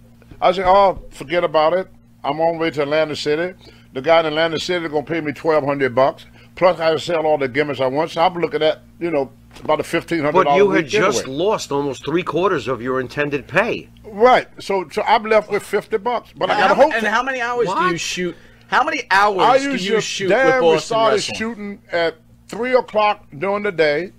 I 0.42 0.52
said, 0.52 0.66
"Oh, 0.68 1.02
forget 1.12 1.44
about 1.44 1.74
it. 1.74 1.88
I'm 2.24 2.40
on 2.40 2.56
my 2.56 2.62
way 2.62 2.72
to 2.72 2.84
Atlanta 2.84 3.16
City. 3.16 3.58
The 3.94 4.02
guy 4.02 4.22
in 4.22 4.26
Atlanta 4.26 4.60
City 4.60 4.86
is 4.86 4.92
gonna 4.92 5.06
pay 5.06 5.22
me 5.22 5.34
twelve 5.34 5.64
hundred 5.64 5.94
bucks. 5.94 6.26
Plus, 6.56 6.80
I 6.80 6.96
sell 6.98 7.26
all 7.26 7.38
the 7.38 7.48
gimmicks 7.48 7.80
I 7.80 7.88
want. 7.88 8.12
So 8.12 8.22
I'm 8.22 8.34
looking 8.36 8.62
at, 8.62 8.82
you 9.00 9.10
know, 9.10 9.32
about 9.62 9.80
a 9.80 9.84
fifteen 9.84 10.20
hundred. 10.20 10.46
But 10.46 10.56
you 10.56 10.72
had 10.72 10.88
just 10.88 11.28
lost 11.28 11.72
almost 11.72 12.06
three 12.06 12.24
quarters 12.24 12.68
of 12.68 12.82
your 12.82 13.00
intended 13.00 13.48
pay. 13.48 13.90
right. 14.06 14.48
So, 14.60 14.88
so 14.92 15.02
I'm 15.04 15.24
left 15.24 15.50
with 15.52 15.64
fifty 15.64 15.98
bucks. 15.98 16.32
But 16.36 16.50
I 16.50 16.60
got 16.60 16.72
a 16.72 16.76
How- 16.76 16.82
hotel. 16.84 16.98
and 16.98 17.08
how 17.08 17.24
many 17.24 17.42
hours 17.42 17.68
do 17.68 17.82
you 17.86 17.98
shoot? 17.98 18.36
How 18.68 18.84
many 18.84 19.04
hours 19.12 19.40
I 19.42 19.58
do 19.60 19.72
used 19.72 19.86
you 19.86 19.96
to 19.96 20.02
shoot 20.02 20.30
Dan, 20.30 20.46
with 20.46 20.56
we 20.56 20.62
Boston 20.76 20.80
started 20.82 21.16
Wrestling? 21.16 21.38
shooting 21.38 21.82
at 21.92 22.16
three 22.48 22.74
o'clock 22.74 23.26
during 23.38 23.64
the 23.64 23.72
day, 23.72 24.12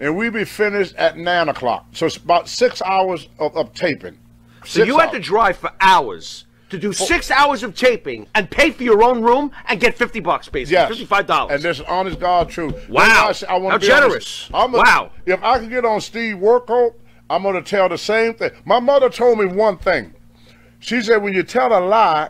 and 0.00 0.16
we 0.16 0.28
be 0.28 0.44
finished 0.44 0.94
at 0.96 1.16
nine 1.16 1.48
o'clock. 1.48 1.86
So 1.92 2.06
it's 2.06 2.16
about 2.18 2.48
six 2.48 2.82
hours 2.82 3.28
of, 3.38 3.56
of 3.56 3.72
taping. 3.72 4.18
So 4.66 4.82
you 4.82 4.98
had 4.98 5.10
to 5.12 5.20
drive 5.20 5.56
for 5.58 5.70
hours 5.80 6.44
to 6.70 6.78
do 6.78 6.88
oh. 6.88 6.92
six 6.92 7.30
hours 7.30 7.62
of 7.62 7.74
taping 7.74 8.26
and 8.34 8.50
pay 8.50 8.70
for 8.70 8.82
your 8.82 9.02
own 9.02 9.22
room 9.22 9.50
and 9.68 9.78
get 9.80 9.96
fifty 9.96 10.20
bucks, 10.20 10.48
basically 10.48 10.74
Yes. 10.74 10.88
fifty-five 10.88 11.26
dollars. 11.26 11.54
And 11.54 11.62
this 11.62 11.78
is 11.80 11.84
honest 11.86 12.18
God 12.18 12.48
truth. 12.50 12.88
Wow. 12.88 13.32
I 13.32 13.52
I 13.54 13.58
wanna 13.58 13.70
How 13.70 13.78
be 13.78 13.90
honest. 13.92 14.48
generous. 14.48 14.50
I'm 14.54 14.74
a- 14.74 14.78
Wow. 14.78 15.10
If 15.26 15.42
I 15.42 15.58
could 15.58 15.70
get 15.70 15.84
on 15.84 16.00
Steve 16.00 16.38
Workout, 16.38 16.94
I'm 17.30 17.42
going 17.42 17.54
to 17.54 17.62
tell 17.62 17.88
the 17.88 17.96
same 17.96 18.34
thing. 18.34 18.50
My 18.66 18.80
mother 18.80 19.08
told 19.08 19.38
me 19.38 19.46
one 19.46 19.78
thing. 19.78 20.12
She 20.78 21.00
said, 21.00 21.22
when 21.22 21.32
you 21.32 21.42
tell 21.42 21.72
a 21.76 21.80
lie, 21.80 22.28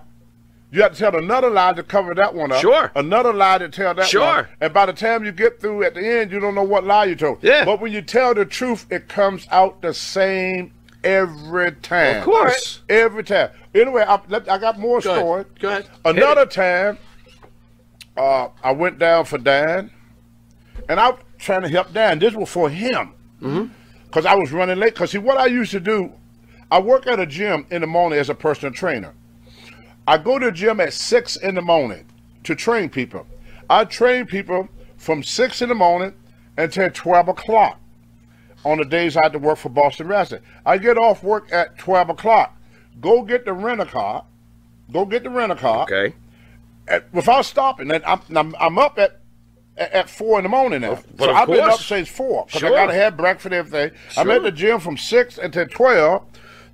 you 0.71 0.83
have 0.83 0.93
to 0.93 0.99
tell 0.99 1.17
another 1.17 1.51
lie 1.51 1.73
to 1.73 1.83
cover 1.83 2.15
that 2.15 2.33
one 2.33 2.53
up. 2.53 2.61
Sure. 2.61 2.93
Another 2.95 3.33
lie 3.33 3.59
to 3.59 3.69
tell 3.69 3.93
that 3.95 4.07
Sure. 4.07 4.21
one. 4.23 4.47
And 4.61 4.73
by 4.73 4.87
the 4.87 4.93
time 4.93 5.25
you 5.25 5.33
get 5.33 5.61
through 5.61 5.83
at 5.83 5.95
the 5.95 6.01
end, 6.21 6.31
you 6.31 6.39
don't 6.39 6.55
know 6.55 6.63
what 6.63 6.85
lie 6.85 7.07
you 7.07 7.17
told. 7.17 7.39
Yeah. 7.43 7.65
But 7.65 7.81
when 7.81 7.93
you 7.93 8.03
tell 8.03 8.35
the 8.35 8.45
truth, 8.45 8.87
it 8.89 9.09
comes 9.09 9.49
out 9.51 9.83
the 9.83 9.93
same 9.93 10.73
every 11.05 11.73
time. 11.73 12.17
Of 12.19 12.25
course. 12.25 12.83
Every 12.89 13.23
time. 13.23 13.51
Anyway, 13.75 14.03
I, 14.03 14.21
I 14.49 14.59
got 14.59 14.79
more 14.79 15.01
Go 15.01 15.11
ahead. 15.11 15.21
story. 15.21 15.45
Go 15.61 15.69
ahead. 15.69 15.89
Another 16.05 16.47
time, 16.47 16.99
uh, 18.17 18.49
I 18.63 18.73
went 18.73 18.99
down 18.99 19.25
for 19.25 19.39
Dan, 19.39 19.91
and 20.89 20.99
I 20.99 21.11
was 21.11 21.21
trying 21.39 21.63
to 21.63 21.69
help 21.69 21.93
Dan. 21.93 22.19
This 22.19 22.35
was 22.35 22.49
for 22.49 22.69
him, 22.71 23.13
because 24.07 24.27
I 24.27 24.35
was 24.35 24.53
running 24.53 24.79
late. 24.79 24.95
Because 24.95 25.11
see, 25.11 25.19
what 25.19 25.37
I 25.37 25.47
used 25.47 25.73
to 25.73 25.81
do, 25.81 26.13
I 26.71 26.81
work 26.81 27.07
at 27.07 27.21
a 27.21 27.27
gym 27.27 27.67
in 27.71 27.83
the 27.83 27.87
morning 27.87 28.19
as 28.19 28.31
a 28.31 28.35
personal 28.35 28.73
trainer. 28.73 29.15
I 30.07 30.19
go 30.19 30.39
to 30.39 30.47
the 30.47 30.53
gym 30.53 30.81
at 30.81 30.93
six 30.93 31.37
in 31.37 31.55
the 31.55 31.63
morning 31.63 32.07
to 32.45 32.55
train 32.55 32.89
people. 32.91 33.27
I 33.71 33.85
train 33.85 34.27
people 34.27 34.69
from 34.97 35.23
six 35.23 35.63
in 35.63 35.69
the 35.69 35.75
morning 35.75 36.15
until 36.57 36.91
twelve 36.91 37.29
o'clock 37.29 37.81
on 38.65 38.79
the 38.79 38.85
days 38.85 39.17
I 39.17 39.25
had 39.25 39.33
to 39.33 39.39
work 39.39 39.59
for 39.59 39.69
Boston 39.69 40.09
Wrestling. 40.09 40.43
I 40.65 40.79
get 40.79 40.97
off 40.97 41.23
work 41.23 41.53
at 41.53 41.79
twelve 41.79 42.09
o'clock. 42.09 42.57
Go 43.01 43.23
get 43.23 43.45
the 43.45 43.53
rent 43.53 43.81
a 43.81 43.87
car. 43.87 44.25
Go 44.93 45.05
get 45.05 45.23
the 45.23 45.31
rent 45.31 45.53
a 45.53 45.57
car 45.57 45.83
okay. 45.85 46.15
at, 46.89 47.13
without 47.13 47.45
stopping. 47.45 47.91
And 47.91 48.05
I'm, 48.05 48.21
I'm, 48.35 48.55
I'm 48.61 48.79
up 48.79 48.99
at, 48.99 49.21
at 49.77 50.09
four 50.09 50.39
in 50.39 50.45
the 50.45 50.49
morning 50.49 50.83
now. 50.83 50.99
but 51.17 51.25
so 51.25 51.33
I've 51.33 51.49
been 51.49 51.61
up 51.61 51.81
since 51.81 52.09
four 52.09 52.47
because 52.47 52.61
Sure. 52.61 52.71
I 52.71 52.87
gotta 52.87 52.95
have 52.95 53.17
breakfast 53.17 53.47
and 53.47 53.55
everything. 53.55 53.99
I'm 54.17 54.31
at 54.31 54.43
the 54.43 54.53
gym 54.53 54.81
from 54.81 54.97
six 54.97 55.39
until 55.39 55.67
twelve. 55.67 56.25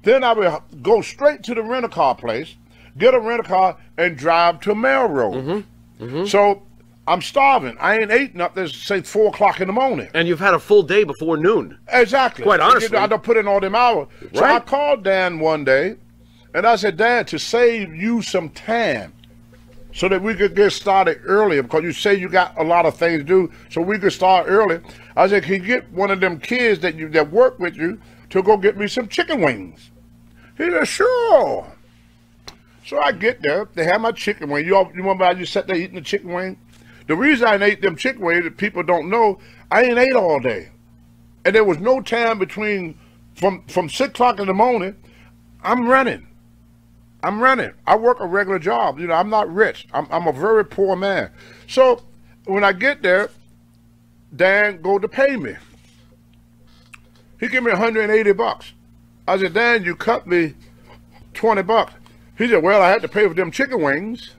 Then 0.03 0.25
I 0.25 0.33
will 0.33 0.63
go 0.83 1.03
straight 1.03 1.43
to 1.45 1.55
the 1.55 1.63
rental 1.63 1.91
car 1.91 2.15
place, 2.15 2.57
get 2.97 3.15
a 3.15 3.21
rental 3.21 3.45
car, 3.45 3.77
and 3.99 4.17
drive 4.17 4.61
to 4.61 4.75
Melrose. 4.75 5.65
Mm-hmm. 6.01 6.27
So 6.27 6.63
I'm 7.11 7.23
starving. 7.23 7.77
I 7.81 7.99
ain't 7.99 8.13
eating 8.13 8.41
up 8.41 8.55
there 8.55 8.69
since 8.69 9.11
four 9.11 9.31
o'clock 9.31 9.61
in 9.61 9.67
the 9.67 9.73
morning. 9.73 10.09
And 10.15 10.29
you've 10.29 10.39
had 10.39 10.55
a 10.55 10.61
full 10.61 10.85
day 10.85 11.03
before 11.03 11.37
noon. 11.37 11.77
Exactly. 11.89 12.45
Quite 12.45 12.61
honestly. 12.61 12.97
I 12.97 13.09
don't 13.09 13.23
put 13.23 13.37
in 13.37 13.49
all 13.49 13.59
them 13.59 13.75
hours. 13.75 14.07
Right. 14.23 14.37
So 14.37 14.45
I 14.45 14.61
called 14.61 15.03
Dan 15.03 15.41
one 15.41 15.65
day, 15.65 15.97
and 16.55 16.65
I 16.65 16.77
said, 16.77 16.97
Dan, 16.97 17.25
to 17.25 17.39
save 17.39 17.93
you 17.93 18.23
some 18.23 18.49
time, 18.51 19.13
so 19.93 20.09
that 20.09 20.23
we 20.23 20.37
could 20.37 20.55
get 20.55 20.71
started 20.71 21.21
earlier, 21.25 21.65
because 21.65 21.83
you 21.83 21.93
say 21.93 22.15
you 22.15 22.29
got 22.29 22.57
a 22.57 22.63
lot 22.63 22.87
of 22.87 22.97
things 22.97 23.19
to 23.19 23.25
do, 23.25 23.53
so 23.71 23.81
we 23.81 23.99
could 23.99 24.13
start 24.13 24.47
early. 24.49 24.79
I 25.17 25.27
said, 25.27 25.43
can 25.43 25.55
you 25.55 25.67
get 25.67 25.91
one 25.91 26.13
of 26.13 26.21
them 26.21 26.39
kids 26.39 26.79
that 26.79 26.95
you 26.95 27.09
that 27.09 27.33
work 27.33 27.59
with 27.59 27.75
you 27.75 28.01
to 28.29 28.41
go 28.41 28.57
get 28.57 28.77
me 28.77 28.87
some 28.87 29.09
chicken 29.09 29.41
wings? 29.41 29.91
He 30.57 30.71
said, 30.71 30.87
sure. 30.87 31.67
So 32.87 33.01
I 33.01 33.11
get 33.11 33.43
there, 33.43 33.69
they 33.75 33.85
have 33.85 34.01
my 34.01 34.13
chicken 34.13 34.49
wing. 34.49 34.65
You, 34.65 34.77
all, 34.77 34.85
you 34.95 35.03
remember 35.03 35.25
I 35.25 35.35
just 35.35 35.53
sat 35.53 35.67
there 35.67 35.75
eating 35.75 35.97
the 35.97 36.03
chicken 36.03 36.33
wing? 36.33 36.57
The 37.07 37.17
reason 37.17 37.47
I 37.47 37.63
ate 37.63 37.83
them 37.83 37.97
chicken 37.97 38.23
wings 38.23 38.45
that 38.45 38.57
people 38.57 38.83
don't 38.83 39.09
know, 39.11 39.39
I 39.71 39.85
ain't 39.85 39.99
ate 39.99 40.15
all 40.15 40.41
day. 40.41 40.71
And 41.45 41.55
there 41.55 41.65
was 41.65 41.79
no 41.79 42.01
time 42.01 42.39
between 42.39 42.99
from 43.35 43.65
from 43.69 43.89
six 43.89 44.11
o'clock 44.11 44.39
in 44.39 44.47
the 44.47 44.55
morning, 44.55 44.97
I'm 45.63 45.89
running. 45.89 46.27
I'm 47.23 47.41
running. 47.41 47.73
I 47.87 47.97
work 47.97 48.21
a 48.21 48.27
regular 48.27 48.59
job. 48.59 48.99
You 48.99 49.07
know, 49.07 49.15
I'm 49.15 49.31
not 49.31 49.53
rich. 49.53 49.87
I'm 49.93 50.07
I'm 50.11 50.27
a 50.27 50.33
very 50.33 50.65
poor 50.65 50.97
man. 50.97 51.31
So 51.67 52.03
when 52.45 52.65
I 52.65 52.73
get 52.73 53.03
there, 53.03 53.31
Dan 54.35 54.81
go 54.81 54.99
to 54.99 55.09
pay 55.09 55.37
me. 55.37 55.57
He 57.39 57.49
give 57.49 57.65
me 57.65 57.71
180 57.71 58.33
bucks. 58.33 58.73
I 59.27 59.39
said, 59.39 59.55
Dan, 59.55 59.85
you 59.85 59.97
cut 59.97 60.27
me 60.27 60.55
20 61.35 61.63
bucks. 61.63 61.95
He 62.37 62.49
said, 62.49 62.63
Well, 62.63 62.83
I 62.83 62.89
had 62.89 63.03
to 63.03 63.09
pay 63.09 63.27
for 63.27 63.35
them 63.35 63.51
chicken 63.51 63.81
wings. 63.83 64.35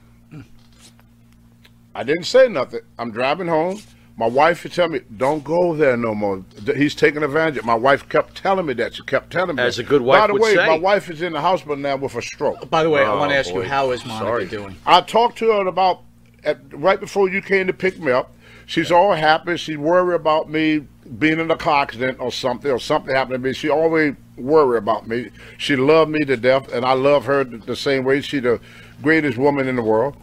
I 1.94 2.04
didn't 2.04 2.24
say 2.26 2.48
nothing. 2.48 2.82
I'm 2.98 3.12
driving 3.12 3.48
home. 3.48 3.82
My 4.18 4.28
wife 4.28 4.64
would 4.64 4.74
tell 4.74 4.88
me, 4.90 5.02
"Don't 5.18 5.44
go 5.44 5.74
there 5.74 5.98
no 5.98 6.14
more." 6.14 6.44
He's 6.76 6.94
taking 6.94 7.24
advantage. 7.24 7.58
of. 7.58 7.66
My 7.66 7.76
wife 7.76 8.08
kept 8.08 8.36
telling 8.36 8.66
me 8.66 8.74
that. 8.76 8.94
She 8.96 9.04
kept 9.04 9.32
telling 9.32 9.56
me. 9.56 9.64
As 9.64 9.78
that. 9.78 9.86
a 9.86 9.90
good 9.90 10.02
wife 10.02 10.22
By 10.22 10.28
the 10.28 10.34
would 10.34 10.42
way, 10.42 10.56
say. 10.56 10.68
my 10.68 10.78
wife 10.78 11.10
is 11.10 11.22
in 11.22 11.34
the 11.34 11.42
hospital 11.42 11.76
now 11.76 11.96
with 11.96 12.16
a 12.16 12.22
stroke. 12.22 12.70
By 12.70 12.84
the 12.84 12.90
way, 12.90 13.02
I 13.02 13.08
Oh, 13.08 13.18
want 13.18 13.32
to 13.32 13.38
ask 13.38 13.54
you, 13.54 13.62
how 13.62 13.92
is 13.92 14.06
Monica 14.06 14.26
Sorry. 14.26 14.46
doing? 14.46 14.76
I 14.86 15.02
talked 15.02 15.38
to 15.40 15.52
her 15.52 15.66
about 15.68 16.02
at, 16.44 16.60
right 16.72 17.00
before 17.00 17.30
you 17.30 17.42
came 17.42 17.68
to 17.68 17.74
pick 17.74 18.00
me 18.00 18.12
up. 18.12 18.32
She's 18.66 18.92
all 18.92 19.14
happy. 19.14 19.58
She 19.58 19.76
worried 19.76 20.16
about 20.16 20.50
me 20.50 20.86
being 21.18 21.40
in 21.40 21.50
a 21.52 21.58
car 21.58 21.84
accident 21.84 22.18
or 22.20 22.32
something, 22.32 22.70
or 22.72 22.80
something 22.80 23.14
happened 23.14 23.36
to 23.36 23.40
me. 23.40 23.54
She 23.54 23.70
always 23.70 24.14
worry 24.38 24.78
about 24.78 25.08
me. 25.08 25.30
She 25.58 25.76
loved 25.76 26.12
me 26.12 26.20
to 26.26 26.38
death, 26.38 26.72
and 26.72 26.86
I 26.86 26.94
love 26.94 27.26
her 27.26 27.44
the, 27.44 27.58
the 27.58 27.76
same 27.76 28.04
way. 28.04 28.22
She's 28.22 28.44
the 28.44 28.60
greatest 29.02 29.38
woman 29.38 29.68
in 29.68 29.76
the 29.78 29.82
world. 29.82 30.16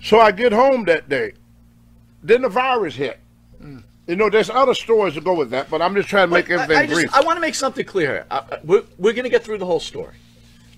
So 0.00 0.20
I 0.20 0.30
get 0.32 0.52
home 0.52 0.84
that 0.84 1.08
day. 1.08 1.32
Then 2.22 2.42
the 2.42 2.48
virus 2.48 2.94
hit. 2.96 3.18
You 4.06 4.16
know, 4.16 4.30
there's 4.30 4.48
other 4.48 4.72
stories 4.74 5.14
to 5.14 5.20
go 5.20 5.34
with 5.34 5.50
that, 5.50 5.68
but 5.68 5.82
I'm 5.82 5.94
just 5.94 6.08
trying 6.08 6.28
to 6.28 6.34
make 6.34 6.48
But 6.48 6.60
everything 6.60 6.76
I, 6.82 6.86
just- 6.86 6.94
brief. 6.94 7.14
I 7.14 7.20
want 7.20 7.36
to 7.36 7.40
make 7.40 7.54
something 7.54 7.84
clear 7.84 8.08
here. 8.08 8.26
Uh, 8.30 8.40
uh, 8.52 8.56
we're 8.64 8.84
we're 8.96 9.12
going 9.12 9.24
to 9.24 9.28
get 9.30 9.44
through 9.44 9.58
the 9.58 9.66
whole 9.66 9.80
story, 9.80 10.14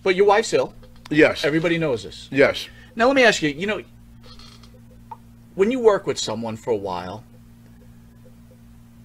but 0.03 0.17
your 0.17 0.27
wife's 0.27 0.53
ill. 0.53 0.75
yes, 1.11 1.45
Everybody 1.45 1.79
knows 1.79 2.03
this. 2.03 2.29
yes. 2.33 2.69
Now 2.97 3.07
let 3.07 3.15
me 3.15 3.23
ask 3.23 3.41
you. 3.41 3.51
You 3.51 3.67
know, 3.69 3.83
when 5.55 5.71
you 5.71 5.79
work 5.79 6.07
with 6.09 6.19
someone 6.19 6.57
for 6.57 6.71
a 6.73 6.77
while, 6.77 7.23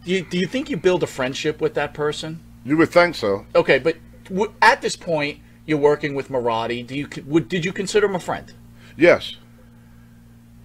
do 0.05 0.11
you 0.11 0.25
do 0.25 0.39
you 0.39 0.47
think 0.47 0.69
you 0.71 0.77
build 0.77 1.03
a 1.03 1.07
friendship 1.07 1.61
with 1.61 1.75
that 1.75 1.93
person? 1.93 2.39
You 2.65 2.77
would 2.77 2.89
think 2.89 3.13
so. 3.15 3.45
Okay, 3.53 3.77
but 3.77 3.97
w- 4.25 4.51
at 4.61 4.81
this 4.81 4.95
point, 4.95 5.39
you're 5.67 5.77
working 5.77 6.15
with 6.15 6.29
Mirade. 6.29 6.87
Do 6.87 6.95
you 6.97 7.07
would 7.27 7.47
did 7.47 7.63
you 7.63 7.71
consider 7.71 8.07
him 8.07 8.15
a 8.15 8.19
friend? 8.19 8.51
Yes. 8.97 9.35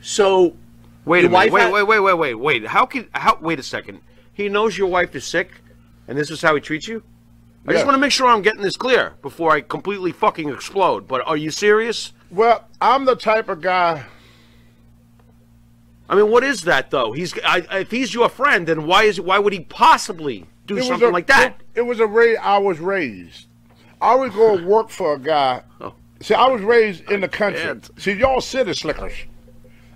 So 0.00 0.56
Wait 1.04 1.24
a 1.24 1.28
minute. 1.28 1.52
Wait, 1.52 1.72
wait, 1.72 1.82
wait, 1.86 2.00
wait, 2.00 2.14
wait, 2.14 2.34
wait. 2.34 2.66
How 2.66 2.84
can 2.86 3.08
how? 3.14 3.38
Wait 3.40 3.58
a 3.58 3.62
second. 3.62 4.00
He 4.32 4.48
knows 4.48 4.76
your 4.76 4.86
wife 4.88 5.14
is 5.14 5.24
sick, 5.24 5.50
and 6.06 6.16
this 6.16 6.30
is 6.30 6.42
how 6.42 6.54
he 6.54 6.60
treats 6.60 6.86
you. 6.88 7.02
I 7.66 7.72
Yeah. 7.72 7.78
just 7.78 7.86
want 7.86 7.94
to 7.96 8.00
make 8.00 8.12
sure 8.12 8.26
I'm 8.26 8.42
getting 8.42 8.62
this 8.62 8.76
clear 8.76 9.14
before 9.22 9.52
I 9.52 9.60
completely 9.60 10.12
fucking 10.12 10.48
explode. 10.50 11.08
But 11.08 11.26
are 11.26 11.36
you 11.36 11.50
serious? 11.50 12.12
Well, 12.30 12.64
I'm 12.80 13.04
the 13.06 13.16
type 13.16 13.48
of 13.48 13.60
guy. 13.60 14.04
I 16.08 16.16
mean, 16.16 16.30
what 16.30 16.42
is 16.44 16.62
that 16.62 16.90
though? 16.90 17.12
He's 17.12 17.38
I, 17.44 17.66
if 17.72 17.90
he's 17.90 18.12
your 18.12 18.28
friend, 18.28 18.66
then 18.66 18.86
why 18.86 19.04
is 19.04 19.20
why 19.20 19.38
would 19.38 19.52
he 19.52 19.60
possibly 19.60 20.46
do 20.66 20.80
something 20.82 21.08
a- 21.08 21.12
like 21.12 21.26
that? 21.28 21.56
It, 21.74 21.80
it 21.80 21.82
was 21.82 22.00
a 22.00 22.06
way 22.06 22.36
I 22.36 22.58
was 22.58 22.78
raised. 22.78 23.46
I 24.00 24.14
would 24.14 24.32
go 24.32 24.62
work 24.64 24.90
for 24.90 25.14
a 25.14 25.18
guy. 25.18 25.62
Oh. 25.80 25.94
See, 26.20 26.34
I 26.34 26.46
was 26.48 26.62
raised 26.62 27.10
in 27.10 27.20
the 27.20 27.28
country. 27.28 27.80
See, 27.96 28.12
y'all 28.12 28.40
city 28.40 28.72
slickers. 28.74 29.12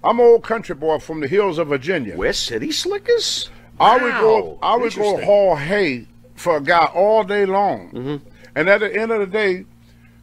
I'm 0.05 0.21
an 0.21 0.27
old 0.27 0.45
country 0.45 0.75
boy 0.75 0.99
from 0.99 1.21
the 1.21 1.27
hills 1.29 1.59
of 1.59 1.69
Virginia. 1.69 2.17
We're 2.17 2.33
city 2.33 2.71
slickers. 2.71 3.51
I 3.81 3.97
would 3.97 4.13
go. 4.13 4.59
I 4.63 4.77
would 4.77 4.95
go 4.95 5.23
haul 5.25 5.57
hay 5.57 6.07
for 6.37 6.57
a 6.59 6.61
guy 6.61 6.85
all 6.87 7.25
day 7.25 7.47
long, 7.47 7.91
Mm-hmm. 7.91 8.29
and 8.55 8.69
at 8.69 8.81
the 8.81 8.95
end 8.95 9.11
of 9.13 9.21
the 9.21 9.27
day, 9.27 9.65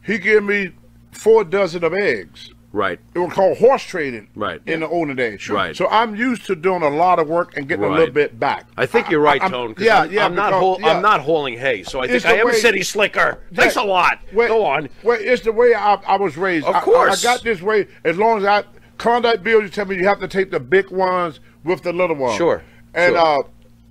he 0.04 0.18
gave 0.18 0.42
me 0.42 0.70
four 1.10 1.44
dozen 1.44 1.84
of 1.84 1.92
eggs. 1.92 2.50
Right. 2.74 2.98
It 3.14 3.18
was 3.18 3.32
called 3.34 3.58
horse 3.58 3.82
trading. 3.82 4.28
Right. 4.34 4.58
In 4.64 4.80
the 4.80 4.88
olden 4.88 5.14
days. 5.14 5.46
Right. 5.50 5.76
So 5.76 5.88
I'm 5.88 6.16
used 6.16 6.46
to 6.46 6.56
doing 6.56 6.80
a 6.82 6.88
lot 6.88 7.18
of 7.18 7.28
work 7.28 7.54
and 7.58 7.68
getting 7.68 7.84
a 7.84 7.90
little 7.90 8.14
bit 8.14 8.40
back. 8.40 8.66
I 8.78 8.86
think 8.86 9.10
you're 9.10 9.20
right, 9.20 9.42
I'm- 9.42 9.50
Tone. 9.50 9.74
yeah, 9.78 10.00
I'm, 10.02 10.10
yeah. 10.12 10.24
I'm 10.24 10.34
not. 10.34 10.52
because- 10.52 10.78
yeah. 10.80 10.86
I'm 10.96 11.02
not 11.02 11.20
hauling 11.20 11.58
hay, 11.58 11.82
so 11.82 12.00
I 12.00 12.06
think 12.08 12.24
I 12.24 12.36
am 12.36 12.48
a 12.48 12.54
city 12.54 12.82
slicker. 12.82 13.42
Thanks 13.52 13.76
a 13.76 13.82
lot. 13.82 14.20
Well, 14.32 14.48
Go 14.48 14.64
on. 14.64 14.88
Well, 15.02 15.18
it's 15.20 15.42
the 15.42 15.52
way 15.52 15.74
I, 15.74 15.94
I 16.06 16.16
was 16.16 16.38
raised. 16.38 16.64
Of 16.66 16.74
I- 16.76 16.78
I- 16.78 16.82
course. 16.82 17.22
I, 17.22 17.34
got 17.34 17.42
this 17.44 17.60
way. 17.60 17.88
As 18.04 18.16
long 18.16 18.38
as 18.38 18.44
I 18.46 18.64
conduct 18.98 19.42
bills, 19.42 19.62
you 19.64 19.68
tell 19.68 19.86
me 19.86 19.96
you 19.96 20.06
have 20.06 20.20
to 20.20 20.28
take 20.28 20.50
the 20.50 20.60
big 20.60 20.90
ones 20.90 21.40
with 21.64 21.82
the 21.82 21.92
little 21.92 22.16
ones. 22.16 22.36
Sure, 22.36 22.62
And 22.94 23.14
sure. 23.14 23.18
uh, 23.18 23.42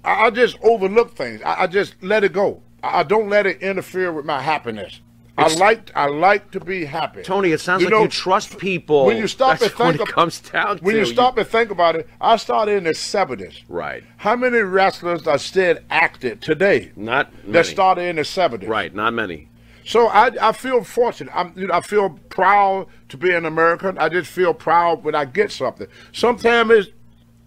I, 0.03 0.25
I 0.25 0.29
just 0.29 0.57
overlook 0.63 1.15
things. 1.15 1.41
I, 1.43 1.63
I 1.63 1.67
just 1.67 1.95
let 2.01 2.23
it 2.23 2.33
go. 2.33 2.61
I, 2.83 2.99
I 2.99 3.03
don't 3.03 3.29
let 3.29 3.45
it 3.45 3.61
interfere 3.61 4.11
with 4.11 4.25
my 4.25 4.41
happiness. 4.41 5.01
I 5.37 5.47
like 5.55 5.89
I 5.95 6.05
like 6.07 6.51
to 6.51 6.59
be 6.59 6.85
happy. 6.85 7.23
Tony, 7.23 7.51
it 7.51 7.61
sounds 7.61 7.81
You 7.81 7.87
like 7.87 7.91
know, 7.93 8.03
you 8.03 8.09
trust 8.09 8.59
people. 8.59 9.05
when 9.05 9.17
you 9.17 9.27
stop 9.27 9.57
That's 9.59 9.73
and 9.73 9.95
think 9.97 10.09
it 10.09 10.13
comes 10.13 10.39
down 10.41 10.77
to. 10.77 10.83
When 10.83 10.95
you 10.95 11.05
stop 11.05 11.37
and 11.37 11.47
think 11.47 11.71
about 11.71 11.95
it, 11.95 12.07
I 12.19 12.35
started 12.35 12.73
in 12.73 12.83
the 12.83 12.93
seventies. 12.93 13.61
right? 13.67 14.03
How 14.17 14.35
many 14.35 14.59
wrestlers 14.59 15.25
are 15.25 15.39
still 15.39 15.77
active 15.89 16.41
today 16.41 16.91
Not 16.95 17.31
that 17.47 17.65
started 17.65 18.03
in 18.03 18.17
the 18.17 18.25
seventies? 18.25 18.69
Right, 18.69 18.93
not 18.93 19.13
many. 19.13 19.47
So 19.85 20.07
I, 20.07 20.49
I 20.49 20.51
feel 20.51 20.83
fortunate. 20.83 21.35
I'm, 21.35 21.53
you 21.55 21.67
know, 21.67 21.73
I 21.73 21.81
feel 21.81 22.09
proud 22.29 22.87
to 23.09 23.17
be 23.17 23.33
an 23.33 23.45
American. 23.45 23.97
I 23.97 24.09
just 24.09 24.29
feel 24.31 24.53
proud 24.53 25.03
when 25.03 25.15
I 25.15 25.25
get 25.25 25.51
something. 25.51 25.87
Sometimes 26.11 26.71
it's, 26.71 26.89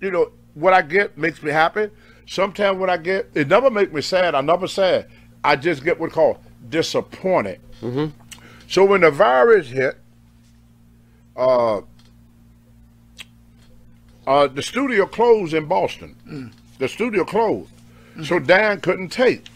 you 0.00 0.10
know, 0.10 0.32
what 0.54 0.72
I 0.72 0.82
get 0.82 1.16
makes 1.16 1.42
me 1.42 1.50
happy. 1.50 1.90
Sometimes 2.26 2.78
what 2.78 2.90
I 2.90 2.96
get, 2.96 3.30
it 3.34 3.48
never 3.48 3.70
makes 3.70 3.92
me 3.92 4.00
sad. 4.00 4.34
I'm 4.34 4.46
never 4.46 4.66
sad. 4.66 5.08
I 5.42 5.56
just 5.56 5.84
get 5.84 6.00
what's 6.00 6.14
called 6.14 6.38
disappointed. 6.68 7.60
Mm-hmm. 7.80 8.06
So 8.68 8.84
when 8.84 9.02
the 9.02 9.10
virus 9.10 9.68
hit, 9.68 9.96
uh, 11.36 11.82
uh, 14.26 14.46
the 14.48 14.62
studio 14.62 15.06
closed 15.06 15.52
in 15.52 15.66
Boston. 15.66 16.52
The 16.78 16.88
studio 16.88 17.24
closed. 17.24 17.70
So 18.22 18.38
Dan 18.38 18.80
couldn't 18.80 19.08
tape. 19.08 19.48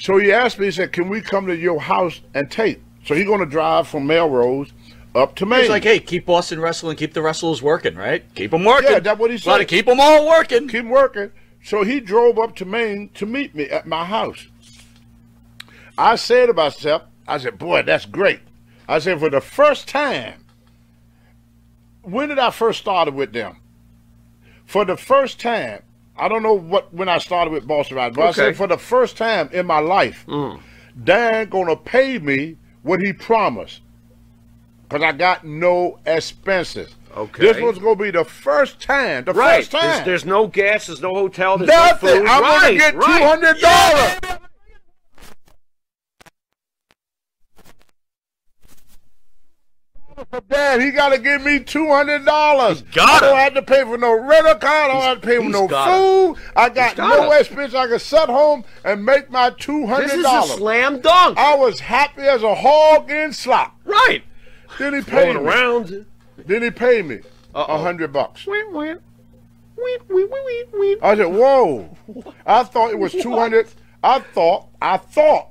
So 0.00 0.16
he 0.16 0.32
asked 0.32 0.58
me, 0.58 0.64
he 0.64 0.70
said, 0.72 0.92
Can 0.92 1.08
we 1.08 1.20
come 1.20 1.46
to 1.46 1.56
your 1.56 1.78
house 1.78 2.20
and 2.34 2.50
tape? 2.50 2.82
So 3.04 3.14
he's 3.14 3.26
gonna 3.26 3.46
drive 3.46 3.86
from 3.86 4.06
Melrose 4.06 4.72
up 5.14 5.34
to 5.36 5.46
Maine. 5.46 5.60
He's 5.60 5.68
like, 5.68 5.84
hey, 5.84 6.00
keep 6.00 6.26
Boston 6.26 6.60
wrestling, 6.60 6.96
keep 6.96 7.12
the 7.12 7.22
wrestlers 7.22 7.62
working, 7.62 7.94
right? 7.96 8.24
Keep 8.34 8.52
them 8.52 8.64
working. 8.64 8.92
Yeah, 8.92 9.00
that's 9.00 9.18
what 9.18 9.30
he 9.30 9.38
said. 9.38 9.50
Gotta 9.50 9.64
keep 9.66 9.86
them 9.86 10.00
all 10.00 10.26
working. 10.26 10.68
keep 10.68 10.86
working. 10.86 11.30
So 11.62 11.82
he 11.82 12.00
drove 12.00 12.38
up 12.38 12.56
to 12.56 12.64
Maine 12.64 13.10
to 13.14 13.26
meet 13.26 13.54
me 13.54 13.64
at 13.64 13.86
my 13.86 14.04
house. 14.04 14.48
I 15.98 16.16
said 16.16 16.46
to 16.46 16.54
myself, 16.54 17.02
I 17.28 17.36
said, 17.38 17.58
boy, 17.58 17.82
that's 17.82 18.06
great. 18.06 18.40
I 18.88 18.98
said, 19.00 19.20
for 19.20 19.28
the 19.28 19.42
first 19.42 19.86
time, 19.86 20.44
when 22.02 22.30
did 22.30 22.38
I 22.38 22.50
first 22.50 22.80
started 22.80 23.14
with 23.14 23.32
them? 23.32 23.58
For 24.64 24.86
the 24.86 24.96
first 24.96 25.38
time, 25.38 25.82
I 26.20 26.28
don't 26.28 26.42
know 26.42 26.54
what 26.54 26.92
when 26.92 27.08
I 27.08 27.18
started 27.18 27.50
with 27.52 27.66
Boston 27.66 27.96
Riders, 27.96 28.16
but 28.16 28.26
I 28.28 28.32
said 28.32 28.56
for 28.56 28.66
the 28.66 28.76
first 28.78 29.16
time 29.16 29.48
in 29.52 29.66
my 29.66 29.78
life, 29.78 30.24
mm. 30.28 30.60
Dan 31.02 31.48
gonna 31.48 31.76
pay 31.76 32.18
me 32.18 32.56
what 32.82 33.00
he 33.00 33.12
promised. 33.12 33.80
Cause 34.88 35.02
I 35.02 35.12
got 35.12 35.44
no 35.44 35.98
expenses. 36.04 36.94
Okay. 37.16 37.42
This 37.42 37.60
was 37.60 37.78
gonna 37.78 37.96
be 37.96 38.10
the 38.10 38.24
first 38.24 38.80
time. 38.80 39.24
The 39.24 39.32
Right. 39.32 39.58
first 39.58 39.70
time. 39.72 39.82
There's, 39.82 40.04
there's 40.04 40.24
no 40.26 40.46
gas. 40.46 40.86
There's 40.88 41.00
no 41.00 41.14
hotel. 41.14 41.58
There's 41.58 41.68
Nothing. 41.68 42.08
no 42.08 42.16
food. 42.20 42.26
I'm 42.28 42.42
right, 42.42 42.60
gonna 42.62 42.76
get 42.78 42.92
two 42.92 42.98
right. 42.98 43.22
hundred 43.22 43.60
dollars. 50.30 50.44
Dan, 50.48 50.80
he 50.80 50.90
gotta 50.90 51.18
give 51.18 51.42
me 51.42 51.60
two 51.60 51.88
hundred 51.88 52.24
dollars. 52.24 52.82
got 52.82 53.22
I 53.22 53.26
don't 53.26 53.38
have 53.38 53.54
to 53.54 53.62
pay 53.62 53.82
for 53.84 53.96
no 53.98 54.12
rental 54.20 54.54
car. 54.56 54.70
I 54.84 54.88
don't 54.88 55.02
have 55.02 55.20
to 55.20 55.26
pay 55.26 55.36
for 55.36 55.48
no 55.48 55.66
got 55.68 55.90
food. 55.96 56.36
I 56.56 56.68
got 56.68 56.96
got 56.96 57.18
no 57.20 57.32
expense. 57.32 57.74
I 57.74 57.86
can 57.88 57.98
sit 57.98 58.28
home 58.28 58.64
and 58.84 59.04
make 59.04 59.30
my 59.30 59.50
two 59.50 59.80
This 59.82 59.90
hundred 59.90 60.10
is 60.12 60.20
a 60.20 60.22
dollars. 60.22 60.50
slam 60.52 61.00
dunk. 61.00 61.38
I 61.38 61.54
was 61.56 61.80
happy 61.80 62.22
as 62.22 62.42
a 62.42 62.54
hog 62.54 63.10
in 63.10 63.32
slop. 63.32 63.76
right. 63.84 64.22
Then 64.78 64.94
he 64.94 65.00
paid 65.02 65.32
Going 65.34 65.44
me. 65.44 65.50
around. 65.50 66.06
Then 66.38 66.62
he 66.62 66.70
paid 66.70 67.04
me 67.06 67.20
a 67.54 67.78
hundred 67.78 68.12
bucks. 68.12 68.46
Wait, 68.46 68.70
wait. 68.72 68.98
I 71.02 71.16
said, 71.16 71.24
"Whoa!" 71.26 71.96
I 72.46 72.64
thought 72.64 72.90
it 72.90 72.98
was 72.98 73.12
two 73.22 73.32
hundred. 73.32 73.68
I 74.02 74.18
thought, 74.20 74.68
I 74.80 74.96
thought 74.96 75.48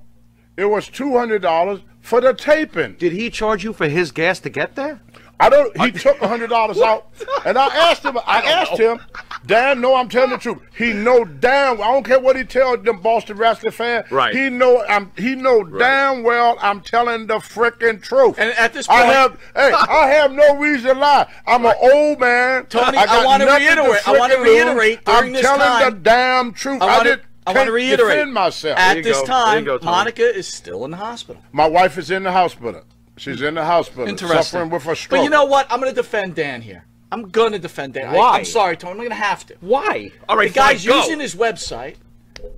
it 0.58 0.66
was 0.66 0.88
two 0.88 1.18
hundred 1.18 1.42
dollars 1.42 1.80
for 2.02 2.22
the 2.22 2.34
taping. 2.34 2.94
Did 2.94 3.12
he 3.14 3.30
charge 3.30 3.64
you 3.64 3.74
for 3.74 3.88
his 3.88 4.12
gas 4.12 4.40
to 4.42 4.50
get 4.50 4.76
there? 4.76 5.02
I 5.42 5.50
don't. 5.50 5.76
He 5.82 5.92
took 5.94 6.22
a 6.22 6.28
hundred 6.28 6.50
dollars 6.50 6.82
out, 6.82 7.08
and 7.46 7.58
I 7.58 7.68
asked 7.68 8.04
him. 8.04 8.18
I, 8.28 8.42
asked 8.42 8.78
him, 8.78 9.00
Dan. 9.46 9.80
No, 9.80 9.96
I'm 9.96 10.10
telling 10.10 10.32
the 10.32 10.38
truth. 10.38 10.58
He 10.78 10.92
know 10.92 11.24
damn. 11.24 11.76
I 11.82 11.86
don't 11.94 12.04
care 12.04 12.20
what 12.20 12.36
he 12.36 12.44
tell 12.44 12.76
them 12.76 13.00
Boston 13.00 13.38
wrestling 13.38 13.72
fans. 13.72 14.12
Right. 14.12 14.36
He 14.36 14.50
know. 14.50 14.84
I'm. 14.90 15.14
He 15.16 15.36
know 15.36 15.64
damn 15.64 16.24
well. 16.24 16.58
I'm 16.62 16.82
telling 16.82 17.28
the 17.28 17.36
freaking 17.36 18.02
truth. 18.04 18.36
And 18.38 18.50
at 18.52 18.74
this 18.74 18.86
point, 18.88 19.00
I 19.00 19.04
point- 19.04 19.16
have. 19.16 19.40
Hey, 19.56 19.72
I 19.94 20.08
have 20.08 20.34
no 20.34 20.58
reason 20.58 20.94
to 20.94 21.00
lie. 21.00 21.32
I'm 21.48 21.66
an 21.66 21.76
old 21.84 22.20
man. 22.20 22.66
Tony, 22.66 22.98
got 22.98 23.08
I 23.08 23.26
wanna 23.26 23.46
reiterate- 23.46 24.08
I 24.10 24.18
wanna 24.20 24.34
frickin' 24.36 24.40
lose. 24.46 24.66
reiterate 24.66 25.06
during 25.06 25.24
I'm 25.28 25.32
this 25.32 25.42
telling 25.42 25.62
time- 25.62 25.94
the 25.94 26.00
damn 26.02 26.52
truth. 26.52 26.82
I 26.82 26.86
I, 26.86 26.98
wanna- 26.98 27.10
did. 27.16 27.22
I 27.50 27.54
want 27.54 27.68
to 27.68 27.72
reiterate. 27.74 28.16
defend 28.16 28.34
myself. 28.34 28.78
At 28.80 29.04
this 29.04 29.20
go. 29.20 29.26
Time, 29.26 29.60
you 29.66 29.78
go, 29.78 29.80
Monica 29.84 30.24
is 30.36 30.48
still 30.48 30.86
in 30.86 30.92
the 30.92 30.98
hospital. 30.98 31.42
My 31.52 31.68
wife 31.68 31.98
is 31.98 32.12
in 32.12 32.24
the 32.24 32.32
hospital. 32.32 32.84
She's 33.18 33.42
in 33.42 33.56
the 33.56 33.66
hospital, 33.66 34.08
Interesting. 34.08 34.42
suffering 34.44 34.70
with 34.70 34.86
a 34.88 34.96
stroke. 34.96 35.20
But 35.20 35.24
you 35.24 35.30
know 35.30 35.44
what? 35.46 35.68
I'm 35.70 35.80
going 35.82 35.92
to 35.94 35.96
defend 36.02 36.36
Dan 36.36 36.62
here. 36.62 36.86
I'm 37.12 37.28
going 37.30 37.52
to 37.52 37.60
defend 37.60 37.94
Dan. 37.96 38.10
I- 38.10 38.16
Why? 38.16 38.38
I'm 38.38 38.46
sorry, 38.46 38.78
Tony. 38.78 38.92
I'm 38.92 38.98
going 38.98 39.10
to 39.10 39.16
have 39.16 39.46
to. 39.48 39.56
Why? 39.60 40.12
All 40.30 40.38
right, 40.38 40.48
The 40.50 40.54
guy's 40.56 40.86
fine, 40.86 40.94
go. 40.94 40.98
using 41.02 41.20
his 41.20 41.36
website, 41.36 41.96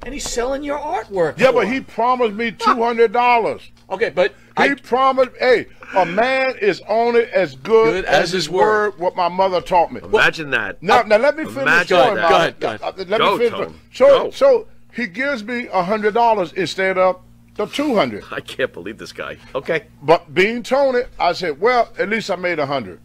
and 0.04 0.14
he's 0.14 0.30
selling 0.30 0.62
your 0.62 0.78
artwork. 0.78 1.40
yeah, 1.40 1.52
but 1.52 1.66
him. 1.66 1.74
he 1.74 1.82
promised 1.82 2.34
me 2.36 2.52
two 2.52 2.76
hundred 2.84 3.12
dollars. 3.12 3.72
Okay, 3.90 4.10
but 4.12 4.36
He 4.58 4.64
I, 4.64 4.76
promised. 4.76 5.32
Hey, 5.40 5.66
a 5.96 6.06
man 6.06 6.56
is 6.62 6.82
only 6.88 7.24
as 7.26 7.56
good, 7.56 8.04
Good 8.04 8.06
as, 8.06 8.26
as 8.26 8.32
his 8.32 8.46
his 8.46 8.50
word. 8.52 9.00
What 9.00 9.16
my 9.16 9.30
mother 9.30 9.62
taught 9.62 9.92
me. 9.92 10.00
Imagine 10.04 10.52
that. 10.52 10.84
Now, 10.84 11.02
now 11.02 11.18
let 11.18 11.36
me 11.36 11.46
finish. 11.46 11.62
Imagine 11.64 11.98
the 11.98 12.16
that. 12.22 12.30
Go 12.30 12.36
ahead, 12.36 12.60
go 12.60 12.68
ahead. 12.88 13.10
Let 13.10 13.18
Go, 13.18 13.38
me 13.38 13.50
finish. 13.50 13.60
Tone. 13.60 13.80
So, 13.94 14.06
Go. 14.26 14.30
so 14.32 14.68
he 14.94 15.08
gives 15.08 15.44
me 15.44 15.68
a 15.68 15.84
hundred 15.84 16.14
dollars 16.14 16.54
instead 16.54 16.98
of 16.98 17.22
the 17.56 17.66
two 17.66 17.96
hundred. 17.96 18.24
I 18.32 18.42
can't 18.42 18.72
believe 18.74 18.98
this 18.98 19.12
guy. 19.12 19.38
Okay. 19.56 19.86
But 20.02 20.34
being 20.34 20.64
Tony, 20.64 21.02
I 21.20 21.34
said, 21.34 21.60
well, 21.60 21.92
at 21.98 22.10
least 22.10 22.30
I 22.32 22.36
made 22.36 22.60
a 22.60 22.66
hundred. 22.66 23.00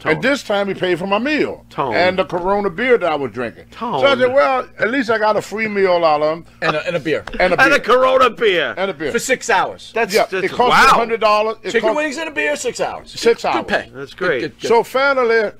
Tone. 0.00 0.12
And 0.14 0.22
this 0.22 0.42
time 0.42 0.66
he 0.68 0.72
paid 0.72 0.98
for 0.98 1.06
my 1.06 1.18
meal 1.18 1.66
Tone. 1.68 1.94
and 1.94 2.18
the 2.18 2.24
Corona 2.24 2.70
beer 2.70 2.96
that 2.96 3.12
I 3.12 3.16
was 3.16 3.32
drinking. 3.32 3.66
Tone. 3.70 4.00
So 4.00 4.06
I 4.06 4.16
said, 4.16 4.32
well, 4.32 4.66
at 4.78 4.90
least 4.90 5.10
I 5.10 5.18
got 5.18 5.36
a 5.36 5.42
free 5.42 5.68
meal 5.68 6.02
out 6.06 6.22
of 6.22 6.38
him 6.38 6.46
and 6.62 6.74
a, 6.74 6.86
and 6.86 6.96
a 6.96 7.00
beer 7.00 7.22
and 7.38 7.52
a 7.52 7.56
beer. 7.58 7.66
And 7.66 7.74
a 7.74 7.80
Corona 7.80 8.30
beer. 8.30 8.74
and 8.78 8.90
a 8.90 8.94
beer. 8.94 9.12
for 9.12 9.18
six 9.18 9.50
hours. 9.50 9.92
That's, 9.94 10.14
yeah, 10.14 10.24
that's 10.24 10.46
it 10.46 10.52
cost 10.52 10.70
wow. 10.70 10.84
me 10.84 10.98
hundred 10.98 11.20
dollars. 11.20 11.58
It 11.62 11.72
Chicken 11.72 11.88
cost- 11.90 11.96
wings 11.96 12.16
and 12.16 12.30
a 12.30 12.32
beer, 12.32 12.56
six 12.56 12.80
hours. 12.80 13.10
Six 13.10 13.42
good, 13.42 13.48
hours. 13.48 13.56
Good 13.56 13.68
pay. 13.68 13.90
That's 13.92 14.14
great. 14.14 14.40
Good, 14.40 14.48
good, 14.52 14.60
good. 14.60 14.68
So 14.68 14.84
finally, 14.84 15.52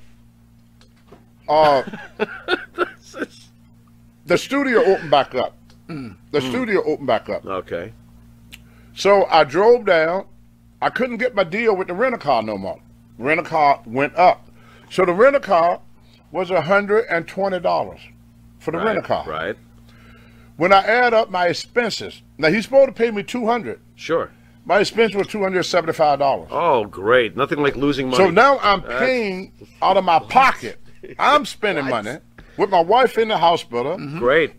uh, 1.47 1.83
the 4.31 4.39
studio 4.39 4.85
opened 4.85 5.11
back 5.11 5.35
up. 5.35 5.57
Mm. 5.89 6.15
The 6.31 6.39
mm. 6.39 6.49
studio 6.51 6.85
opened 6.85 7.09
back 7.09 7.29
up. 7.29 7.45
Okay. 7.45 7.93
So 8.95 9.27
I 9.27 9.43
drove 9.43 9.85
down. 9.85 10.27
I 10.81 10.89
couldn't 10.89 11.17
get 11.17 11.35
my 11.35 11.43
deal 11.43 11.75
with 11.77 11.89
the 11.89 11.95
rental 11.95 12.21
car 12.21 12.41
no 12.41 12.57
more. 12.57 12.81
Rental 13.19 13.45
car 13.45 13.83
went 13.87 14.15
up. 14.17 14.49
So 14.89 15.05
the 15.05 15.13
rental 15.13 15.41
car 15.41 15.81
was 16.31 16.49
hundred 16.49 17.07
and 17.11 17.27
twenty 17.27 17.59
dollars 17.59 18.01
for 18.61 18.71
the 18.71 18.79
Right. 18.79 18.87
rental 18.87 19.03
car. 19.03 19.25
Right. 19.27 19.57
When 20.57 20.73
I 20.73 20.79
add 20.79 21.13
up 21.13 21.29
my 21.31 21.49
expenses, 21.49 22.23
now 22.39 22.51
he's 22.51 22.65
supposed 22.65 22.87
to 22.87 22.93
pay 22.93 23.11
me 23.11 23.25
two 23.25 23.47
hundred. 23.47 23.81
Sure. 23.97 24.31
My 24.65 24.79
expense 24.79 25.13
was 25.13 25.27
two 25.27 25.43
hundred 25.43 25.65
seventy-five 25.65 26.21
dollars. 26.21 26.49
Oh, 26.53 26.85
great. 26.85 27.37
Nothing 27.37 27.59
like 27.59 27.75
losing 27.75 28.09
money. 28.09 28.23
So 28.23 28.31
now 28.31 28.61
I'm 28.63 28.83
paying 28.83 29.53
out 29.83 29.97
of 29.97 30.05
my 30.05 30.21
pocket. 30.21 30.79
I'm 31.19 31.45
spending 31.47 31.89
money 31.89 32.19
with 32.57 32.71
my 32.71 32.81
wife 32.81 33.19
in 33.19 33.29
the 33.29 33.39
hospital, 33.39 33.97
mm-hmm. 33.97 34.19
Great. 34.19 34.53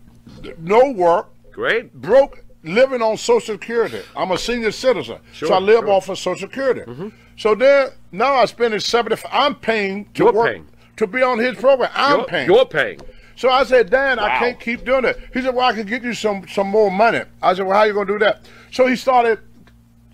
no 0.58 0.90
work, 0.92 1.28
Great. 1.52 1.92
broke, 1.94 2.44
living 2.64 3.02
on 3.02 3.16
Social 3.16 3.54
Security. 3.54 4.02
I'm 4.16 4.30
a 4.30 4.38
senior 4.38 4.70
citizen, 4.72 5.18
so 5.32 5.52
I 5.52 5.58
live 5.58 5.80
sure. 5.80 5.90
off 5.90 6.08
of 6.08 6.18
Social 6.18 6.48
Security. 6.48 6.82
Mm-hmm. 6.82 7.08
So 7.36 7.54
then 7.54 7.90
now 8.12 8.36
I'm 8.36 8.46
spending 8.46 8.80
seventy. 8.80 9.20
I'm 9.30 9.54
paying 9.54 10.04
to 10.14 10.24
You're 10.24 10.32
work 10.32 10.52
paying. 10.52 10.66
to 10.98 11.06
be 11.06 11.22
on 11.22 11.38
his 11.38 11.56
program. 11.56 11.90
I'm 11.94 12.18
You're, 12.18 12.26
paying. 12.26 12.50
you're 12.50 12.66
paying. 12.66 13.00
So 13.36 13.48
I 13.50 13.64
said, 13.64 13.88
Dan, 13.90 14.18
I 14.18 14.38
can't 14.38 14.60
keep 14.60 14.84
doing 14.84 15.04
it. 15.06 15.18
He 15.32 15.40
said, 15.40 15.54
Well, 15.54 15.66
I 15.66 15.72
can 15.72 15.86
get 15.86 16.02
you 16.02 16.12
some 16.14 16.46
some 16.48 16.68
more 16.68 16.90
money. 16.90 17.22
I 17.40 17.54
said, 17.54 17.66
Well, 17.66 17.76
how 17.76 17.84
you 17.84 17.94
gonna 17.94 18.06
do 18.06 18.18
that? 18.20 18.42
So 18.70 18.86
he 18.86 18.94
started 18.96 19.40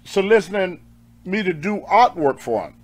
soliciting 0.05 0.81
me 1.25 1.43
to 1.43 1.53
do 1.53 1.81
artwork 1.89 2.41
for 2.41 2.63
him. 2.63 2.75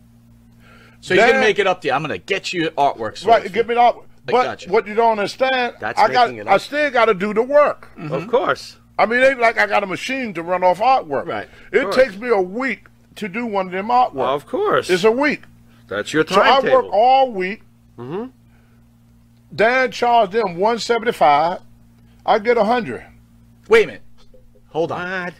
so 1.00 1.14
he's 1.14 1.22
going 1.22 1.34
to 1.34 1.40
make 1.40 1.58
it 1.58 1.66
up 1.66 1.80
to 1.80 1.88
you. 1.88 1.94
I'm 1.94 2.02
going 2.02 2.18
to 2.20 2.24
get 2.24 2.52
you 2.52 2.70
artwork. 2.72 3.24
Right, 3.26 3.42
for 3.44 3.48
give 3.48 3.66
you. 3.66 3.70
me 3.70 3.74
that. 3.76 3.94
But 4.26 4.32
gotcha. 4.44 4.70
what 4.70 4.86
you 4.86 4.94
don't 4.94 5.12
understand, 5.12 5.74
That's 5.80 5.98
I 6.00 6.10
got, 6.10 6.30
I 6.48 6.56
still 6.56 6.90
got 6.90 7.06
to 7.06 7.14
do 7.14 7.34
the 7.34 7.42
work. 7.42 7.90
Of 7.98 8.26
course. 8.28 8.76
I 8.98 9.06
mean, 9.06 9.20
ain't 9.22 9.40
like 9.40 9.58
I 9.58 9.66
got 9.66 9.82
a 9.82 9.86
machine 9.86 10.32
to 10.34 10.42
run 10.42 10.62
off 10.64 10.78
artwork. 10.78 11.26
Right. 11.26 11.48
It 11.72 11.82
course. 11.82 11.96
takes 11.96 12.16
me 12.16 12.28
a 12.28 12.40
week 12.40 12.86
to 13.16 13.28
do 13.28 13.44
one 13.44 13.66
of 13.66 13.72
them 13.72 13.88
artwork. 13.88 14.26
Of 14.34 14.46
course. 14.46 14.88
It's 14.88 15.04
a 15.04 15.10
week. 15.12 15.42
That's 15.88 16.12
your 16.12 16.26
So 16.26 16.40
I 16.40 16.60
timetable. 16.60 16.84
work 16.84 16.92
all 16.92 17.30
week. 17.32 17.62
Mm-hmm. 17.98 18.26
Dan 19.54 19.90
charged 19.90 20.32
them 20.32 20.56
one 20.56 20.78
seventy 20.78 21.12
five. 21.12 21.60
I 22.26 22.38
get 22.38 22.56
a 22.56 22.64
hundred. 22.64 23.04
Wait 23.68 23.84
a 23.84 23.86
minute. 23.86 24.02
Hold 24.68 24.92
on. 24.92 25.24
What? 25.26 25.34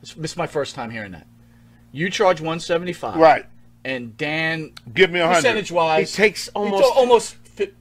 This, 0.00 0.12
this 0.14 0.30
is 0.32 0.36
my 0.36 0.46
first 0.46 0.74
time 0.74 0.90
hearing 0.90 1.12
that. 1.12 1.26
You 1.92 2.10
charge 2.10 2.40
175 2.40 3.16
Right. 3.16 3.46
And 3.84 4.16
Dan, 4.16 4.72
Give 4.92 5.10
me 5.10 5.20
a 5.20 5.24
hundred. 5.26 5.36
percentage 5.36 5.72
wise, 5.72 6.14
He 6.14 6.22
takes 6.22 6.48
almost- 6.48 6.92
almost 6.94 7.36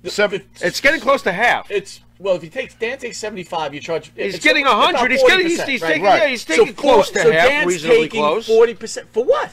Seven- 0.05 0.43
It's 0.61 0.79
getting 0.81 0.99
close 1.01 1.21
to 1.23 1.31
half. 1.31 1.69
It's 1.71 2.01
well, 2.17 2.35
if 2.35 2.41
he 2.41 2.49
takes 2.49 2.73
Dan 2.75 2.97
takes 2.97 3.17
seventy 3.17 3.43
five, 3.43 3.73
you 3.73 3.79
charge. 3.81 4.11
He's 4.15 4.35
it's 4.35 4.43
getting 4.43 4.65
a 4.65 4.69
hundred. 4.71 5.11
He's 5.11 5.21
getting. 5.23 5.47
He's, 5.47 5.59
40%, 5.59 5.67
he's 5.67 5.81
right? 5.81 5.87
taking. 5.89 6.03
Right. 6.03 6.21
Yeah, 6.21 6.27
he's 6.29 6.45
taking 6.45 6.67
so 6.67 6.73
close 6.73 7.09
four- 7.09 7.21
to 7.23 7.27
so 7.27 7.31
half. 7.33 7.47
Dan's 7.49 7.67
reasonably 7.67 7.97
taking 8.03 8.21
close. 8.21 8.47
forty 8.47 8.73
percent 8.73 9.07
for 9.11 9.23
what? 9.23 9.51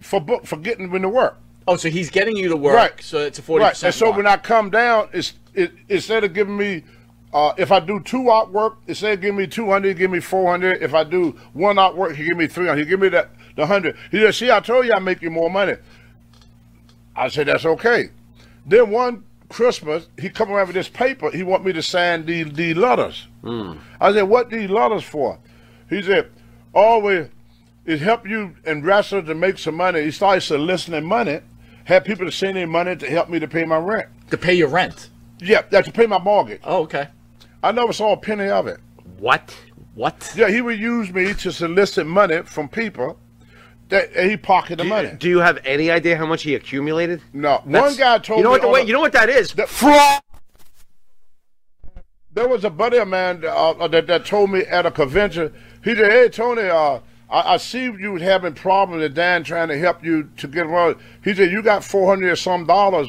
for 0.00 0.20
book 0.20 0.46
for 0.46 0.56
getting 0.58 0.90
me 0.90 0.98
to 0.98 1.08
work. 1.08 1.38
Oh, 1.66 1.76
so 1.76 1.88
he's 1.88 2.10
getting 2.10 2.36
you 2.36 2.48
to 2.50 2.56
work. 2.56 2.76
Right. 2.76 3.02
So 3.02 3.18
it's 3.20 3.38
a 3.38 3.42
forty 3.42 3.62
Right. 3.64 3.70
percent. 3.72 3.94
And 3.94 3.98
so 3.98 4.10
when 4.14 4.26
I 4.26 4.36
come 4.36 4.68
down, 4.70 5.08
it's 5.12 5.32
it 5.54 5.72
instead 5.88 6.24
of 6.24 6.34
giving 6.34 6.56
me 6.56 6.82
uh, 7.32 7.52
if 7.56 7.72
I 7.72 7.80
do 7.80 8.00
two 8.00 8.24
artwork, 8.24 8.76
instead 8.86 9.14
of 9.14 9.20
giving 9.20 9.36
me 9.38 9.46
two 9.46 9.66
hundred, 9.70 9.88
he 9.88 9.94
give 9.94 10.10
me 10.10 10.20
four 10.20 10.50
hundred. 10.50 10.82
If 10.82 10.92
I 10.92 11.04
do 11.04 11.30
one 11.52 11.76
artwork, 11.76 12.16
he 12.16 12.24
give 12.24 12.36
me 12.36 12.46
three 12.48 12.66
hundred. 12.66 12.84
He 12.84 12.90
give 12.90 13.00
me 13.00 13.08
that 13.10 13.30
the 13.56 13.66
hundred. 13.66 13.96
He 14.10 14.20
said, 14.20 14.34
"See, 14.34 14.50
I 14.50 14.60
told 14.60 14.84
you 14.86 14.92
I 14.92 14.98
make 14.98 15.22
you 15.22 15.30
more 15.30 15.48
money." 15.50 15.76
I 17.16 17.28
said, 17.28 17.46
"That's 17.46 17.64
okay." 17.64 18.10
Then 18.66 18.90
one 18.90 19.24
Christmas, 19.48 20.08
he 20.18 20.30
come 20.30 20.50
around 20.50 20.68
with 20.68 20.74
this 20.74 20.88
paper. 20.88 21.30
He 21.30 21.42
want 21.42 21.64
me 21.64 21.72
to 21.72 21.82
sign 21.82 22.26
these 22.26 22.52
these 22.52 22.76
letters. 22.76 23.28
Hmm. 23.42 23.74
I 24.00 24.12
said, 24.12 24.22
"What 24.22 24.50
these 24.50 24.70
letters 24.70 25.04
for?" 25.04 25.38
He 25.88 26.02
said, 26.02 26.30
"Always 26.74 27.28
it 27.84 28.00
help 28.00 28.26
you 28.26 28.54
and 28.64 28.84
wrestlers 28.84 29.26
to 29.26 29.34
make 29.34 29.58
some 29.58 29.76
money." 29.76 30.02
He 30.02 30.10
started 30.10 30.40
soliciting 30.40 31.04
money, 31.04 31.40
had 31.84 32.04
people 32.04 32.24
to 32.26 32.32
send 32.32 32.56
in 32.56 32.70
money 32.70 32.96
to 32.96 33.10
help 33.10 33.28
me 33.28 33.38
to 33.38 33.48
pay 33.48 33.64
my 33.64 33.78
rent. 33.78 34.08
to 34.30 34.38
pay 34.38 34.54
your 34.54 34.68
rent. 34.68 35.10
Yeah, 35.38 35.60
to 35.62 35.92
pay 35.92 36.06
my 36.06 36.18
mortgage. 36.18 36.60
Oh, 36.64 36.82
okay. 36.84 37.08
I 37.62 37.72
never 37.72 37.92
saw 37.92 38.12
a 38.12 38.16
penny 38.16 38.48
of 38.48 38.66
it. 38.66 38.80
What? 39.18 39.54
What? 39.94 40.32
Yeah, 40.34 40.48
he 40.48 40.60
would 40.60 40.78
use 40.78 41.12
me 41.12 41.34
to 41.34 41.52
solicit 41.52 42.06
money 42.06 42.42
from 42.42 42.68
people 42.68 43.18
that 43.90 44.14
he 44.16 44.36
pocketed 44.36 44.78
the 44.78 44.82
Do 44.84 44.88
money. 44.88 45.10
do 45.18 45.28
you 45.28 45.38
have 45.40 45.58
any 45.64 45.90
idea 45.90 46.16
how 46.16 46.26
much 46.26 46.42
he 46.42 46.54
accumulated? 46.54 47.20
no, 47.32 47.60
one 47.64 47.94
guy 47.96 48.18
told 48.18 48.38
You 48.38 48.44
know 48.44 48.50
me. 48.50 48.52
what? 48.52 48.60
The 48.62 48.66
on 48.68 48.72
way, 48.74 48.80
a- 48.82 48.84
you 48.84 48.92
know 48.92 49.00
what 49.00 49.12
that 49.12 49.28
is? 49.28 49.52
the- 49.52 49.66
Fraud. 49.66 50.20
there 52.32 52.48
was 52.48 52.64
a 52.64 52.70
buddy 52.70 52.96
of 52.98 53.08
mine 53.08 53.44
uh, 53.46 53.86
that, 53.88 54.06
that 54.06 54.26
told 54.26 54.50
me 54.50 54.60
at 54.62 54.86
a 54.86 54.90
convention. 54.90 55.52
He 55.84 55.94
said, 55.94 56.10
"Hey 56.10 56.28
Tony, 56.28 56.62
uh, 56.62 57.00
I, 57.30 57.54
I 57.54 57.56
see 57.58 57.84
you 57.84 58.16
having 58.16 58.54
problems 58.54 59.02
with 59.02 59.14
Dan 59.14 59.44
trying 59.44 59.68
to 59.68 59.78
help 59.78 60.02
you 60.04 60.30
to 60.38 60.48
get 60.48 60.66
around." 60.66 60.96
He 61.22 61.34
said, 61.34 61.50
"You 61.50 61.62
got 61.62 61.84
four 61.84 62.08
hundred 62.08 62.30
or 62.32 62.36
some 62.36 62.66
dollars, 62.66 63.08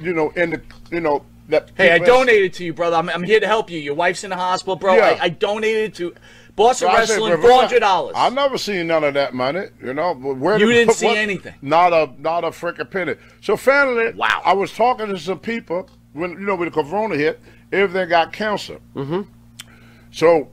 you 0.00 0.12
know, 0.14 0.30
in 0.30 0.50
the, 0.50 0.62
you 0.90 1.00
know." 1.00 1.24
That 1.48 1.70
Hey, 1.76 1.90
I 1.90 1.98
donated 1.98 2.54
to 2.54 2.64
you, 2.64 2.72
brother. 2.72 2.96
I'm, 2.96 3.08
I'm 3.08 3.22
here 3.22 3.40
to 3.40 3.46
help 3.46 3.70
you. 3.70 3.78
Your 3.78 3.94
wife's 3.94 4.24
in 4.24 4.30
the 4.30 4.36
hospital, 4.36 4.76
bro. 4.76 4.94
Yeah. 4.96 5.18
I, 5.20 5.24
I 5.24 5.28
donated 5.28 5.94
to 5.96 6.14
Boston 6.56 6.88
So 6.88 6.94
Wrestling 6.94 7.40
four 7.40 7.60
hundred 7.60 7.80
dollars. 7.80 8.14
I've 8.16 8.32
never 8.32 8.56
seen 8.56 8.86
none 8.86 9.04
of 9.04 9.14
that 9.14 9.34
money. 9.34 9.66
You 9.82 9.92
know, 9.94 10.14
where 10.14 10.58
You 10.58 10.72
didn't 10.72 10.94
see 10.94 11.14
anything. 11.14 11.54
Not 11.60 11.92
a 11.92 12.12
not 12.18 12.44
a 12.44 12.48
freaking 12.48 12.90
penny. 12.90 13.16
So 13.40 13.56
finally, 13.56 14.12
Wow. 14.14 14.40
I 14.44 14.52
was 14.54 14.72
talking 14.72 15.08
to 15.08 15.18
some 15.18 15.38
people 15.38 15.88
when 16.12 16.30
you 16.32 16.38
know 16.40 16.54
when 16.54 16.70
the 16.70 16.82
corona 16.82 17.16
hit, 17.16 17.40
everything 17.72 18.08
got 18.08 18.32
canceled. 18.32 18.80
Mm-hmm. 18.94 19.22
So 20.12 20.48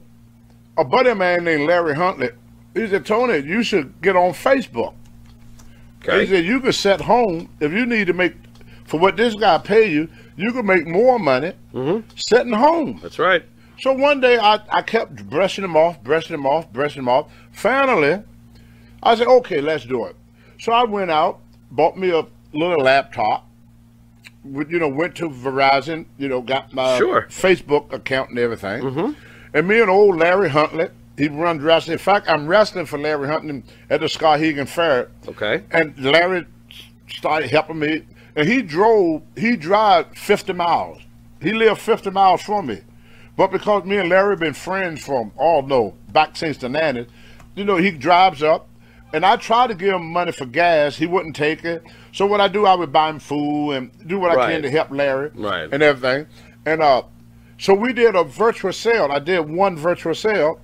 a 0.76 0.84
buddy 0.84 1.10
of 1.10 1.18
mine 1.18 1.44
named 1.44 1.68
Larry 1.68 1.94
Huntley, 1.94 2.30
he 2.74 2.88
said, 2.88 3.06
Tony, 3.06 3.38
you 3.38 3.62
should 3.62 4.00
get 4.02 4.16
on 4.16 4.32
Facebook. 4.32 4.94
He 6.04 6.26
said 6.26 6.44
you 6.44 6.60
could 6.60 6.74
set 6.74 7.00
home 7.00 7.48
if 7.60 7.70
you 7.72 7.86
need 7.86 8.08
to 8.08 8.12
make 8.12 8.34
for 8.84 8.98
what 8.98 9.16
this 9.16 9.34
guy 9.36 9.58
pay 9.58 9.88
you, 9.90 10.08
you 10.36 10.52
could 10.52 10.64
make 10.64 10.86
more 10.86 11.18
money 11.18 11.52
mm-hmm. 11.74 12.08
sitting 12.16 12.52
home. 12.52 13.00
That's 13.02 13.18
right. 13.18 13.44
So 13.80 13.92
one 13.92 14.20
day 14.20 14.38
I, 14.38 14.60
I 14.70 14.82
kept 14.82 15.28
brushing 15.28 15.62
them 15.62 15.76
off, 15.76 16.02
brushing 16.02 16.36
them 16.36 16.46
off, 16.46 16.72
brushing 16.72 17.02
them 17.02 17.08
off. 17.08 17.32
Finally, 17.52 18.22
I 19.02 19.14
said, 19.16 19.26
okay, 19.26 19.60
let's 19.60 19.84
do 19.84 20.04
it. 20.06 20.16
So 20.60 20.72
I 20.72 20.84
went 20.84 21.10
out, 21.10 21.40
bought 21.70 21.96
me 21.96 22.10
a 22.10 22.24
little 22.52 22.84
laptop, 22.84 23.48
you 24.44 24.78
know, 24.78 24.88
went 24.88 25.16
to 25.16 25.28
Verizon, 25.28 26.06
you 26.18 26.28
know, 26.28 26.40
got 26.40 26.72
my 26.72 26.98
Sure. 26.98 27.26
Facebook 27.28 27.92
account 27.92 28.30
and 28.30 28.38
everything. 28.38 28.82
Mm-hmm. 28.82 29.12
And 29.54 29.68
me 29.68 29.80
and 29.80 29.90
old 29.90 30.16
Larry 30.16 30.48
Huntley, 30.48 30.88
he 31.18 31.28
runs 31.28 31.62
wrestling. 31.62 31.94
In 31.94 31.98
fact, 31.98 32.28
I'm 32.28 32.46
wrestling 32.46 32.86
for 32.86 32.98
Larry 32.98 33.28
Huntley 33.28 33.62
at 33.90 34.00
the 34.00 34.06
Skowhegan 34.06 34.68
Fair. 34.68 35.10
Okay. 35.28 35.64
And 35.70 35.96
Larry 35.98 36.46
started 37.08 37.50
helping 37.50 37.78
me. 37.78 38.02
And 38.36 38.48
he 38.48 38.62
drove, 38.62 39.22
he 39.36 39.56
drive 39.56 40.06
50 40.16 40.52
miles. 40.54 41.00
He 41.40 41.52
lived 41.52 41.80
50 41.80 42.10
miles 42.10 42.40
from 42.42 42.66
me. 42.66 42.80
But 43.36 43.50
because 43.50 43.84
me 43.84 43.96
and 43.98 44.08
Larry 44.08 44.36
been 44.36 44.54
friends 44.54 45.04
from, 45.04 45.32
oh 45.38 45.60
no, 45.62 45.94
back 46.12 46.36
since 46.36 46.56
the 46.58 46.68
90s, 46.68 47.08
you 47.54 47.64
know, 47.64 47.76
he 47.76 47.90
drives 47.90 48.42
up. 48.42 48.68
And 49.14 49.26
I 49.26 49.36
tried 49.36 49.66
to 49.66 49.74
give 49.74 49.94
him 49.94 50.06
money 50.10 50.32
for 50.32 50.46
gas. 50.46 50.96
He 50.96 51.06
wouldn't 51.06 51.36
take 51.36 51.64
it. 51.64 51.82
So 52.12 52.24
what 52.24 52.40
I 52.40 52.48
do, 52.48 52.64
I 52.64 52.74
would 52.74 52.92
buy 52.92 53.10
him 53.10 53.18
food 53.18 53.72
and 53.72 54.08
do 54.08 54.18
what 54.18 54.30
I 54.38 54.50
can 54.50 54.62
to 54.62 54.70
help 54.70 54.90
Larry 54.90 55.30
Right. 55.34 55.68
and 55.70 55.82
everything. 55.82 56.26
And 56.64 56.80
uh, 56.82 57.02
So 57.58 57.74
we 57.74 57.92
did 57.92 58.14
a 58.16 58.24
virtual 58.24 58.72
sale. 58.72 59.08
I 59.10 59.18
did 59.18 59.40
one 59.40 59.76
virtual 59.76 60.14
sale. 60.14 60.60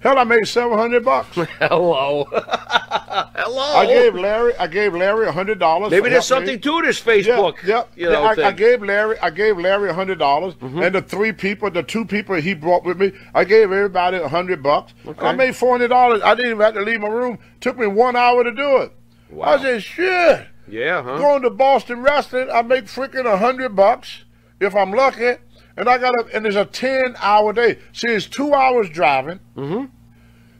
Hell, 0.00 0.18
I 0.18 0.24
made 0.24 0.46
seven 0.46 0.76
hundred 0.78 1.04
bucks. 1.04 1.34
Hello. 1.58 2.26
Hello. 3.14 3.78
I 3.78 3.86
gave 3.86 4.14
Larry. 4.14 4.56
I 4.56 4.66
gave 4.66 4.94
Larry 4.94 5.26
a 5.26 5.32
hundred 5.32 5.58
dollars. 5.58 5.90
Maybe 5.90 6.08
there's 6.08 6.26
something 6.26 6.60
to 6.60 6.82
this 6.82 7.00
Facebook. 7.00 7.62
Yeah, 7.62 7.84
You 7.94 8.10
know, 8.10 8.24
I, 8.24 8.48
I. 8.48 8.52
Gave 8.52 8.82
Larry. 8.82 9.18
I 9.20 9.30
gave 9.30 9.58
Larry 9.58 9.90
a 9.90 9.94
hundred 9.94 10.18
dollars, 10.18 10.54
mm-hmm. 10.54 10.82
and 10.82 10.94
the 10.94 11.02
three 11.02 11.32
people, 11.32 11.70
the 11.70 11.82
two 11.82 12.04
people 12.04 12.34
he 12.36 12.54
brought 12.54 12.84
with 12.84 12.98
me, 12.98 13.12
I 13.34 13.44
gave 13.44 13.70
everybody 13.72 14.16
a 14.16 14.28
hundred 14.28 14.62
bucks. 14.62 14.94
Okay. 15.06 15.26
I 15.26 15.32
made 15.32 15.54
four 15.54 15.72
hundred 15.72 15.88
dollars. 15.88 16.22
I 16.22 16.34
didn't 16.34 16.52
even 16.52 16.62
have 16.62 16.74
to 16.74 16.82
leave 16.82 17.00
my 17.00 17.08
room. 17.08 17.38
Took 17.60 17.78
me 17.78 17.86
one 17.86 18.16
hour 18.16 18.42
to 18.42 18.52
do 18.52 18.78
it. 18.78 18.92
Wow. 19.30 19.46
I 19.46 19.62
said, 19.62 19.82
shit. 19.82 20.46
yeah, 20.68 21.02
huh? 21.02 21.18
Going 21.18 21.42
to 21.42 21.50
Boston 21.50 22.02
wrestling, 22.02 22.48
I 22.50 22.62
make 22.62 22.84
freaking 22.84 23.26
a 23.26 23.36
hundred 23.36 23.74
bucks 23.76 24.24
if 24.60 24.74
I'm 24.74 24.92
lucky, 24.92 25.34
and 25.76 25.88
I 25.88 25.98
got 25.98 26.14
a 26.14 26.26
and 26.34 26.46
it's 26.46 26.56
a 26.56 26.64
ten 26.64 27.16
hour 27.20 27.52
day. 27.52 27.78
See, 27.92 28.08
it's 28.08 28.26
two 28.26 28.54
hours 28.54 28.88
driving, 28.90 29.40
mm-hmm. 29.56 29.86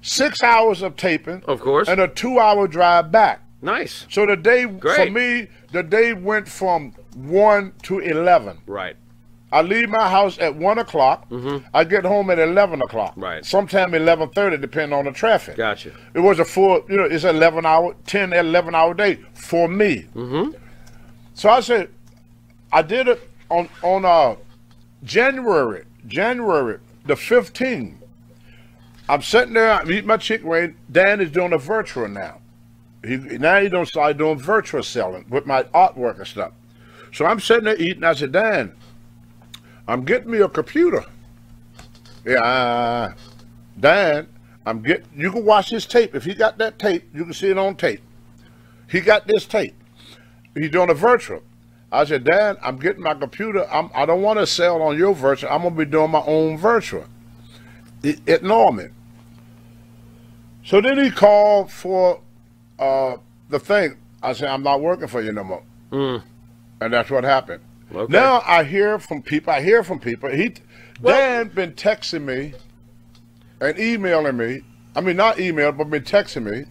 Six 0.04 0.42
hours 0.42 0.82
of 0.82 0.96
taping, 0.96 1.40
Mm-hmm. 1.40 1.50
Of 1.50 1.60
course. 1.60 1.88
and 1.88 2.00
a 2.00 2.08
two 2.08 2.38
hour 2.38 2.68
drive 2.68 3.10
back. 3.10 3.40
Nice. 3.62 4.06
So 4.10 4.26
the 4.26 4.36
day 4.36 4.66
for 4.66 5.10
me, 5.10 5.48
the 5.72 5.82
day 5.82 6.12
went 6.12 6.46
from 6.48 6.92
one 7.14 7.72
to 7.84 7.98
eleven. 8.00 8.58
Right. 8.66 8.96
I 9.52 9.62
leave 9.62 9.88
my 9.88 10.10
house 10.10 10.36
at 10.38 10.54
one 10.54 10.78
o'clock. 10.78 11.28
I 11.72 11.84
get 11.84 12.04
home 12.04 12.28
at 12.30 12.38
eleven 12.38 12.82
o'clock. 12.82 13.12
Mm-hmm. 13.12 13.22
Right. 13.24 13.44
Sometime 13.46 13.94
eleven 13.94 14.28
thirty, 14.30 14.58
depending 14.58 14.98
on 14.98 15.04
the 15.06 15.12
traffic. 15.12 15.56
Gotcha. 15.56 15.92
It 16.12 16.20
was 16.20 16.40
a 16.40 16.44
full, 16.44 16.84
you 16.90 16.96
know, 16.96 17.04
it's 17.04 17.24
11 17.24 17.64
hour, 17.64 17.94
10, 18.06 18.32
11 18.32 18.74
hour 18.74 18.92
day 18.94 19.18
for 19.34 19.66
me. 19.68 20.06
Mm-hmm. 20.14 20.50
So 21.34 21.48
I 21.48 21.60
said, 21.60 21.88
I 22.72 22.82
did 22.82 23.08
it 23.08 23.30
on, 23.48 23.68
on 23.82 24.04
uh, 24.04 24.34
January, 25.04 25.84
January 26.06 26.78
the 27.06 27.14
15th. 27.14 27.94
I'm 29.08 29.22
sitting 29.22 29.54
there, 29.54 29.72
I'm 29.72 29.90
eating 29.90 30.06
my 30.06 30.16
chicken 30.16 30.48
wing. 30.48 30.76
Dan 30.90 31.20
is 31.20 31.30
doing 31.30 31.52
a 31.52 31.58
virtual 31.58 32.08
now. 32.08 32.40
He, 33.04 33.16
now 33.16 33.60
he 33.60 33.68
don't 33.68 33.86
start 33.86 34.16
doing 34.16 34.38
virtual 34.38 34.82
selling 34.82 35.26
with 35.28 35.44
my 35.44 35.64
artwork 35.64 36.18
and 36.18 36.26
stuff. 36.26 36.52
So 37.12 37.26
I'm 37.26 37.38
sitting 37.38 37.64
there 37.64 37.76
eating. 37.76 38.02
I 38.02 38.14
said, 38.14 38.32
Dan, 38.32 38.74
I'm 39.86 40.04
getting 40.04 40.30
me 40.30 40.38
a 40.38 40.48
computer. 40.48 41.04
Yeah, 42.24 42.38
uh, 42.38 43.14
Dan, 43.78 44.26
I'm 44.64 44.80
get. 44.80 45.04
You 45.14 45.30
can 45.30 45.44
watch 45.44 45.68
his 45.68 45.84
tape. 45.84 46.14
If 46.14 46.24
he 46.24 46.34
got 46.34 46.56
that 46.58 46.78
tape, 46.78 47.08
you 47.14 47.24
can 47.24 47.34
see 47.34 47.50
it 47.50 47.58
on 47.58 47.76
tape. 47.76 48.00
He 48.88 49.00
got 49.00 49.26
this 49.26 49.44
tape. 49.44 49.74
He's 50.54 50.70
doing 50.70 50.88
a 50.88 50.94
virtual. 50.94 51.42
I 51.92 52.04
said, 52.04 52.24
Dan, 52.24 52.56
I'm 52.62 52.78
getting 52.78 53.02
my 53.02 53.14
computer. 53.14 53.70
I'm, 53.70 53.90
I 53.94 54.06
don't 54.06 54.22
want 54.22 54.38
to 54.38 54.46
sell 54.46 54.82
on 54.82 54.96
your 54.96 55.14
virtual. 55.14 55.50
I'm 55.50 55.62
gonna 55.62 55.74
be 55.74 55.84
doing 55.84 56.10
my 56.10 56.22
own 56.22 56.56
virtual. 56.56 57.04
It, 58.04 58.20
ignore 58.26 58.72
me. 58.72 58.84
So 60.64 60.80
then 60.80 61.02
he 61.02 61.10
called 61.10 61.70
for 61.72 62.20
uh, 62.78 63.16
the 63.48 63.58
thing. 63.58 63.96
I 64.22 64.32
said, 64.32 64.48
I'm 64.48 64.62
not 64.62 64.80
working 64.80 65.08
for 65.08 65.20
you 65.20 65.32
no 65.32 65.44
more. 65.44 65.62
And 66.80 66.92
that's 66.92 67.10
what 67.10 67.24
happened. 67.24 67.62
Okay. 67.92 68.12
Now 68.12 68.42
I 68.46 68.64
hear 68.64 68.98
from 68.98 69.22
people. 69.22 69.52
I 69.52 69.60
hear 69.60 69.84
from 69.84 70.00
people. 70.00 70.30
He, 70.30 70.54
Dan, 71.02 71.48
been 71.48 71.72
texting 71.72 72.22
me 72.24 72.54
and 73.60 73.78
emailing 73.78 74.36
me. 74.36 74.62
I 74.96 75.00
mean, 75.00 75.16
not 75.16 75.38
email, 75.38 75.72
but 75.72 75.90
been 75.90 76.02
texting 76.02 76.44
me. 76.50 76.64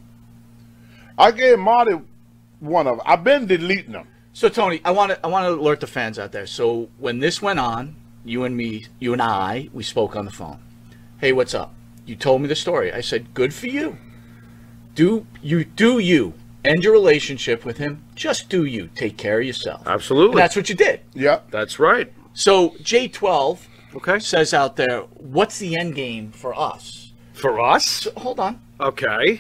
I 1.18 1.32
gave 1.32 1.60
Marty 1.60 2.00
one 2.60 2.88
of. 2.88 2.98
Them. 2.98 3.06
I've 3.08 3.24
been 3.24 3.46
deleting 3.46 3.94
them. 3.94 4.08
So 4.34 4.50
Tony, 4.50 4.82
I 4.84 4.92
want 4.92 5.12
to 5.12 5.24
I 5.24 5.30
want 5.30 5.46
to 5.46 5.54
alert 5.54 5.80
the 5.80 5.88
fans 5.88 6.18
out 6.18 6.32
there. 6.32 6.48
So 6.48 6.90
when 6.98 7.20
this 7.20 7.42
went 7.42 7.60
on, 7.60 7.96
you 8.26 8.44
and 8.44 8.58
me, 8.58 8.88
you 9.00 9.14
and 9.14 9.22
I, 9.22 9.70
we 9.74 9.84
spoke 9.84 10.16
on 10.16 10.26
the 10.26 10.32
phone. 10.32 10.60
Hey, 11.24 11.32
what's 11.32 11.54
up? 11.54 11.74
You 12.06 12.18
told 12.18 12.42
me 12.42 12.50
the 12.50 12.56
story. 12.56 12.92
I 12.92 13.00
said, 13.00 13.34
"Good 13.34 13.54
for 13.54 13.68
you. 13.68 13.98
Do 14.94 15.26
you 15.42 15.64
do 15.64 15.98
you 15.98 16.34
end 16.66 16.84
your 16.84 16.92
relationship 16.92 17.64
with 17.64 17.78
him? 17.78 18.04
Just 18.14 18.50
do 18.50 18.66
you. 18.66 18.90
Take 18.94 19.16
care 19.16 19.40
of 19.40 19.46
yourself." 19.46 19.88
Absolutely. 19.88 20.32
And 20.34 20.40
that's 20.40 20.58
what 20.58 20.68
you 20.68 20.76
did. 20.76 21.00
Yeah. 21.14 21.40
That's 21.50 21.80
right. 21.80 22.12
So 22.34 22.72
J12 22.82 23.60
Okay. 23.96 24.20
says 24.20 24.54
out 24.54 24.76
there, 24.76 25.04
"What's 25.14 25.60
the 25.60 25.78
end 25.78 25.96
game 25.96 26.34
for 26.34 26.54
us?" 26.60 27.14
For 27.32 27.58
us? 27.58 27.86
So, 27.86 28.12
hold 28.18 28.42
on. 28.42 28.60
Okay. 28.82 29.40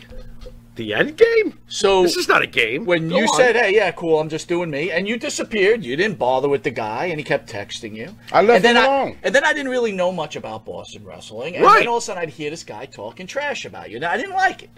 The 0.75 0.93
end 0.95 1.17
game? 1.17 1.59
So 1.67 2.01
This 2.01 2.17
is 2.17 2.27
not 2.27 2.41
a 2.41 2.47
game. 2.47 2.85
when 2.85 3.07
Go 3.09 3.17
you 3.17 3.23
on. 3.25 3.37
said, 3.37 3.55
"Hey, 3.55 3.75
yeah, 3.75 3.91
cool, 3.91 4.19
I'm 4.19 4.27
just 4.29 4.47
doing 4.47 4.71
me," 4.71 4.89
and 4.89 5.07
you 5.07 5.17
disappeared, 5.17 5.83
you 5.83 5.95
didn't 5.95 6.17
bother 6.17 6.49
with 6.49 6.63
the 6.63 6.71
guy, 6.71 7.05
and 7.05 7.19
he 7.19 7.23
kept 7.23 7.47
texting 7.51 7.95
you. 7.95 8.15
I 8.31 8.41
left 8.41 8.55
and 8.57 8.63
then 8.65 8.75
him 8.77 8.81
I, 8.83 8.85
alone. 8.85 9.17
And 9.21 9.35
then 9.35 9.43
I 9.45 9.53
didn't 9.53 9.71
really 9.71 9.91
know 9.91 10.11
much 10.11 10.35
about 10.35 10.65
Boston 10.65 11.05
wrestling, 11.05 11.55
and 11.55 11.63
Right. 11.63 11.79
then 11.79 11.87
all 11.87 11.97
of 11.97 12.03
a 12.03 12.05
sudden 12.05 12.23
I'd 12.23 12.29
hear 12.29 12.49
this 12.49 12.63
guy 12.63 12.85
talking 12.87 13.27
trash 13.27 13.65
about 13.65 13.91
you. 13.91 13.99
Now 13.99 14.11
I 14.11 14.17
didn't 14.17 14.33
like 14.35 14.63
it, 14.63 14.69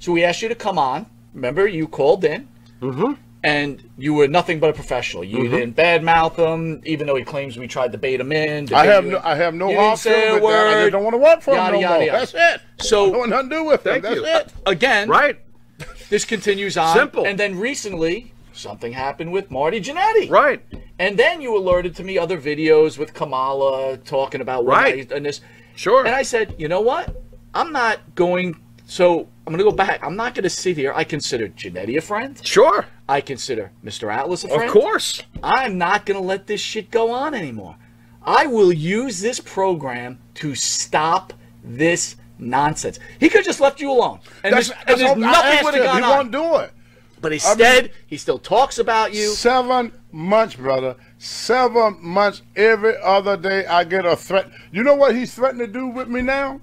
so 0.00 0.10
we 0.10 0.24
asked 0.24 0.42
you 0.42 0.48
to 0.48 0.54
come 0.56 0.76
on. 0.78 1.06
Remember, 1.34 1.68
you 1.68 1.86
called 1.86 2.24
in, 2.24 2.48
Mm-hmm. 2.82 3.12
and 3.44 3.90
you 3.96 4.14
were 4.14 4.26
nothing 4.26 4.58
but 4.58 4.70
a 4.70 4.72
professional. 4.72 5.22
You 5.22 5.46
didn't 5.48 5.76
badmouth 5.76 6.36
him, 6.36 6.80
even 6.84 7.06
though 7.06 7.14
he 7.16 7.24
claims 7.24 7.56
we 7.56 7.68
tried 7.68 7.92
to 7.92 7.98
bait 7.98 8.18
him 8.20 8.32
in. 8.32 8.72
I 8.74 8.86
have 8.86 9.04
no. 9.04 9.16
in. 9.18 9.22
I 9.22 9.34
have 9.36 9.54
no 9.54 9.66
You 9.68 9.72
didn't 9.74 9.84
hard 9.86 9.98
say 10.00 10.28
a 10.36 10.40
that. 10.40 10.84
I 10.86 10.90
don't 10.90 11.04
want 11.04 11.14
to 11.14 11.18
work 11.18 11.42
for 11.42 11.52
him 11.52 11.58
Yada, 11.58 11.72
no 11.74 11.78
yada, 11.80 11.94
more. 11.94 12.04
yada. 12.06 12.18
That's 12.32 12.34
it. 12.34 12.84
So- 12.84 13.06
I 13.06 13.10
don't 13.10 13.18
want 13.18 13.30
nothing 13.30 13.50
to 13.50 13.56
do 13.56 13.64
with 13.64 13.86
him. 13.86 13.92
Thank 13.92 14.02
That's 14.02 14.16
you. 14.16 14.26
it. 14.26 14.52
Again, 14.66 15.08
Right. 15.08 15.36
This 16.14 16.24
continues 16.24 16.76
on. 16.76 16.96
Simple. 16.96 17.26
And 17.26 17.36
then 17.36 17.58
recently, 17.58 18.32
something 18.52 18.92
happened 18.92 19.32
with 19.32 19.50
Marty 19.50 19.80
Jannetty. 19.80 20.30
Right. 20.30 20.62
And 21.00 21.18
then 21.18 21.40
you 21.40 21.58
alerted 21.58 21.96
to 21.96 22.04
me 22.04 22.18
other 22.18 22.40
videos 22.40 22.96
with 22.96 23.12
Kamala 23.12 23.96
talking 23.96 24.40
about 24.40 24.64
what 24.64 24.76
Right. 24.76 25.10
I, 25.10 25.16
and 25.16 25.26
this. 25.26 25.40
Sure. 25.74 26.06
And 26.06 26.14
I 26.14 26.22
said, 26.22 26.54
you 26.56 26.68
know 26.68 26.82
what? 26.82 27.20
I'm 27.52 27.72
not 27.72 28.14
going. 28.14 28.54
So 28.86 29.26
I'm 29.44 29.52
going 29.52 29.58
to 29.58 29.64
go 29.64 29.72
back. 29.72 30.04
I'm 30.04 30.14
not 30.14 30.36
going 30.36 30.44
to 30.44 30.50
sit 30.50 30.76
here. 30.76 30.92
I 30.94 31.02
consider 31.02 31.48
Jannetty 31.48 31.98
a 31.98 32.00
friend. 32.00 32.40
Sure. 32.46 32.86
I 33.08 33.20
consider 33.20 33.72
Mr. 33.84 34.14
Atlas 34.14 34.44
a 34.44 34.48
friend. 34.50 34.62
Of 34.62 34.70
course. 34.70 35.20
I'm 35.42 35.78
not 35.78 36.06
going 36.06 36.20
to 36.20 36.24
let 36.24 36.46
this 36.46 36.60
shit 36.60 36.92
go 36.92 37.10
on 37.10 37.34
anymore. 37.34 37.74
I 38.22 38.46
will 38.46 38.72
use 38.72 39.20
this 39.20 39.40
program 39.40 40.20
to 40.34 40.54
stop 40.54 41.32
this 41.64 42.14
nonsense. 42.44 42.98
He 43.18 43.28
could 43.28 43.38
have 43.38 43.46
just 43.46 43.60
left 43.60 43.80
you 43.80 43.90
alone, 43.90 44.20
and, 44.42 44.54
That's, 44.54 44.68
this, 44.68 44.78
and 44.86 45.00
there's 45.00 45.16
nothing 45.16 45.64
would 45.64 45.74
have 45.74 45.84
gone 45.84 45.96
He 45.98 46.02
on. 46.02 46.10
won't 46.10 46.30
do 46.30 46.56
it. 46.56 46.70
But 47.20 47.32
instead, 47.32 47.92
he 48.06 48.18
still 48.18 48.38
talks 48.38 48.78
about 48.78 49.14
you. 49.14 49.28
Seven 49.28 49.92
months, 50.12 50.56
brother. 50.56 50.94
Seven 51.16 51.96
months. 52.00 52.42
Every 52.54 52.96
other 53.02 53.38
day, 53.38 53.64
I 53.64 53.84
get 53.84 54.04
a 54.04 54.14
threat. 54.14 54.50
You 54.72 54.82
know 54.82 54.94
what 54.94 55.16
he's 55.16 55.34
threatening 55.34 55.68
to 55.68 55.72
do 55.72 55.86
with 55.86 56.08
me 56.08 56.20
now? 56.20 56.60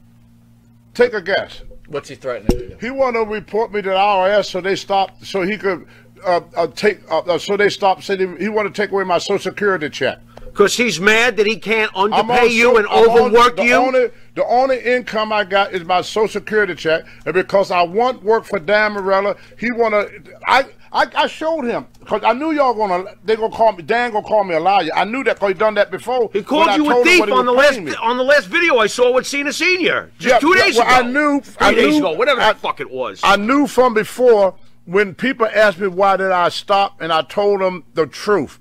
Take 0.94 1.14
a 1.14 1.22
guess. 1.22 1.64
What's 1.88 2.10
he 2.10 2.16
threatening 2.16 2.60
to 2.60 2.70
do? 2.70 2.78
He 2.80 2.92
want 2.92 3.16
to 3.16 3.22
report 3.22 3.72
me 3.74 3.82
to 3.82 3.90
the 3.90 3.96
IRS 3.96 4.46
so 4.46 4.62
they 4.62 4.76
stop, 4.76 5.26
so 5.26 5.42
he 5.42 5.58
could 5.58 5.88
uh, 6.24 6.42
uh, 6.56 6.68
take, 6.68 7.00
uh, 7.10 7.20
uh, 7.20 7.38
so 7.40 7.58
they 7.58 7.70
stop 7.70 8.04
sending. 8.04 8.38
He 8.38 8.48
want 8.48 8.74
to 8.74 8.82
take 8.82 8.92
away 8.92 9.04
my 9.04 9.18
Social 9.18 9.40
Security 9.40 9.90
check. 9.90 10.20
Because 10.52 10.76
he's 10.76 11.00
mad 11.00 11.38
that 11.38 11.46
he 11.46 11.56
can't 11.56 11.92
underpay 11.96 12.48
you 12.48 12.72
so- 12.74 12.78
and 12.78 12.88
I'm 12.90 13.10
overwork 13.10 13.56
the 13.56 13.64
you. 13.66 13.74
Only, 13.74 14.10
the 14.36 14.46
only 14.46 14.80
income 14.80 15.32
I 15.32 15.44
got 15.46 15.74
is 15.74 15.84
my 15.86 16.02
Social 16.02 16.28
Security 16.28 16.76
check, 16.76 17.04
and 17.26 17.34
because 17.34 17.72
I 17.72 17.82
want 17.84 18.22
work 18.24 18.44
for 18.46 18.60
Dan 18.60 18.94
Morella, 18.94 19.36
he 19.58 19.72
wanna. 19.72 20.08
I 20.48 20.66
I, 20.94 21.08
I 21.16 21.28
showed 21.28 21.64
him 21.64 21.88
because 22.02 22.22
I 22.26 22.34
knew 22.34 22.52
y'all 22.52 22.74
gonna. 22.74 23.06
They 23.24 23.38
gonna 23.38 23.56
call 23.56 23.72
me. 23.72 23.82
Dan 23.84 24.12
gonna 24.12 24.28
call 24.28 24.44
me 24.44 24.56
a 24.56 24.60
liar. 24.60 24.90
I 24.94 25.06
knew 25.06 25.24
that 25.24 25.36
because 25.38 25.50
he 25.50 25.54
done 25.54 25.76
that 25.76 25.90
before. 25.90 26.30
he 26.34 26.44
called 26.44 26.76
you 26.76 27.00
a 27.00 27.04
thief 27.04 27.22
on 27.32 27.46
the 27.46 27.52
last 27.54 27.80
me. 27.80 27.96
on 27.96 28.18
the 28.18 28.24
last 28.24 28.48
video 28.48 28.78
I 28.78 28.88
saw 28.88 29.14
with 29.14 29.26
Cena 29.26 29.54
Senior 29.54 30.12
just 30.20 30.34
Yeah, 30.34 30.40
two 30.40 30.54
yeah, 30.58 30.66
days 30.66 30.76
well, 30.78 30.86
ago. 30.88 31.08
I 31.08 31.12
knew- 31.12 31.42
three 31.42 31.68
I 31.68 31.74
days 31.74 31.94
knew- 31.94 32.00
ago, 32.08 32.12
whatever 32.18 32.42
I- 32.42 32.52
the 32.54 32.60
fuck 32.60 32.82
it 32.82 32.92
was. 32.92 33.22
I 33.24 33.38
knew 33.38 33.68
from 33.68 33.94
before 33.94 34.56
when 34.86 35.14
people 35.16 35.48
asked 35.54 35.80
me 35.80 35.88
why 35.88 36.18
did 36.18 36.32
I 36.32 36.50
stop, 36.50 37.00
and 37.00 37.14
I 37.14 37.22
told 37.22 37.62
them 37.62 37.86
the 37.94 38.06
truth. 38.06 38.60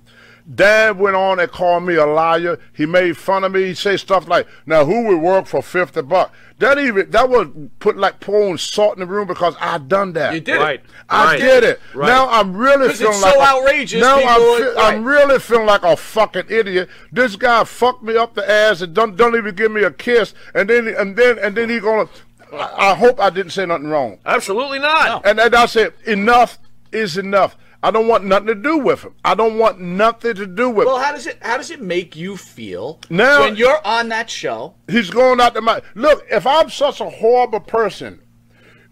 Dan 0.52 0.98
went 0.98 1.14
on 1.14 1.38
and 1.38 1.50
called 1.50 1.84
me 1.84 1.94
a 1.94 2.06
liar. 2.06 2.58
He 2.72 2.84
made 2.84 3.16
fun 3.16 3.44
of 3.44 3.52
me. 3.52 3.66
He 3.66 3.74
say 3.74 3.96
stuff 3.96 4.26
like, 4.26 4.48
"Now 4.66 4.84
who 4.84 5.06
would 5.06 5.18
work 5.20 5.46
for 5.46 5.62
fifty 5.62 6.02
bucks?" 6.02 6.32
That 6.58 6.78
even 6.78 7.10
that 7.10 7.28
was 7.30 7.48
put 7.78 7.96
like 7.96 8.18
pouring 8.20 8.58
salt 8.58 8.94
in 8.94 9.00
the 9.00 9.06
room 9.06 9.28
because 9.28 9.54
I 9.60 9.78
done 9.78 10.12
that. 10.14 10.34
You 10.34 10.40
did 10.40 10.56
it. 10.56 10.58
right. 10.58 10.80
I 11.08 11.24
right. 11.24 11.40
did 11.40 11.64
it. 11.64 11.80
Right. 11.94 12.08
Now 12.08 12.28
I'm 12.28 12.56
really 12.56 12.92
feeling 12.92 13.14
it's 13.14 13.22
like 13.22 13.34
so 13.34 13.40
a- 13.40 13.44
outrageous, 13.44 14.00
Now 14.00 14.16
I'm, 14.16 14.40
people- 14.40 14.74
fe- 14.74 14.80
I'm 14.80 15.04
really 15.04 15.38
feeling 15.38 15.66
like 15.66 15.84
a 15.84 15.96
fucking 15.96 16.44
idiot. 16.48 16.88
This 17.12 17.36
guy 17.36 17.62
fucked 17.64 18.02
me 18.02 18.16
up 18.16 18.34
the 18.34 18.48
ass 18.50 18.80
and 18.80 18.92
don't 18.92 19.16
don't 19.16 19.36
even 19.36 19.54
give 19.54 19.70
me 19.70 19.84
a 19.84 19.90
kiss, 19.90 20.34
and 20.54 20.68
then 20.68 20.88
and 20.88 21.16
then 21.16 21.38
and 21.38 21.56
then 21.56 21.68
he 21.70 21.78
gonna. 21.80 22.08
I, 22.52 22.90
I 22.90 22.94
hope 22.94 23.20
I 23.20 23.30
didn't 23.30 23.52
say 23.52 23.64
nothing 23.66 23.86
wrong. 23.86 24.18
Absolutely 24.26 24.80
not. 24.80 25.24
And 25.24 25.38
then 25.38 25.54
I 25.54 25.66
said, 25.66 25.92
enough 26.06 26.58
is 26.90 27.16
enough. 27.16 27.56
I 27.82 27.90
don't 27.90 28.08
want 28.08 28.24
nothing 28.24 28.48
to 28.48 28.54
do 28.54 28.76
with 28.78 29.02
him. 29.02 29.14
I 29.24 29.34
don't 29.34 29.56
want 29.58 29.80
nothing 29.80 30.34
to 30.34 30.46
do 30.46 30.68
with 30.68 30.86
Well, 30.86 30.98
him. 30.98 31.02
how 31.04 31.12
does 31.12 31.26
it 31.26 31.38
how 31.40 31.56
does 31.56 31.70
it 31.70 31.80
make 31.80 32.14
you 32.14 32.36
feel 32.36 33.00
Now- 33.08 33.40
when 33.40 33.56
you're 33.56 33.84
on 33.86 34.08
that 34.10 34.28
show? 34.28 34.74
He's 34.88 35.08
going 35.10 35.40
out 35.40 35.54
to 35.54 35.60
my 35.62 35.80
look. 35.94 36.26
If 36.30 36.46
I'm 36.46 36.68
such 36.68 37.00
a 37.00 37.08
horrible 37.08 37.60
person, 37.60 38.20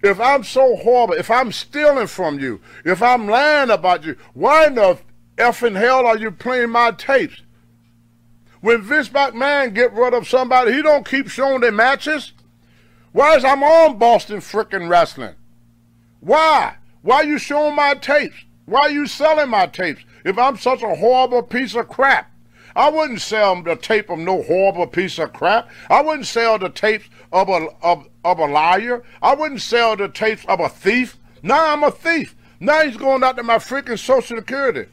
if 0.03 0.19
I'm 0.21 0.43
so 0.43 0.77
horrible, 0.77 1.15
if 1.15 1.31
I'm 1.31 1.53
stealing 1.53 2.07
from 2.07 2.39
you, 2.39 2.61
if 2.85 3.03
I'm 3.03 3.29
lying 3.29 3.69
about 3.71 4.05
you, 4.05 4.17
why 4.33 4.67
in 4.67 4.77
the 4.77 4.99
effing 5.37 5.77
hell 5.77 6.07
are 6.07 6.17
you 6.17 6.31
playing 6.31 6.71
my 6.71 6.93
tapes? 6.93 7.43
when 8.61 8.83
Vince 8.83 9.09
McMahon 9.11 9.73
get 9.73 9.93
rid 9.93 10.13
of 10.13 10.27
somebody, 10.29 10.73
he 10.73 10.83
don't 10.83 11.07
keep 11.09 11.29
showing 11.29 11.61
their 11.61 11.71
matches. 11.71 12.33
Why 13.13 13.37
is 13.37 13.45
I'm 13.45 13.63
on 13.63 13.99
Boston 13.99 14.39
frickin' 14.39 14.89
wrestling? 14.89 15.35
Why? 16.19 16.75
Why 17.03 17.17
are 17.19 17.25
you 17.25 17.39
showing 17.39 17.77
my 17.77 17.95
tapes? 17.95 18.35
Why 18.69 18.81
are 18.81 18.91
you 18.91 19.07
selling 19.07 19.49
my 19.49 19.67
tapes? 19.67 20.03
If 20.27 20.37
I'm 20.37 20.59
such 20.59 20.83
a 20.83 20.95
horrible 20.95 21.43
piece 21.43 21.75
of 21.75 21.89
crap, 21.89 22.31
I 22.77 22.91
wouldn't 22.91 23.23
sell 23.23 23.63
the 23.63 23.77
tape 23.77 24.11
of 24.11 24.19
no 24.19 24.43
horrible 24.43 24.87
piece 24.87 25.19
of 25.19 25.33
crap. 25.33 25.71
I 25.89 26.03
wouldn't 26.03 26.27
sell 26.27 26.59
the 26.59 26.69
tapes 26.69 27.09
of 27.33 27.49
a 27.49 27.69
of, 27.83 28.07
of 28.25 28.39
a 28.39 28.45
liar. 28.45 29.03
I 29.23 29.35
wouldn't 29.35 29.63
sell 29.63 29.97
the 29.97 30.09
tapes 30.09 30.45
of 30.47 30.61
a 30.61 30.69
thief. 30.69 31.17
Now 31.43 31.73
I'm 31.73 31.83
a 31.83 31.91
thief. 31.91 32.37
Now 32.61 32.83
he's 32.83 32.99
going 32.99 33.25
after 33.25 33.43
my 33.43 33.57
freaking 33.57 33.99
social 33.99 34.37
security. 34.37 34.91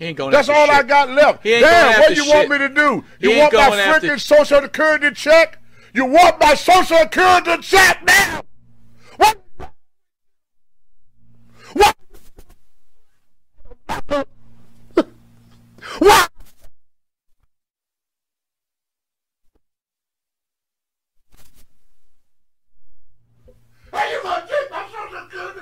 He 0.00 0.06
ain't 0.06 0.16
going 0.16 0.32
That's 0.32 0.48
all 0.48 0.68
I 0.68 0.82
got 0.82 1.08
left. 1.08 1.44
He 1.44 1.54
ain't 1.54 1.62
going 1.62 1.72
Damn, 1.72 2.00
what 2.00 2.16
you 2.16 2.26
want 2.26 2.48
me 2.48 2.58
to 2.58 2.68
do? 2.68 3.04
You 3.20 3.38
want 3.38 3.52
my 3.52 3.70
freaking 3.70 4.20
social 4.20 4.60
security 4.60 5.12
check? 5.12 5.58
You 5.94 6.06
want 6.06 6.40
my 6.40 6.54
social 6.54 6.96
security 6.96 7.58
check 7.62 8.04
now? 8.04 8.42
What? 9.18 9.38
What? 11.74 11.96
What? 13.92 14.26
Are 23.92 24.06
you 24.06 24.22
gonna 24.22 24.46
take 24.48 24.70
my 24.70 24.86
social 24.86 25.24
security? 25.24 25.60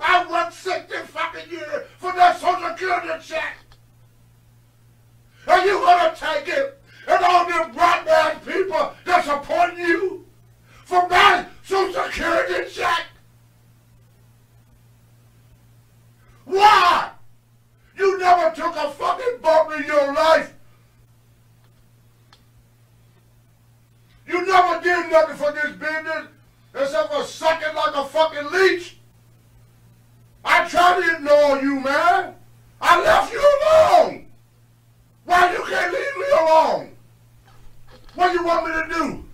I 0.00 0.26
worked 0.30 0.54
60 0.54 0.96
fucking 1.08 1.50
years 1.50 1.86
for 1.98 2.12
that 2.12 2.40
social 2.40 2.70
security 2.70 3.08
check. 3.22 3.58
Are 5.46 5.66
you 5.66 5.78
gonna 5.80 6.16
take 6.16 6.48
it? 6.48 6.80
And 7.06 7.22
all 7.22 7.46
them 7.46 7.74
people 8.46 8.94
that 9.04 9.24
support 9.26 9.76
you 9.76 10.24
for 10.84 11.06
social 11.62 11.92
security 12.04 12.70
check? 12.70 13.08
Why? 16.46 17.10
You 18.02 18.18
never 18.18 18.52
took 18.52 18.74
a 18.74 18.90
fucking 18.90 19.38
bump 19.40 19.78
in 19.78 19.86
your 19.86 20.12
life. 20.12 20.52
You 24.26 24.44
never 24.44 24.82
did 24.82 25.08
nothing 25.08 25.36
for 25.36 25.52
this 25.52 25.70
business 25.76 26.26
except 26.74 27.12
for 27.12 27.22
sucking 27.22 27.76
like 27.76 27.94
a 27.94 28.04
fucking 28.04 28.50
leech. 28.50 28.96
I 30.44 30.68
tried 30.68 31.00
to 31.00 31.14
ignore 31.14 31.62
you, 31.62 31.78
man. 31.78 32.34
I 32.80 33.00
left 33.00 33.32
you 33.32 33.38
alone. 33.38 34.26
Why 35.24 35.52
you 35.52 35.62
can't 35.62 35.92
leave 35.92 36.16
me 36.16 36.26
alone? 36.40 36.96
What 38.16 38.32
you 38.32 38.44
want 38.44 38.66
me 38.66 38.72
to 38.82 38.98
do? 38.98 39.24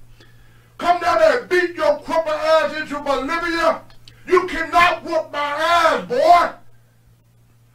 Come 0.77 1.01
down 1.01 1.21
there 1.21 1.41
and 1.41 1.49
beat 1.49 1.75
your 1.75 2.01
crippled 2.01 2.35
ass 2.35 2.77
into 2.77 3.01
Bolivia? 3.01 3.81
You 4.27 4.47
cannot 4.47 5.05
whoop 5.05 5.33
my 5.33 5.39
ass, 5.39 6.07
boy. 6.07 6.59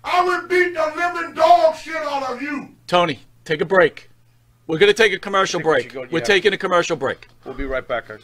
I 0.04 0.24
would 0.24 0.50
beat 0.50 0.74
the 0.74 0.94
living 0.96 1.34
dog 1.34 1.76
shit 1.76 1.96
out 1.96 2.24
of 2.32 2.42
you. 2.42 2.76
Tony, 2.88 3.20
take 3.46 3.62
a 3.62 3.66
break. 3.66 4.10
We're 4.68 4.78
going 4.78 4.90
to 4.92 4.94
take 4.94 5.14
a 5.14 5.20
commercial 5.20 5.62
break. 5.62 5.84
should 5.84 5.94
go- 5.94 6.08
We're 6.12 6.22
taking 6.22 6.54
a 6.54 6.58
commercial 6.58 6.96
break. 6.96 7.28
We'll 7.46 7.54
be 7.54 7.66
right 7.66 7.88
back, 7.88 8.08
guys. 8.08 8.22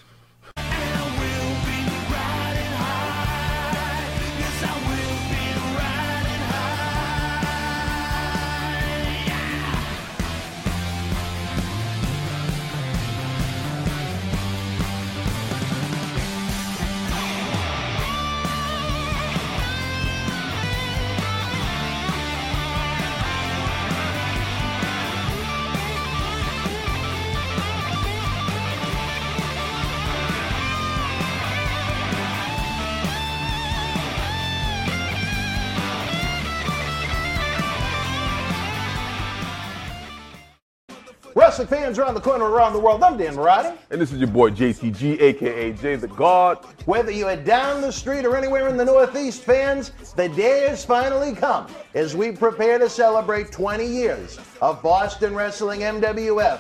Wrestling 41.60 41.82
fans 41.82 42.00
around 42.00 42.14
the 42.14 42.22
corner, 42.22 42.46
around 42.46 42.72
the 42.72 42.80
world, 42.80 43.04
I'm 43.04 43.18
Dan 43.18 43.36
Mirade. 43.36 43.78
And 43.90 44.00
this 44.00 44.14
is 44.14 44.20
your 44.20 44.30
boy 44.30 44.50
JCG, 44.52 45.20
aka 45.20 45.74
Jay 45.74 45.98
the 45.98 46.08
God. 46.08 46.66
Whether 46.86 47.12
you 47.12 47.28
are 47.28 47.36
down 47.36 47.82
the 47.82 47.92
street 47.92 48.24
or 48.24 48.38
anywhere 48.38 48.70
in 48.70 48.78
the 48.78 48.86
Northeast, 48.86 49.44
fans, 49.44 49.92
the 50.16 50.30
day 50.30 50.70
has 50.70 50.86
finally 50.86 51.36
come 51.36 51.68
as 51.96 52.16
we 52.16 52.32
prepare 52.32 52.80
to 52.80 52.88
celebrate 52.88 53.52
20 53.52 53.86
years 53.86 54.40
of 54.62 54.82
Boston 54.82 55.36
Wrestling 55.36 55.82
MWF. 55.82 56.60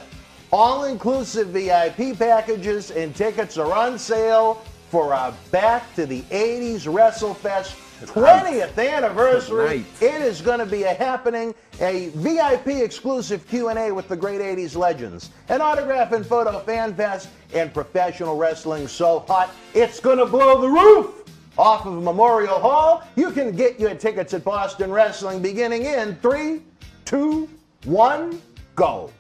All 0.52 0.84
inclusive 0.84 1.48
VIP 1.48 2.20
packages 2.20 2.92
and 2.92 3.16
tickets 3.16 3.58
are 3.58 3.72
on 3.72 3.98
sale 3.98 4.56
for 4.90 5.14
our 5.14 5.34
Back 5.50 5.96
to 5.96 6.08
the 6.08 6.24
80s 6.24 6.92
WrestleFest 6.92 7.89
20th 8.06 8.78
anniversary. 8.78 9.86
It 10.02 10.22
is 10.22 10.42
going 10.42 10.60
to 10.60 10.66
be 10.66 10.84
a 10.84 10.94
happening, 10.94 11.54
a 11.82 12.10
VIP 12.16 12.68
exclusive 12.68 13.48
Q&A 13.48 13.92
with 13.92 14.08
the 14.08 14.16
great 14.16 14.42
80s 14.42 14.76
legends, 14.76 15.32
an 15.50 15.62
autograph 15.62 16.12
and 16.12 16.26
photo 16.26 16.60
fan 16.60 16.96
fest, 16.96 17.30
and 17.54 17.74
professional 17.74 18.38
wrestling 18.38 18.88
so 18.88 19.20
hot 19.28 19.54
it's 19.74 20.00
going 20.00 20.18
to 20.18 20.26
blow 20.26 20.62
the 20.62 20.70
roof 20.70 21.24
off 21.58 21.86
of 21.86 22.02
Memorial 22.02 22.60
Hall. 22.60 23.04
You 23.16 23.32
can 23.32 23.56
get 23.56 23.80
your 23.80 23.94
tickets 23.96 24.34
at 24.34 24.44
Boston 24.44 24.92
Wrestling 24.92 25.42
beginning 25.42 25.86
in 25.86 26.16
three, 26.18 26.62
two, 27.06 27.50
one, 27.84 28.42
go. 28.76 29.12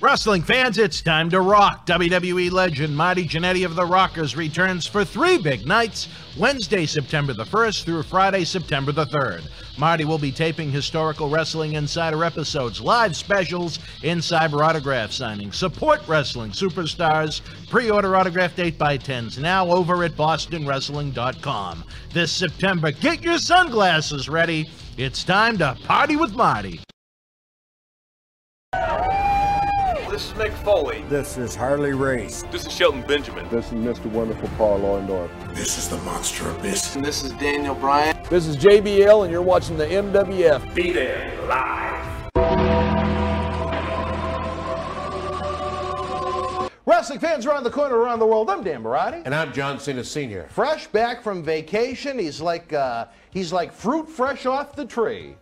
Wrestling 0.00 0.42
fans, 0.42 0.78
it's 0.78 1.00
time 1.00 1.28
to 1.30 1.40
rock. 1.40 1.84
WWE 1.86 2.52
legend 2.52 2.96
Marty 2.96 3.26
Jannetty 3.26 3.66
of 3.66 3.74
the 3.74 3.84
Rockers 3.84 4.36
returns 4.36 4.86
for 4.86 5.04
three 5.04 5.38
big 5.38 5.66
nights 5.66 6.06
Wednesday, 6.36 6.86
September 6.86 7.32
the 7.32 7.42
1st 7.42 7.82
through 7.82 8.04
Friday, 8.04 8.44
September 8.44 8.92
the 8.92 9.06
3rd. 9.06 9.42
Marty 9.76 10.04
will 10.04 10.18
be 10.18 10.30
taping 10.30 10.70
historical 10.70 11.28
Wrestling 11.28 11.72
Insider 11.72 12.22
episodes, 12.22 12.80
live 12.80 13.16
specials, 13.16 13.80
Insider 14.04 14.62
autograph 14.62 15.10
signings, 15.10 15.54
support 15.54 16.06
wrestling 16.06 16.52
superstars, 16.52 17.40
pre 17.68 17.90
order 17.90 18.14
autographed 18.14 18.58
8x10s 18.58 19.40
now 19.40 19.66
over 19.66 20.04
at 20.04 20.12
BostonWrestling.com. 20.12 21.82
This 22.12 22.30
September, 22.30 22.92
get 22.92 23.20
your 23.24 23.38
sunglasses 23.38 24.28
ready. 24.28 24.70
It's 24.96 25.24
time 25.24 25.58
to 25.58 25.76
party 25.82 26.14
with 26.14 26.36
Marty. 26.36 26.80
This 30.07 30.07
is 30.18 30.32
Mick 30.32 30.52
Foley. 30.64 31.04
This 31.08 31.38
is 31.38 31.54
Harley 31.54 31.92
Race. 31.92 32.42
This 32.50 32.66
is 32.66 32.72
Shelton 32.72 33.02
Benjamin. 33.02 33.48
This 33.50 33.66
is 33.66 33.72
Mr. 33.74 34.06
Wonderful 34.06 34.48
Paul 34.56 34.80
Orndorff. 34.80 35.30
This 35.54 35.78
is 35.78 35.88
the 35.88 35.96
monster 35.98 36.50
abyss. 36.50 36.96
And 36.96 37.04
this 37.04 37.22
is 37.22 37.30
Daniel 37.34 37.76
Bryan. 37.76 38.20
This 38.28 38.48
is 38.48 38.56
JBL, 38.56 39.22
and 39.22 39.30
you're 39.30 39.42
watching 39.42 39.76
the 39.76 39.86
MWF. 39.86 40.74
Be 40.74 40.90
there 40.90 41.32
live. 41.46 42.30
Wrestling 46.84 47.20
fans 47.20 47.46
around 47.46 47.62
the 47.62 47.70
corner, 47.70 47.98
around 47.98 48.18
the 48.18 48.26
world, 48.26 48.50
I'm 48.50 48.64
Dan 48.64 48.82
Mirade. 48.82 49.22
And 49.24 49.32
I'm 49.32 49.52
John 49.52 49.78
Cena 49.78 50.02
Sr. 50.02 50.48
Fresh 50.48 50.88
back 50.88 51.22
from 51.22 51.44
vacation, 51.44 52.18
he's 52.18 52.40
like 52.40 52.72
uh, 52.72 53.06
he's 53.30 53.52
like 53.52 53.72
fruit 53.72 54.08
fresh 54.08 54.46
off 54.46 54.74
the 54.74 54.84
tree. 54.84 55.36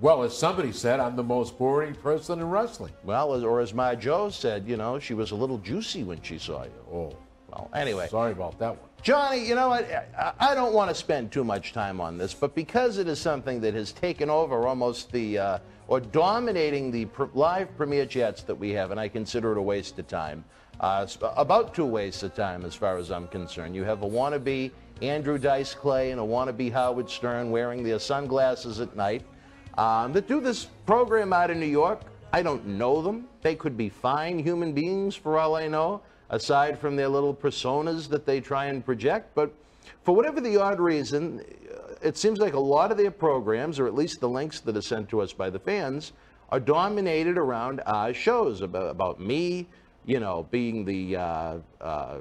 Well, 0.00 0.22
as 0.22 0.36
somebody 0.36 0.72
said, 0.72 0.98
I'm 0.98 1.14
the 1.14 1.22
most 1.22 1.58
boring 1.58 1.94
person 1.94 2.38
in 2.40 2.48
wrestling. 2.48 2.92
Well, 3.04 3.44
or 3.44 3.60
as 3.60 3.74
my 3.74 3.94
Joe 3.94 4.30
said, 4.30 4.66
you 4.66 4.78
know, 4.78 4.98
she 4.98 5.12
was 5.12 5.30
a 5.30 5.34
little 5.34 5.58
juicy 5.58 6.04
when 6.04 6.22
she 6.22 6.38
saw 6.38 6.64
you. 6.64 6.70
Oh, 6.90 7.16
Well, 7.50 7.70
anyway, 7.74 8.08
sorry 8.08 8.32
about 8.32 8.58
that 8.60 8.70
one. 8.70 8.88
Johnny, 9.02 9.46
you 9.46 9.54
know 9.54 9.68
what? 9.68 9.84
I, 10.18 10.32
I 10.40 10.54
don't 10.54 10.72
want 10.72 10.88
to 10.88 10.94
spend 10.94 11.30
too 11.30 11.44
much 11.44 11.74
time 11.74 12.00
on 12.00 12.16
this, 12.16 12.32
but 12.32 12.54
because 12.54 12.96
it 12.96 13.08
is 13.08 13.20
something 13.20 13.60
that 13.60 13.74
has 13.74 13.92
taken 13.92 14.30
over 14.30 14.66
almost 14.66 15.12
the 15.12 15.38
uh, 15.38 15.58
or 15.86 16.00
dominating 16.00 16.90
the 16.90 17.04
pr- 17.06 17.24
live 17.34 17.76
premiere 17.76 18.06
chats 18.06 18.42
that 18.44 18.54
we 18.54 18.70
have, 18.70 18.92
and 18.92 19.00
I 19.00 19.08
consider 19.08 19.52
it 19.52 19.58
a 19.58 19.62
waste 19.62 19.98
of 19.98 20.06
time. 20.06 20.44
Uh, 20.80 21.06
about 21.36 21.74
two 21.74 21.84
wastes 21.84 22.22
of 22.22 22.34
time, 22.34 22.64
as 22.64 22.74
far 22.74 22.96
as 22.96 23.10
I'm 23.10 23.26
concerned. 23.28 23.74
You 23.74 23.84
have 23.84 24.02
a 24.02 24.08
wannabe 24.08 24.70
Andrew 25.02 25.36
Dice 25.36 25.74
Clay 25.74 26.10
and 26.10 26.20
a 26.20 26.24
wannabe 26.24 26.72
Howard 26.72 27.10
Stern 27.10 27.50
wearing 27.50 27.82
their 27.82 27.98
sunglasses 27.98 28.80
at 28.80 28.96
night 28.96 29.22
um, 29.80 30.12
that 30.12 30.28
do 30.28 30.40
this 30.40 30.66
program 30.84 31.32
out 31.32 31.50
in 31.50 31.58
New 31.58 31.64
York. 31.64 32.02
I 32.34 32.42
don't 32.42 32.66
know 32.66 33.00
them. 33.00 33.26
They 33.40 33.54
could 33.54 33.78
be 33.78 33.88
fine 33.88 34.38
human 34.38 34.74
beings 34.74 35.16
for 35.16 35.38
all 35.38 35.56
I 35.56 35.68
know, 35.68 36.02
aside 36.28 36.78
from 36.78 36.96
their 36.96 37.08
little 37.08 37.34
personas 37.34 38.06
that 38.10 38.26
they 38.26 38.40
try 38.40 38.66
and 38.66 38.84
project. 38.84 39.34
But 39.34 39.54
for 40.02 40.14
whatever 40.14 40.38
the 40.38 40.60
odd 40.60 40.80
reason, 40.80 41.40
uh, 41.40 41.94
it 42.02 42.18
seems 42.18 42.40
like 42.40 42.52
a 42.52 42.60
lot 42.60 42.90
of 42.90 42.98
their 42.98 43.10
programs, 43.10 43.78
or 43.78 43.86
at 43.86 43.94
least 43.94 44.20
the 44.20 44.28
links 44.28 44.60
that 44.60 44.76
are 44.76 44.82
sent 44.82 45.08
to 45.08 45.22
us 45.22 45.32
by 45.32 45.48
the 45.48 45.58
fans, 45.58 46.12
are 46.50 46.60
dominated 46.60 47.38
around 47.38 47.80
our 47.86 48.12
shows 48.12 48.60
about, 48.60 48.90
about 48.90 49.18
me, 49.18 49.66
you 50.04 50.20
know, 50.20 50.46
being 50.50 50.84
the 50.84 51.16
uh, 51.16 51.56
uh, 51.80 52.18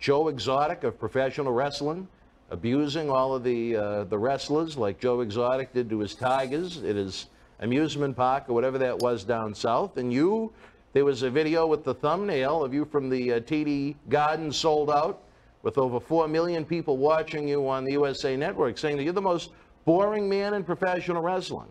Joe 0.00 0.28
Exotic 0.28 0.82
of 0.84 0.98
professional 0.98 1.52
wrestling, 1.52 2.08
abusing 2.52 3.10
all 3.10 3.34
of 3.34 3.42
the 3.42 3.74
uh, 3.74 4.04
the 4.04 4.18
wrestlers 4.18 4.76
like 4.76 5.00
Joe 5.00 5.22
Exotic 5.22 5.72
did 5.72 5.88
to 5.88 5.98
his 6.00 6.14
Tigers 6.14 6.76
at 6.84 6.96
his 6.96 7.26
amusement 7.60 8.14
park 8.14 8.44
or 8.48 8.52
whatever 8.52 8.76
that 8.78 8.98
was 8.98 9.24
down 9.24 9.54
south. 9.54 9.96
And 9.96 10.12
you, 10.12 10.52
there 10.92 11.04
was 11.04 11.22
a 11.22 11.30
video 11.30 11.66
with 11.66 11.82
the 11.82 11.94
thumbnail 11.94 12.62
of 12.62 12.74
you 12.74 12.84
from 12.84 13.08
the 13.08 13.34
uh, 13.34 13.40
TD 13.40 13.96
Garden 14.10 14.52
sold 14.52 14.90
out 14.90 15.22
with 15.62 15.78
over 15.78 15.98
4 15.98 16.28
million 16.28 16.64
people 16.64 16.98
watching 16.98 17.48
you 17.48 17.66
on 17.68 17.84
the 17.84 17.92
USA 17.92 18.36
Network 18.36 18.76
saying 18.76 18.98
that 18.98 19.04
you're 19.04 19.12
the 19.14 19.22
most 19.22 19.50
boring 19.86 20.28
man 20.28 20.52
in 20.54 20.62
professional 20.62 21.22
wrestling. 21.22 21.68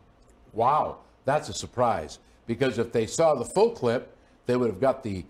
Wow, 0.54 0.98
that's 1.26 1.50
a 1.50 1.54
surprise. 1.54 2.18
Because 2.48 2.80
if 2.80 2.92
they 2.92 3.06
saw 3.06 3.36
the 3.36 3.46
full 3.46 3.72
clip, 3.72 4.16
they 4.48 4.58
would 4.58 4.70
have 4.70 4.82
got 4.82 5.04
the 5.04 5.24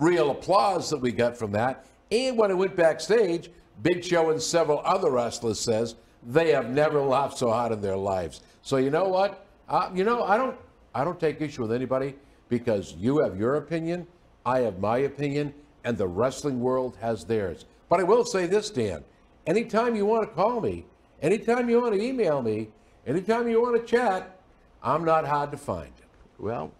real 0.00 0.32
applause 0.32 0.90
that 0.90 0.98
we 0.98 1.12
got 1.12 1.36
from 1.36 1.52
that. 1.52 1.86
And 2.10 2.36
when 2.36 2.50
I 2.50 2.54
went 2.54 2.74
backstage, 2.74 3.50
Big 3.82 4.04
Show 4.04 4.30
and 4.30 4.40
several 4.40 4.82
other 4.84 5.10
wrestlers 5.10 5.60
says 5.60 5.96
they 6.26 6.52
have 6.52 6.70
never 6.70 7.00
laughed 7.00 7.38
so 7.38 7.50
hard 7.50 7.72
in 7.72 7.80
their 7.80 7.96
lives. 7.96 8.42
So 8.62 8.76
you 8.76 8.90
know 8.90 9.08
what? 9.08 9.46
Uh, 9.68 9.90
you 9.94 10.04
know 10.04 10.24
I 10.24 10.36
don't 10.36 10.56
I 10.94 11.04
don't 11.04 11.18
take 11.20 11.40
issue 11.40 11.62
with 11.62 11.72
anybody 11.72 12.14
because 12.48 12.94
you 12.94 13.18
have 13.20 13.38
your 13.38 13.56
opinion, 13.56 14.06
I 14.44 14.60
have 14.60 14.80
my 14.80 14.98
opinion, 14.98 15.54
and 15.84 15.96
the 15.96 16.08
wrestling 16.08 16.60
world 16.60 16.96
has 17.00 17.24
theirs. 17.24 17.64
But 17.88 18.00
I 18.00 18.02
will 18.02 18.24
say 18.24 18.46
this, 18.46 18.70
Dan. 18.70 19.04
Anytime 19.46 19.94
you 19.96 20.04
want 20.04 20.28
to 20.28 20.34
call 20.34 20.60
me, 20.60 20.86
anytime 21.22 21.70
you 21.70 21.80
want 21.80 21.94
to 21.94 22.02
email 22.02 22.42
me, 22.42 22.68
anytime 23.06 23.48
you 23.48 23.62
want 23.62 23.80
to 23.80 23.86
chat, 23.86 24.40
I'm 24.82 25.04
not 25.04 25.26
hard 25.26 25.50
to 25.52 25.56
find. 25.56 25.92
Well, 26.38 26.72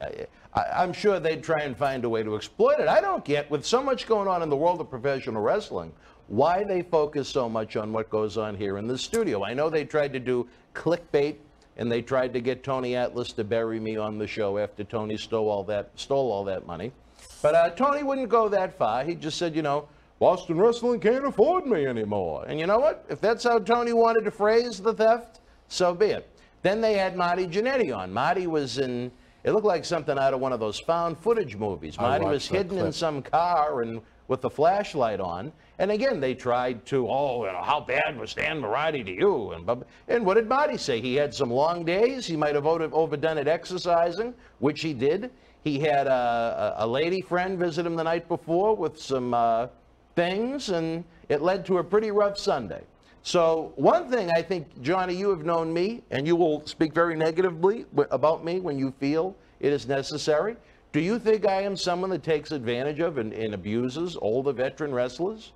I, 0.00 0.26
I'm 0.54 0.92
sure 0.92 1.20
they'd 1.20 1.42
try 1.42 1.60
and 1.60 1.76
find 1.76 2.04
a 2.04 2.08
way 2.08 2.22
to 2.22 2.34
exploit 2.36 2.80
it. 2.80 2.88
I 2.88 3.00
don't 3.00 3.24
get, 3.24 3.50
with 3.50 3.64
so 3.64 3.82
much 3.82 4.06
going 4.06 4.28
on 4.28 4.42
in 4.42 4.48
the 4.48 4.56
world 4.56 4.80
of 4.80 4.90
professional 4.90 5.42
wrestling, 5.42 5.92
why 6.28 6.62
they 6.62 6.82
focus 6.82 7.28
so 7.28 7.48
much 7.48 7.76
on 7.76 7.92
what 7.92 8.08
goes 8.10 8.38
on 8.38 8.54
here 8.54 8.78
in 8.78 8.86
the 8.86 8.96
studio. 8.96 9.44
I 9.44 9.54
know 9.54 9.68
they 9.68 9.84
tried 9.84 10.12
to 10.12 10.20
do 10.20 10.46
clickbait 10.74 11.36
and 11.76 11.90
they 11.90 12.02
tried 12.02 12.32
to 12.34 12.40
get 12.40 12.62
Tony 12.62 12.96
Atlas 12.96 13.32
to 13.32 13.44
bury 13.44 13.80
me 13.80 13.96
on 13.96 14.18
the 14.18 14.26
show 14.26 14.58
after 14.58 14.84
Tony 14.84 15.16
stole 15.16 15.48
all 15.48 15.64
that 15.64 15.90
stole 15.96 16.30
all 16.30 16.44
that 16.44 16.66
money. 16.66 16.92
But 17.40 17.54
uh, 17.54 17.70
Tony 17.70 18.02
wouldn't 18.02 18.28
go 18.28 18.48
that 18.48 18.76
far. 18.76 19.04
He 19.04 19.14
just 19.14 19.38
said, 19.38 19.54
you 19.56 19.62
know, 19.62 19.88
Boston 20.18 20.58
Wrestling 20.58 21.00
can't 21.00 21.24
afford 21.24 21.66
me 21.66 21.86
anymore. 21.86 22.44
And 22.48 22.58
you 22.58 22.66
know 22.66 22.78
what? 22.78 23.06
If 23.08 23.20
that's 23.20 23.44
how 23.44 23.60
Tony 23.60 23.92
wanted 23.92 24.24
to 24.24 24.30
phrase 24.30 24.80
the 24.80 24.92
theft, 24.92 25.40
so 25.68 25.94
be 25.94 26.06
it. 26.06 26.28
Then 26.62 26.80
they 26.80 26.94
had 26.94 27.16
Marty 27.16 27.46
Jannetty 27.46 27.96
on. 27.96 28.12
Marty 28.12 28.48
was 28.48 28.78
in, 28.78 29.12
it 29.44 29.52
looked 29.52 29.66
like 29.66 29.84
something 29.84 30.18
out 30.18 30.34
of 30.34 30.40
one 30.40 30.52
of 30.52 30.58
those 30.58 30.80
found 30.80 31.16
footage 31.18 31.54
movies. 31.54 31.96
Marty 31.98 32.24
was 32.24 32.48
hidden 32.48 32.78
in 32.78 32.92
some 32.92 33.22
car 33.22 33.82
and 33.82 34.00
with 34.26 34.40
the 34.40 34.50
flashlight 34.50 35.20
on. 35.20 35.52
And 35.80 35.92
again, 35.92 36.18
they 36.18 36.34
tried 36.34 36.84
to, 36.86 37.08
oh, 37.08 37.44
you 37.46 37.52
know, 37.52 37.62
how 37.62 37.80
bad 37.80 38.18
was 38.18 38.34
Dan 38.34 38.60
Mirade 38.60 39.04
to 39.06 39.12
you? 39.12 39.52
And, 39.52 39.84
and 40.08 40.26
what 40.26 40.34
did 40.34 40.48
Marty 40.48 40.76
say? 40.76 41.00
He 41.00 41.14
had 41.14 41.32
some 41.32 41.50
long 41.50 41.84
days. 41.84 42.26
He 42.26 42.36
might 42.36 42.56
have 42.56 42.66
overdone 42.66 43.38
it 43.38 43.46
exercising, 43.46 44.34
which 44.58 44.80
he 44.80 44.92
did. 44.92 45.30
He 45.62 45.78
had 45.78 46.08
a, 46.08 46.74
a, 46.78 46.86
lady 46.86 47.20
friend 47.20 47.58
visit 47.58 47.86
him 47.86 47.94
the 47.94 48.02
night 48.02 48.26
before 48.26 48.74
with 48.74 48.98
some 48.98 49.34
uh, 49.34 49.68
things, 50.16 50.70
and 50.70 51.04
it 51.28 51.42
led 51.42 51.64
to 51.66 51.78
a 51.78 51.84
pretty 51.84 52.10
rough 52.10 52.38
Sunday. 52.38 52.82
So, 53.22 53.72
one 53.76 54.10
thing 54.10 54.30
I 54.30 54.42
think, 54.42 54.80
Johnny, 54.82 55.14
you 55.14 55.28
have 55.30 55.44
known 55.44 55.72
me, 55.72 56.02
and 56.10 56.26
you 56.26 56.34
will 56.34 56.64
speak 56.66 56.94
very 56.94 57.16
negatively 57.16 57.84
about 58.10 58.44
me 58.44 58.58
when 58.60 58.78
you 58.78 58.92
feel 58.98 59.36
it 59.60 59.72
is 59.72 59.86
necessary. 59.86 60.56
Do 60.92 61.00
you 61.00 61.18
think 61.18 61.46
I 61.46 61.62
am 61.62 61.76
someone 61.76 62.10
that 62.10 62.22
takes 62.22 62.50
advantage 62.50 63.00
of 63.00 63.18
and, 63.18 63.32
and 63.32 63.52
abuses 63.54 64.16
older 64.20 64.52
veteran 64.52 64.94
wrestlers? 64.94 65.52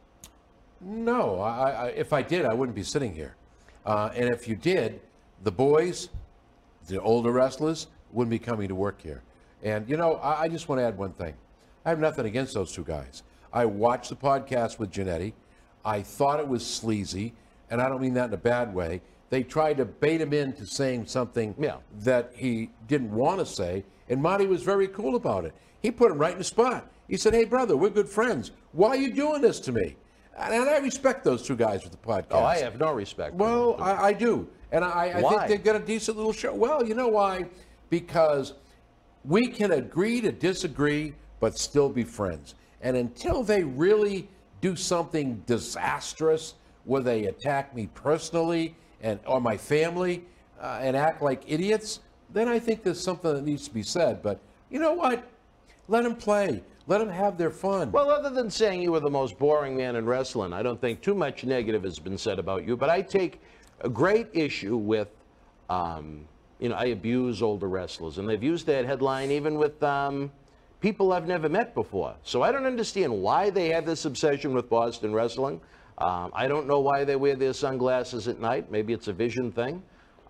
No, 0.83 1.41
I, 1.41 1.71
I, 1.71 1.87
if 1.89 2.13
I 2.13 2.23
did, 2.23 2.45
I 2.45 2.55
wouldn't 2.55 2.75
be 2.75 2.83
sitting 2.83 3.15
here. 3.15 3.37
Uh, 3.87 4.11
and 4.15 4.31
if 4.31 4.49
you 4.49 4.57
did, 4.57 5.01
the 5.45 5.53
boys, 5.53 6.09
the 6.89 7.01
older 7.01 7.31
wrestlers, 7.31 7.87
wouldn't 8.13 8.31
be 8.31 8.39
coming 8.39 8.69
to 8.69 8.75
work 8.75 9.01
here. 9.01 9.23
And, 9.63 9.89
you 9.89 9.97
know, 9.97 10.15
I, 10.15 10.43
I 10.43 10.49
just 10.49 10.69
want 10.69 10.81
to 10.81 10.85
add 10.85 10.99
one 10.99 11.13
thing. 11.13 11.35
I 11.85 11.91
have 11.91 12.01
nothing 12.01 12.27
against 12.27 12.55
those 12.55 12.73
two 12.73 12.85
guys. 12.85 13.23
I 13.53 13.65
watched 13.65 14.11
the 14.11 14.17
podcast 14.17 14.79
with 14.79 14.91
Jannetty. 14.91 15.33
I 15.85 16.03
thought 16.03 16.41
it 16.41 16.49
was 16.49 16.65
sleazy, 16.67 17.33
and 17.71 17.81
I 17.81 17.89
don't 17.89 18.01
mean 18.01 18.15
that 18.15 18.29
in 18.29 18.35
a 18.35 18.39
bad 18.39 18.75
way. 18.75 19.01
They 19.31 19.43
tried 19.43 19.79
to 19.79 19.85
bait 19.85 20.21
him 20.21 20.33
into 20.33 20.67
saying 20.67 21.07
something 21.07 21.55
Yeah. 21.59 21.77
that 22.01 22.33
he 22.35 22.71
didn't 22.87 23.13
want 23.13 23.41
to 23.41 23.47
say, 23.47 23.85
and 24.09 24.21
Monte 24.21 24.47
was 24.47 24.63
very 24.63 24.89
cool 24.89 25.17
about 25.17 25.45
it. 25.45 25.55
He 25.81 25.91
put 25.91 26.11
him 26.11 26.19
right 26.19 26.33
in 26.33 26.39
the 26.39 26.45
spot. 26.45 26.91
He 27.09 27.17
said, 27.17 27.35
"Hey, 27.35 27.45
brother, 27.45 27.77
we're 27.77 27.91
good 27.91 28.09
friends. 28.09 28.53
Why 28.73 28.91
are 28.91 28.97
you 28.97 29.13
doing 29.13 29.41
this 29.41 29.59
to 29.61 29.73
me?" 29.73 29.97
And, 30.37 30.55
and 30.55 30.69
I 30.69 30.79
respect 30.79 31.25
those 31.25 31.43
two 31.43 31.57
guys 31.57 31.83
with 31.83 31.93
the 31.93 31.99
podcast. 31.99 32.27
Oh, 32.33 32.45
I 32.45 32.59
have 32.59 32.79
no 32.79 32.93
respect. 32.93 33.35
Well. 33.35 33.77
I, 33.81 34.07
I 34.07 34.13
do, 34.13 34.49
and 34.71 34.85
I, 34.85 35.13
I 35.17 35.23
think 35.23 35.49
they've 35.49 35.65
got 35.65 35.77
a 35.77 35.85
decent 35.85 36.17
little 36.17 36.33
show. 36.33 36.55
Well, 36.55 36.87
you 36.87 36.95
know 36.95 37.09
why? 37.09 37.47
Because 37.91 38.55
we 39.25 39.47
can 39.47 39.73
agree 39.73 40.21
to 40.21 40.33
disagree, 40.33 41.15
but 41.41 41.59
still 41.59 41.89
be 41.89 42.05
friends. 42.05 42.55
And 42.81 42.97
until 42.97 43.43
they 43.43 43.63
really 43.63 44.29
do 44.61 44.75
something 44.75 45.43
disastrous, 45.47 46.55
where 46.85 47.03
they 47.03 47.27
attack 47.27 47.75
me 47.75 47.89
personally 47.95 48.75
and 49.03 49.19
or 49.27 49.41
my 49.41 49.57
family 49.57 50.25
uh, 50.61 50.79
and 50.81 50.97
act 50.97 51.23
like 51.23 51.43
idiots, 51.47 52.01
then 52.33 52.49
I 52.49 52.59
think 52.59 52.83
there's 52.83 53.01
something 53.01 53.33
that 53.33 53.45
needs 53.45 53.69
to 53.69 53.75
be 53.75 53.83
said. 53.83 54.23
But 54.23 54.41
you 54.71 54.79
know 54.79 54.93
what? 54.93 55.29
Let 55.89 56.05
them 56.05 56.17
play. 56.17 56.63
Let 56.87 56.99
them 56.99 57.09
have 57.09 57.39
their 57.39 57.51
fun. 57.51 57.93
Well, 57.93 58.11
other 58.11 58.31
than 58.31 58.51
saying 58.51 58.83
you 58.83 58.93
were 58.93 59.01
the 59.01 59.11
most 59.11 59.39
boring 59.39 59.77
man 59.77 59.97
in 59.97 60.05
wrestling, 60.05 60.53
I 60.53 60.63
don't 60.63 60.81
think 60.81 61.01
too 61.01 61.15
much 61.15 61.45
negative 61.45 61.85
has 61.85 61.99
been 61.99 62.19
said 62.19 62.39
about 62.39 62.67
you. 62.67 62.77
But 62.77 62.91
I 62.91 63.03
take 63.03 63.41
a 63.81 63.89
great 63.89 64.29
issue 64.33 64.77
with, 64.77 65.09
um, 65.71 66.27
you 66.59 66.69
know, 66.69 66.75
I 66.75 66.87
abuse 66.87 67.41
older 67.41 67.69
wrestlers, 67.69 68.19
and 68.19 68.29
they've 68.29 68.43
used 68.43 68.67
that 68.67 68.85
headline 68.85 69.31
even 69.31 69.57
with 69.57 69.81
um, 69.83 70.33
people 70.81 71.13
I've 71.13 71.29
never 71.29 71.49
met 71.49 71.75
before. 71.75 72.15
So 72.25 72.43
I 72.43 72.51
don't 72.51 72.67
understand 72.67 73.13
why 73.13 73.51
they 73.51 73.69
have 73.69 73.87
this 73.87 74.05
obsession 74.05 74.53
with 74.53 74.69
Boston 74.69 75.13
wrestling. 75.13 75.61
Um, 75.99 76.33
I 76.35 76.49
don't 76.49 76.67
know 76.67 76.81
why 76.81 77.05
they 77.05 77.15
wear 77.15 77.37
their 77.37 77.53
sunglasses 77.53 78.27
at 78.27 78.41
night. 78.41 78.71
Maybe 78.73 78.93
it's 78.93 79.07
a 79.07 79.13
vision 79.13 79.53
thing. 79.53 79.83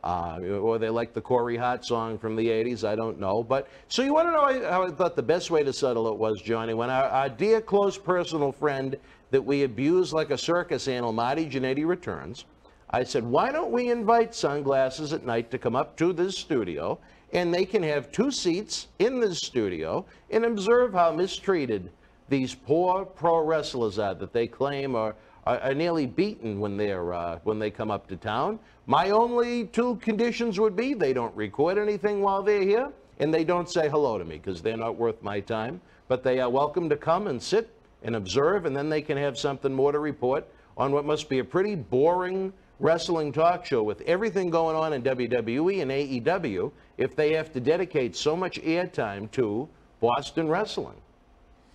Uh, 0.04 0.38
or 0.60 0.78
they 0.78 0.88
like 0.88 1.12
the 1.12 1.20
Corey 1.20 1.56
Hart 1.56 1.84
song 1.84 2.18
from 2.18 2.34
the 2.34 2.48
80s. 2.48 2.82
I 2.82 2.96
don't 2.96 3.20
know. 3.20 3.42
But 3.44 3.68
so 3.88 4.02
you 4.02 4.12
want 4.12 4.28
to 4.28 4.32
know 4.32 4.68
how 4.68 4.82
I- 4.82 4.90
thought 4.90 5.14
the 5.14 5.22
best 5.22 5.50
way 5.50 5.62
to 5.62 5.72
settle 5.72 6.08
it 6.08 6.18
was, 6.18 6.42
Johnny, 6.42 6.74
when 6.74 6.90
our, 6.90 7.04
our 7.04 7.28
dear 7.28 7.60
close 7.60 7.96
personal 7.96 8.50
friend 8.50 8.96
that 9.30 9.42
we 9.42 9.62
abuse 9.62 10.12
like 10.12 10.30
a 10.30 10.38
circus 10.38 10.88
animal, 10.88 11.12
Marty 11.12 11.46
Jannetty, 11.46 11.86
returns. 11.86 12.46
I 12.90 13.04
said, 13.04 13.24
why 13.24 13.52
don't 13.52 13.70
we 13.70 13.90
invite 13.90 14.34
Sunglasses 14.34 15.12
at 15.12 15.24
Night 15.24 15.50
to 15.52 15.58
come 15.58 15.76
up 15.76 15.96
to 15.96 16.12
this 16.12 16.36
studio 16.36 16.98
and 17.32 17.54
they 17.54 17.64
can 17.64 17.82
have 17.82 18.12
two 18.12 18.30
seats 18.30 18.88
in 18.98 19.18
this 19.18 19.38
studio 19.38 20.04
and 20.30 20.44
observe 20.44 20.92
how 20.92 21.10
mistreated 21.12 21.90
these 22.28 22.54
poor 22.54 23.04
pro 23.04 23.42
wrestlers 23.44 23.98
are 23.98 24.14
that 24.14 24.32
they 24.32 24.46
claim 24.46 24.94
are, 24.94 25.14
are, 25.44 25.74
nearly 25.74 26.06
beaten 26.06 26.60
when 26.60 26.76
they're 26.76 27.12
uh, 27.12 27.38
when 27.44 27.58
they 27.58 27.70
come 27.70 27.90
up 27.90 28.06
to 28.08 28.16
town. 28.16 28.58
My 28.86 29.10
only 29.10 29.66
two 29.66 29.96
conditions 29.96 30.58
would 30.58 30.76
be 30.76 30.94
they 30.94 31.12
don't 31.12 31.34
record 31.36 31.78
anything 31.78 32.20
while 32.20 32.42
they're 32.42 32.62
here 32.62 32.92
and 33.18 33.32
they 33.32 33.44
don't 33.44 33.70
say 33.70 33.88
hello 33.88 34.18
to 34.18 34.24
me 34.24 34.36
because 34.38 34.62
they're 34.62 34.76
not 34.76 34.96
worth 34.96 35.22
my 35.22 35.40
time. 35.40 35.80
But 36.08 36.22
they 36.22 36.40
are 36.40 36.50
welcome 36.50 36.88
to 36.88 36.96
come 36.96 37.28
and 37.28 37.40
sit 37.40 37.70
and 38.02 38.16
observe, 38.16 38.66
and 38.66 38.76
then 38.76 38.88
they 38.88 39.00
can 39.00 39.16
have 39.16 39.38
something 39.38 39.72
more 39.72 39.92
to 39.92 39.98
report 39.98 40.46
on 40.76 40.92
what 40.92 41.04
must 41.04 41.28
be 41.28 41.38
a 41.38 41.44
pretty 41.44 41.74
boring 41.74 42.52
wrestling 42.80 43.30
talk 43.32 43.64
show 43.64 43.82
with 43.82 44.00
everything 44.02 44.50
going 44.50 44.74
on 44.74 44.92
in 44.92 45.02
WWE 45.02 45.82
and 45.82 45.90
AEW 45.90 46.72
if 46.98 47.14
they 47.14 47.32
have 47.34 47.52
to 47.52 47.60
dedicate 47.60 48.16
so 48.16 48.36
much 48.36 48.60
airtime 48.62 49.30
to 49.30 49.68
Boston 50.00 50.48
wrestling. 50.48 50.96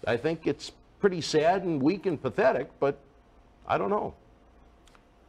I 0.05 0.18
think 0.18 0.47
it's 0.47 0.74
pretty 0.99 1.22
sad 1.22 1.63
and 1.63 1.82
weak 1.82 2.05
and 2.07 2.22
pathetic, 2.22 2.70
but 2.80 2.99
I 3.68 3.78
don't 3.78 3.89
know. 3.89 4.13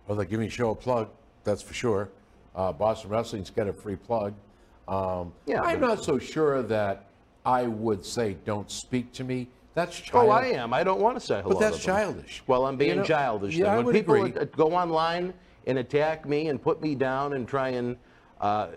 Well, 0.07 0.17
they 0.17 0.25
give 0.27 0.41
me 0.41 0.47
a 0.47 0.51
show 0.51 0.71
a 0.71 0.75
plug, 0.75 1.09
that's 1.45 1.63
for 1.63 1.75
sure. 1.75 2.09
Uh, 2.55 2.73
Boston 2.73 3.11
Wrestling's 3.11 3.51
got 3.51 3.69
a 3.69 3.73
free 3.73 3.97
plug. 3.97 4.35
Um, 4.87 5.33
Yeah, 5.47 5.63
I'm 5.63 5.81
not 5.81 6.03
so 6.03 6.19
sure 6.19 6.63
that 6.63 7.05
I 7.45 7.65
would 7.65 8.05
say 8.05 8.37
don't 8.45 8.71
speak 8.71 9.13
to 9.15 9.25
me. 9.25 9.49
That's 9.75 9.99
childish. 10.01 10.29
Oh. 10.29 10.31
I 10.31 10.47
am. 10.47 10.73
I 10.73 10.83
don't 10.83 11.01
want 11.01 11.21
to 11.21 11.25
say 11.25 11.41
hello. 11.43 11.55
But 11.55 11.61
that's 11.61 11.83
childish. 11.83 12.43
Well, 12.47 12.67
I'm 12.67 12.77
being 12.77 12.91
You 12.91 12.97
know, 12.97 13.05
childish. 13.05 13.55
yeah, 13.55 13.65
then. 13.67 13.73
I 13.73 13.77
when 13.77 13.87
would 13.87 13.95
people 13.95 14.15
agree. 14.25 14.41
uh, 14.41 14.45
go 14.45 14.73
online 14.75 15.35
and 15.67 15.79
attack 15.79 16.27
me 16.27 16.49
and 16.49 16.61
put 16.61 16.81
me 16.81 16.95
down 16.95 17.35
and 17.35 17.47
try 17.47 17.69
and, 17.71 17.97
uh, 18.41 18.69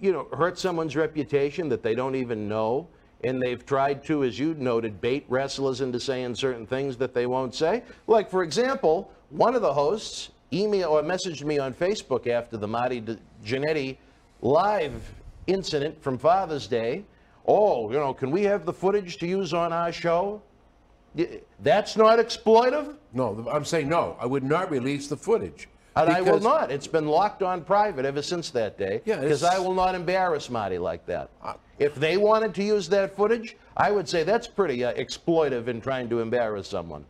you 0.00 0.12
know, 0.12 0.28
hurt 0.36 0.58
someone's 0.58 0.94
reputation 0.96 1.68
that 1.70 1.82
they 1.82 1.94
don't 1.94 2.14
even 2.14 2.46
know, 2.46 2.86
and 3.22 3.40
they've 3.40 3.64
tried 3.64 4.04
to, 4.04 4.24
as 4.24 4.38
you 4.38 4.54
noted, 4.54 5.00
bait 5.00 5.24
wrestlers 5.28 5.80
into 5.80 6.00
saying 6.00 6.34
certain 6.34 6.66
things 6.66 6.96
that 6.98 7.14
they 7.14 7.26
won't 7.26 7.54
say. 7.54 7.82
Like, 8.06 8.30
for 8.30 8.42
example, 8.42 9.10
one 9.30 9.54
of 9.54 9.62
the 9.62 9.72
hosts 9.72 10.30
email 10.52 10.90
or 10.90 11.02
messaged 11.02 11.44
me 11.44 11.58
on 11.58 11.72
Facebook 11.72 12.26
after 12.26 12.56
the 12.56 12.68
Marty 12.68 13.02
Jannetty 13.44 13.96
live 14.42 15.14
incident 15.46 16.00
from 16.02 16.18
Father's 16.18 16.66
Day. 16.66 17.04
Oh, 17.46 17.90
you 17.90 17.98
know, 17.98 18.14
can 18.14 18.30
we 18.30 18.42
have 18.44 18.64
the 18.64 18.72
footage 18.72 19.18
to 19.18 19.26
use 19.26 19.52
on 19.52 19.72
our 19.72 19.92
show? 19.92 20.42
That's 21.62 21.96
not 21.96 22.18
exploitive? 22.18 22.96
No, 23.12 23.46
I'm 23.50 23.64
saying 23.64 23.88
no. 23.88 24.16
I 24.20 24.26
would 24.26 24.42
not 24.42 24.70
release 24.70 25.06
the 25.08 25.16
footage. 25.16 25.68
And 25.96 26.10
I 26.10 26.20
will 26.20 26.40
not. 26.40 26.70
It's 26.72 26.86
been 26.86 27.06
locked 27.06 27.42
on 27.42 27.62
private 27.62 28.04
ever 28.04 28.22
since 28.22 28.50
that 28.50 28.76
day. 28.78 29.00
Yeah, 29.04 29.20
Because 29.20 29.42
it's- 29.42 29.56
I 29.56 29.60
will 29.60 29.74
not 29.74 29.94
embarrass 29.94 30.50
Marty 30.50 30.78
like 30.78 31.06
that. 31.06 31.30
Uh, 31.42 31.54
if 31.78 31.94
they 31.94 32.16
wanted 32.16 32.54
to 32.56 32.64
use 32.64 32.88
that 32.88 33.14
footage, 33.16 33.56
I 33.76 33.90
would 33.90 34.08
say 34.08 34.22
that's 34.24 34.46
pretty 34.48 34.84
uh, 34.84 34.92
exploitive 34.94 35.68
in 35.68 35.80
trying 35.80 36.08
to 36.10 36.20
embarrass 36.20 36.68
someone. 36.68 37.04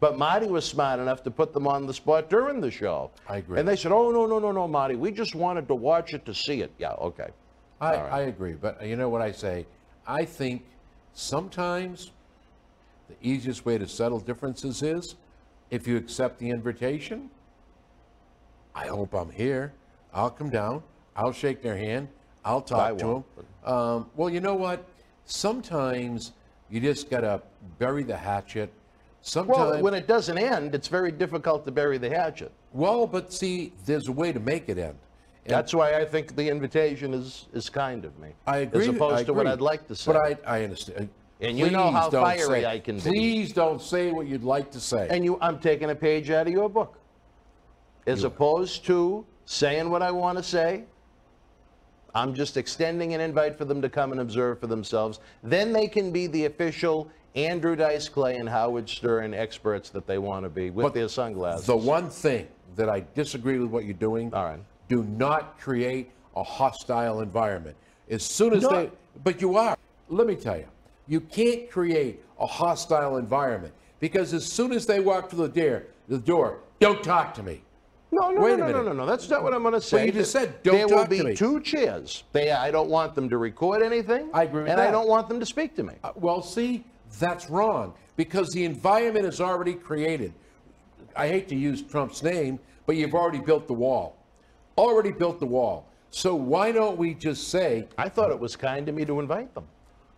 But 0.00 0.16
Marty 0.16 0.46
was 0.46 0.64
smart 0.64 0.98
enough 0.98 1.22
to 1.24 1.30
put 1.30 1.52
them 1.52 1.66
on 1.66 1.86
the 1.86 1.92
spot 1.92 2.30
during 2.30 2.60
the 2.62 2.70
show. 2.70 3.10
I 3.28 3.36
agree. 3.38 3.58
And 3.58 3.68
they 3.68 3.76
said, 3.76 3.92
"Oh 3.92 4.10
no, 4.10 4.24
no, 4.24 4.38
no, 4.38 4.50
no, 4.50 4.66
Marty. 4.66 4.94
We 4.94 5.10
just 5.10 5.34
wanted 5.34 5.68
to 5.68 5.74
watch 5.74 6.14
it 6.14 6.24
to 6.24 6.32
see 6.34 6.62
it." 6.62 6.70
Yeah, 6.78 6.92
okay. 6.92 7.28
I, 7.82 7.92
right. 7.96 8.12
I 8.12 8.20
agree, 8.22 8.54
but 8.54 8.82
you 8.86 8.96
know 8.96 9.10
what 9.10 9.20
I 9.20 9.30
say? 9.32 9.66
I 10.06 10.24
think 10.24 10.64
sometimes 11.12 12.12
the 13.08 13.16
easiest 13.20 13.66
way 13.66 13.76
to 13.76 13.86
settle 13.86 14.20
differences 14.20 14.82
is 14.82 15.16
if 15.70 15.86
you 15.86 15.96
accept 15.98 16.38
the 16.38 16.48
invitation. 16.48 17.30
I 18.74 18.86
hope 18.86 19.14
I'm 19.14 19.30
here. 19.30 19.72
I'll 20.12 20.30
come 20.30 20.50
down. 20.50 20.82
I'll 21.16 21.32
shake 21.32 21.62
their 21.62 21.76
hand. 21.76 22.08
I'll 22.44 22.62
talk 22.62 22.98
to 22.98 23.04
them. 23.04 23.24
Um, 23.64 24.10
well, 24.16 24.30
you 24.30 24.40
know 24.40 24.54
what? 24.54 24.84
Sometimes 25.26 26.32
you 26.70 26.80
just 26.80 27.10
gotta 27.10 27.42
bury 27.78 28.02
the 28.02 28.16
hatchet. 28.16 28.72
Sometimes, 29.22 29.58
Well, 29.58 29.82
when 29.82 29.94
it 29.94 30.06
doesn't 30.06 30.38
end, 30.38 30.74
it's 30.74 30.88
very 30.88 31.12
difficult 31.12 31.64
to 31.66 31.70
bury 31.70 31.98
the 31.98 32.08
hatchet. 32.08 32.52
well, 32.72 33.06
but 33.06 33.32
see, 33.32 33.72
there's 33.84 34.08
a 34.08 34.12
way 34.12 34.32
to 34.32 34.40
make 34.40 34.68
it 34.68 34.78
end. 34.78 34.96
And 35.44 35.54
That's 35.54 35.74
why 35.74 35.94
I 35.94 36.04
think 36.04 36.36
the 36.36 36.48
invitation 36.48 37.14
is 37.14 37.46
is 37.52 37.68
kind 37.70 38.04
of 38.04 38.18
me. 38.18 38.28
I 38.46 38.58
agree. 38.58 38.82
As 38.82 38.88
opposed 38.88 39.16
I 39.16 39.24
to 39.24 39.32
what. 39.32 39.46
I'd 39.46 39.60
like 39.60 39.86
to 39.88 39.94
say. 39.96 40.12
But 40.12 40.40
I, 40.46 40.58
I 40.58 40.64
understand. 40.64 41.08
And 41.40 41.58
you 41.58 41.70
know 41.70 41.90
how 41.90 42.08
Please 42.08 42.12
don't 42.12 42.24
fiery 42.24 42.60
say- 42.60 42.66
I 42.66 42.78
can 42.78 42.96
be. 42.96 43.02
Please 43.02 43.52
don't 43.52 43.80
say 43.80 44.12
what 44.12 44.26
you'd 44.26 44.44
like 44.44 44.70
to 44.72 44.80
say. 44.80 45.08
And 45.10 45.24
you, 45.24 45.38
I'm 45.40 45.58
taking 45.58 45.90
a 45.90 45.94
page 45.94 46.30
out 46.30 46.46
of 46.46 46.52
your 46.52 46.68
book. 46.68 46.98
As 48.06 48.24
opposed 48.24 48.84
to 48.86 49.24
saying 49.44 49.90
what 49.90 50.02
I 50.02 50.10
want 50.10 50.38
to 50.38 50.44
say, 50.44 50.84
I'm 52.14 52.34
just 52.34 52.56
extending 52.56 53.14
an 53.14 53.20
invite 53.20 53.56
for 53.56 53.64
them 53.64 53.80
to 53.82 53.88
come 53.88 54.12
and 54.12 54.20
observe 54.20 54.60
for 54.60 54.66
themselves. 54.66 55.20
Then 55.42 55.72
they 55.72 55.86
can 55.86 56.10
be 56.10 56.26
the 56.26 56.46
official 56.46 57.10
Andrew 57.36 57.76
Dice 57.76 58.08
Clay 58.08 58.36
and 58.36 58.48
Howard 58.48 58.88
Stern 58.88 59.32
experts 59.32 59.90
that 59.90 60.06
they 60.06 60.18
want 60.18 60.44
to 60.44 60.48
be 60.48 60.70
with 60.70 60.84
But 60.84 60.94
their 60.94 61.08
sunglasses. 61.08 61.66
The 61.66 61.76
one 61.76 62.10
thing 62.10 62.48
that 62.76 62.88
I 62.88 63.04
disagree 63.14 63.58
with 63.58 63.70
what 63.70 63.84
you're 63.84 63.94
doing. 63.94 64.32
All 64.34 64.44
right. 64.44 64.60
Do 64.88 65.04
not 65.04 65.58
create 65.60 66.10
a 66.34 66.42
hostile 66.42 67.20
environment. 67.20 67.76
As 68.08 68.24
soon 68.24 68.54
as 68.54 68.62
No. 68.62 68.70
they, 68.70 68.90
but 69.22 69.40
you 69.40 69.56
are. 69.56 69.76
Let 70.08 70.26
me 70.26 70.34
tell 70.34 70.56
you, 70.56 70.66
you 71.06 71.20
can't 71.20 71.70
create 71.70 72.22
a 72.40 72.46
hostile 72.46 73.16
environment 73.18 73.72
because 74.00 74.34
as 74.34 74.50
soon 74.50 74.72
as 74.72 74.86
they 74.86 74.98
walk 74.98 75.30
through 75.30 75.46
the 75.46 75.60
door, 75.60 75.84
the 76.08 76.18
door, 76.18 76.58
don't 76.80 77.04
talk 77.04 77.34
to 77.34 77.42
me. 77.42 77.62
No, 78.12 78.30
no, 78.30 78.40
Wait 78.40 78.58
no, 78.58 78.66
no, 78.66 78.72
no, 78.72 78.82
no, 78.82 78.92
no. 78.92 79.06
That's 79.06 79.28
not 79.28 79.42
what 79.44 79.54
I'm 79.54 79.62
going 79.62 79.74
to 79.74 79.80
say. 79.80 79.98
Well, 79.98 80.06
you 80.06 80.12
just 80.12 80.32
said, 80.32 80.62
don't 80.64 80.76
there 80.76 80.88
will 80.88 81.06
be 81.06 81.22
me. 81.22 81.36
two 81.36 81.60
chairs. 81.60 82.24
They, 82.32 82.50
I 82.50 82.70
don't 82.70 82.90
want 82.90 83.14
them 83.14 83.28
to 83.28 83.38
record 83.38 83.82
anything. 83.82 84.30
I 84.34 84.44
agree 84.44 84.62
with 84.62 84.72
and 84.72 84.80
I 84.80 84.90
don't 84.90 85.08
want 85.08 85.28
them 85.28 85.38
to 85.38 85.46
speak 85.46 85.76
to 85.76 85.84
me. 85.84 85.94
Uh, 86.02 86.12
Well, 86.16 86.42
see, 86.42 86.84
that's 87.20 87.48
wrong 87.48 87.94
because 88.16 88.48
the 88.48 88.64
environment 88.64 89.26
is 89.26 89.40
already 89.40 89.74
created. 89.74 90.32
I 91.16 91.28
hate 91.28 91.48
to 91.50 91.56
use 91.56 91.82
Trump's 91.82 92.22
name, 92.22 92.58
but 92.86 92.96
you've 92.96 93.14
already 93.14 93.38
built 93.38 93.66
the 93.68 93.74
wall. 93.74 94.16
Already 94.76 95.12
built 95.12 95.38
the 95.38 95.46
wall. 95.46 95.86
So 96.10 96.34
why 96.34 96.72
don't 96.72 96.98
we 96.98 97.14
just 97.14 97.48
say, 97.48 97.86
I 97.96 98.08
thought 98.08 98.30
it 98.30 98.38
was 98.40 98.56
kind 98.56 98.88
of 98.88 98.94
me 98.96 99.04
to 99.04 99.20
invite 99.20 99.54
them. 99.54 99.66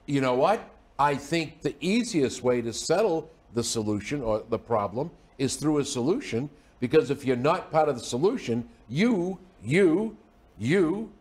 you 0.07 0.21
know 0.23 0.35
what? 0.35 0.67
I 0.99 1.15
think 1.15 1.61
the 1.63 1.75
easiest 1.81 2.43
way 2.43 2.63
to 2.63 2.73
settle 2.73 3.31
the 3.55 3.63
solution 3.63 4.23
or 4.23 4.45
the 4.49 4.59
problem 4.59 5.11
is 5.39 5.57
through 5.57 5.79
a 5.79 5.85
solution 5.85 6.49
because 6.83 7.13
if 7.13 7.25
you're 7.25 7.37
not 7.37 7.71
part 7.71 7.89
of 7.89 7.95
the 7.95 8.05
solution, 8.05 8.69
you, 8.89 9.39
you, 9.63 10.17
you 10.59 11.13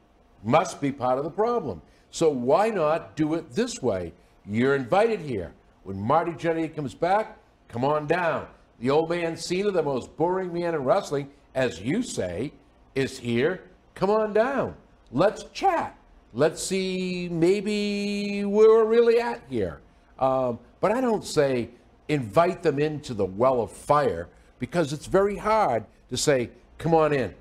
must 0.44 0.82
be 0.82 0.92
part 0.92 1.20
of 1.20 1.24
the 1.24 1.30
problem. 1.30 1.84
So 2.10 2.30
why 2.30 2.70
not 2.70 3.16
do 3.16 3.36
it 3.36 3.52
this 3.52 3.80
way? 3.80 4.12
You're 4.50 4.76
invited 4.76 5.20
here. 5.20 5.54
When 5.84 6.00
Marty 6.02 6.32
Jannetty 6.32 6.76
comes 6.76 6.96
back, 6.96 7.38
come 7.68 7.86
on 7.86 8.08
down. 8.08 8.48
The 8.80 8.90
old 8.90 9.12
man 9.12 9.38
Cena, 9.38 9.70
the 9.70 9.84
most 9.84 10.18
boring 10.18 10.52
man 10.52 10.74
in 10.74 10.84
wrestling, 10.84 11.30
as 11.54 11.80
you 11.80 12.02
say, 12.02 12.54
is 12.96 13.20
here. 13.20 13.62
Come 13.94 14.10
on 14.10 14.34
down. 14.34 14.76
Let's 15.12 15.44
chat. 15.54 15.96
Let's 16.34 16.64
see 16.64 17.30
maybe 17.32 18.46
where 18.46 18.68
we're 18.68 18.86
really 18.86 19.20
at 19.20 19.44
here. 19.48 19.80
Um, 20.18 20.58
but 20.80 20.92
I 20.92 21.02
don't 21.02 21.24
say 21.24 21.70
invite 22.10 22.64
them 22.64 22.80
into 22.80 23.14
the 23.14 23.26
well 23.26 23.62
of 23.62 23.72
fire 23.72 24.28
because 24.62 24.94
it's 24.94 25.08
very 25.08 25.36
hard 25.36 25.84
to 26.12 26.16
say, 26.16 26.52
come 26.78 26.94
on 26.94 27.12
in, 27.12 27.34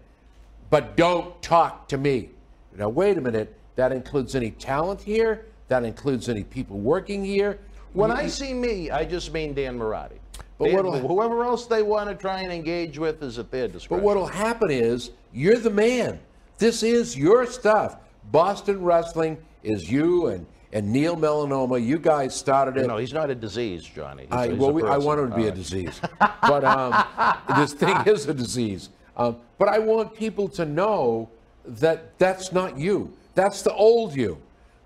but 0.71 0.97
don't 0.97 1.41
talk 1.43 1.87
to 1.89 1.99
me. 1.99 2.31
Now, 2.77 2.89
wait 2.89 3.19
a 3.19 3.21
minute. 3.21 3.55
That 3.77 3.93
includes 3.93 4.35
any 4.35 4.53
talent 4.53 5.03
here. 5.03 5.45
That 5.69 5.85
includes 5.85 6.31
any 6.31 6.45
people 6.45 6.79
working 6.79 7.23
here. 7.23 7.59
When 7.93 8.11
I 8.11 8.27
see 8.27 8.55
me, 8.55 8.91
I 8.91 9.05
just 9.05 9.35
mean 9.35 9.53
Dan 9.53 9.79
Mirade. 9.79 10.13
But 10.57 10.67
Dan- 10.67 10.77
what'll- 10.77 11.07
whoever 11.07 11.45
else 11.45 11.67
they 11.67 11.83
want 11.83 12.09
to 12.09 12.15
try 12.15 12.41
and 12.41 12.51
engage 12.53 12.99
with 12.99 13.23
is 13.23 13.39
at 13.39 13.51
their 13.51 13.69
discretion. 13.69 13.99
But 13.99 14.03
what'll 14.03 14.27
happen 14.27 14.71
is 14.71 15.11
you're 15.35 15.59
the 15.59 15.71
man. 15.71 16.21
This 16.57 16.83
is 16.83 17.19
your 17.19 17.45
stuff. 17.45 17.97
Boston 18.33 18.83
wrestling 18.83 19.37
is 19.63 19.91
you 19.91 20.29
and, 20.29 20.47
and 20.73 20.93
Neil 20.93 21.17
Melanoma. 21.17 21.85
You 21.85 21.99
guys 21.99 22.35
started 22.35 22.77
it. 22.77 22.87
no, 22.87 22.97
he's 22.97 23.13
not 23.13 23.31
a 23.31 23.35
disease, 23.35 23.85
Johnny. 23.85 24.25
He's, 24.25 24.33
I, 24.33 24.49
he's 24.51 24.59
well, 24.59 24.73
we, 24.73 24.83
I 24.83 24.97
want 24.97 25.21
him 25.21 25.31
to 25.31 25.37
be 25.37 25.49
a 25.49 25.53
disease, 25.53 26.01
but 26.19 26.65
um, 26.65 27.05
this 27.57 27.73
thing 27.73 27.97
is 28.07 28.29
a 28.29 28.35
disease. 28.35 28.91
Um, 29.17 29.37
but 29.59 29.69
I 29.69 29.79
want 29.79 30.15
people 30.15 30.49
to 30.51 30.65
know 30.65 31.29
that 31.65 32.19
that's 32.19 32.53
not 32.53 32.79
you. 32.79 33.13
That's 33.35 33.63
the 33.63 33.73
old 33.75 34.15
you. 34.15 34.41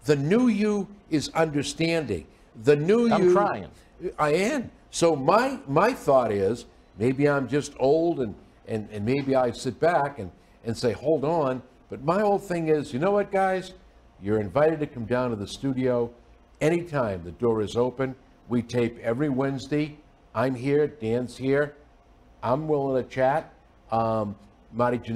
The 0.04 0.16
new 0.16 0.48
you 0.48 0.88
is 1.10 1.28
understanding. 1.30 2.26
The 2.62 2.76
new 2.76 3.12
I'm 3.12 3.24
you. 3.24 3.32
trying. 3.32 3.68
I 4.18 4.30
am. 4.30 4.70
So 4.90 5.16
my 5.16 5.58
my 5.66 5.92
thought 5.92 6.32
is 6.32 6.66
maybe 6.98 7.28
I'm 7.28 7.48
just 7.48 7.72
old 7.78 8.20
and 8.20 8.34
and, 8.66 8.88
and 8.90 9.04
maybe 9.04 9.34
I 9.34 9.50
sit 9.50 9.78
back 9.80 10.18
and, 10.18 10.30
and 10.64 10.76
say, 10.76 10.92
hold 10.92 11.24
on. 11.24 11.62
But 11.90 12.02
my 12.02 12.20
whole 12.20 12.38
thing 12.38 12.68
is, 12.68 12.92
you 12.92 12.98
know 12.98 13.12
what, 13.12 13.30
guys? 13.30 13.72
You're 14.24 14.40
invited 14.40 14.80
to 14.80 14.86
come 14.86 15.04
down 15.04 15.28
to 15.28 15.36
the 15.36 15.46
studio 15.46 16.10
anytime. 16.62 17.24
The 17.24 17.32
door 17.32 17.60
is 17.60 17.76
open. 17.76 18.16
We 18.48 18.62
tape 18.62 18.98
every 19.00 19.28
Wednesday. 19.28 19.98
I'm 20.34 20.54
here. 20.54 20.86
Dan's 20.86 21.36
here. 21.36 21.76
I'm 22.42 22.66
willing 22.66 23.04
to 23.04 23.06
chat. 23.06 23.52
Um, 23.92 24.34
Marty 24.72 24.96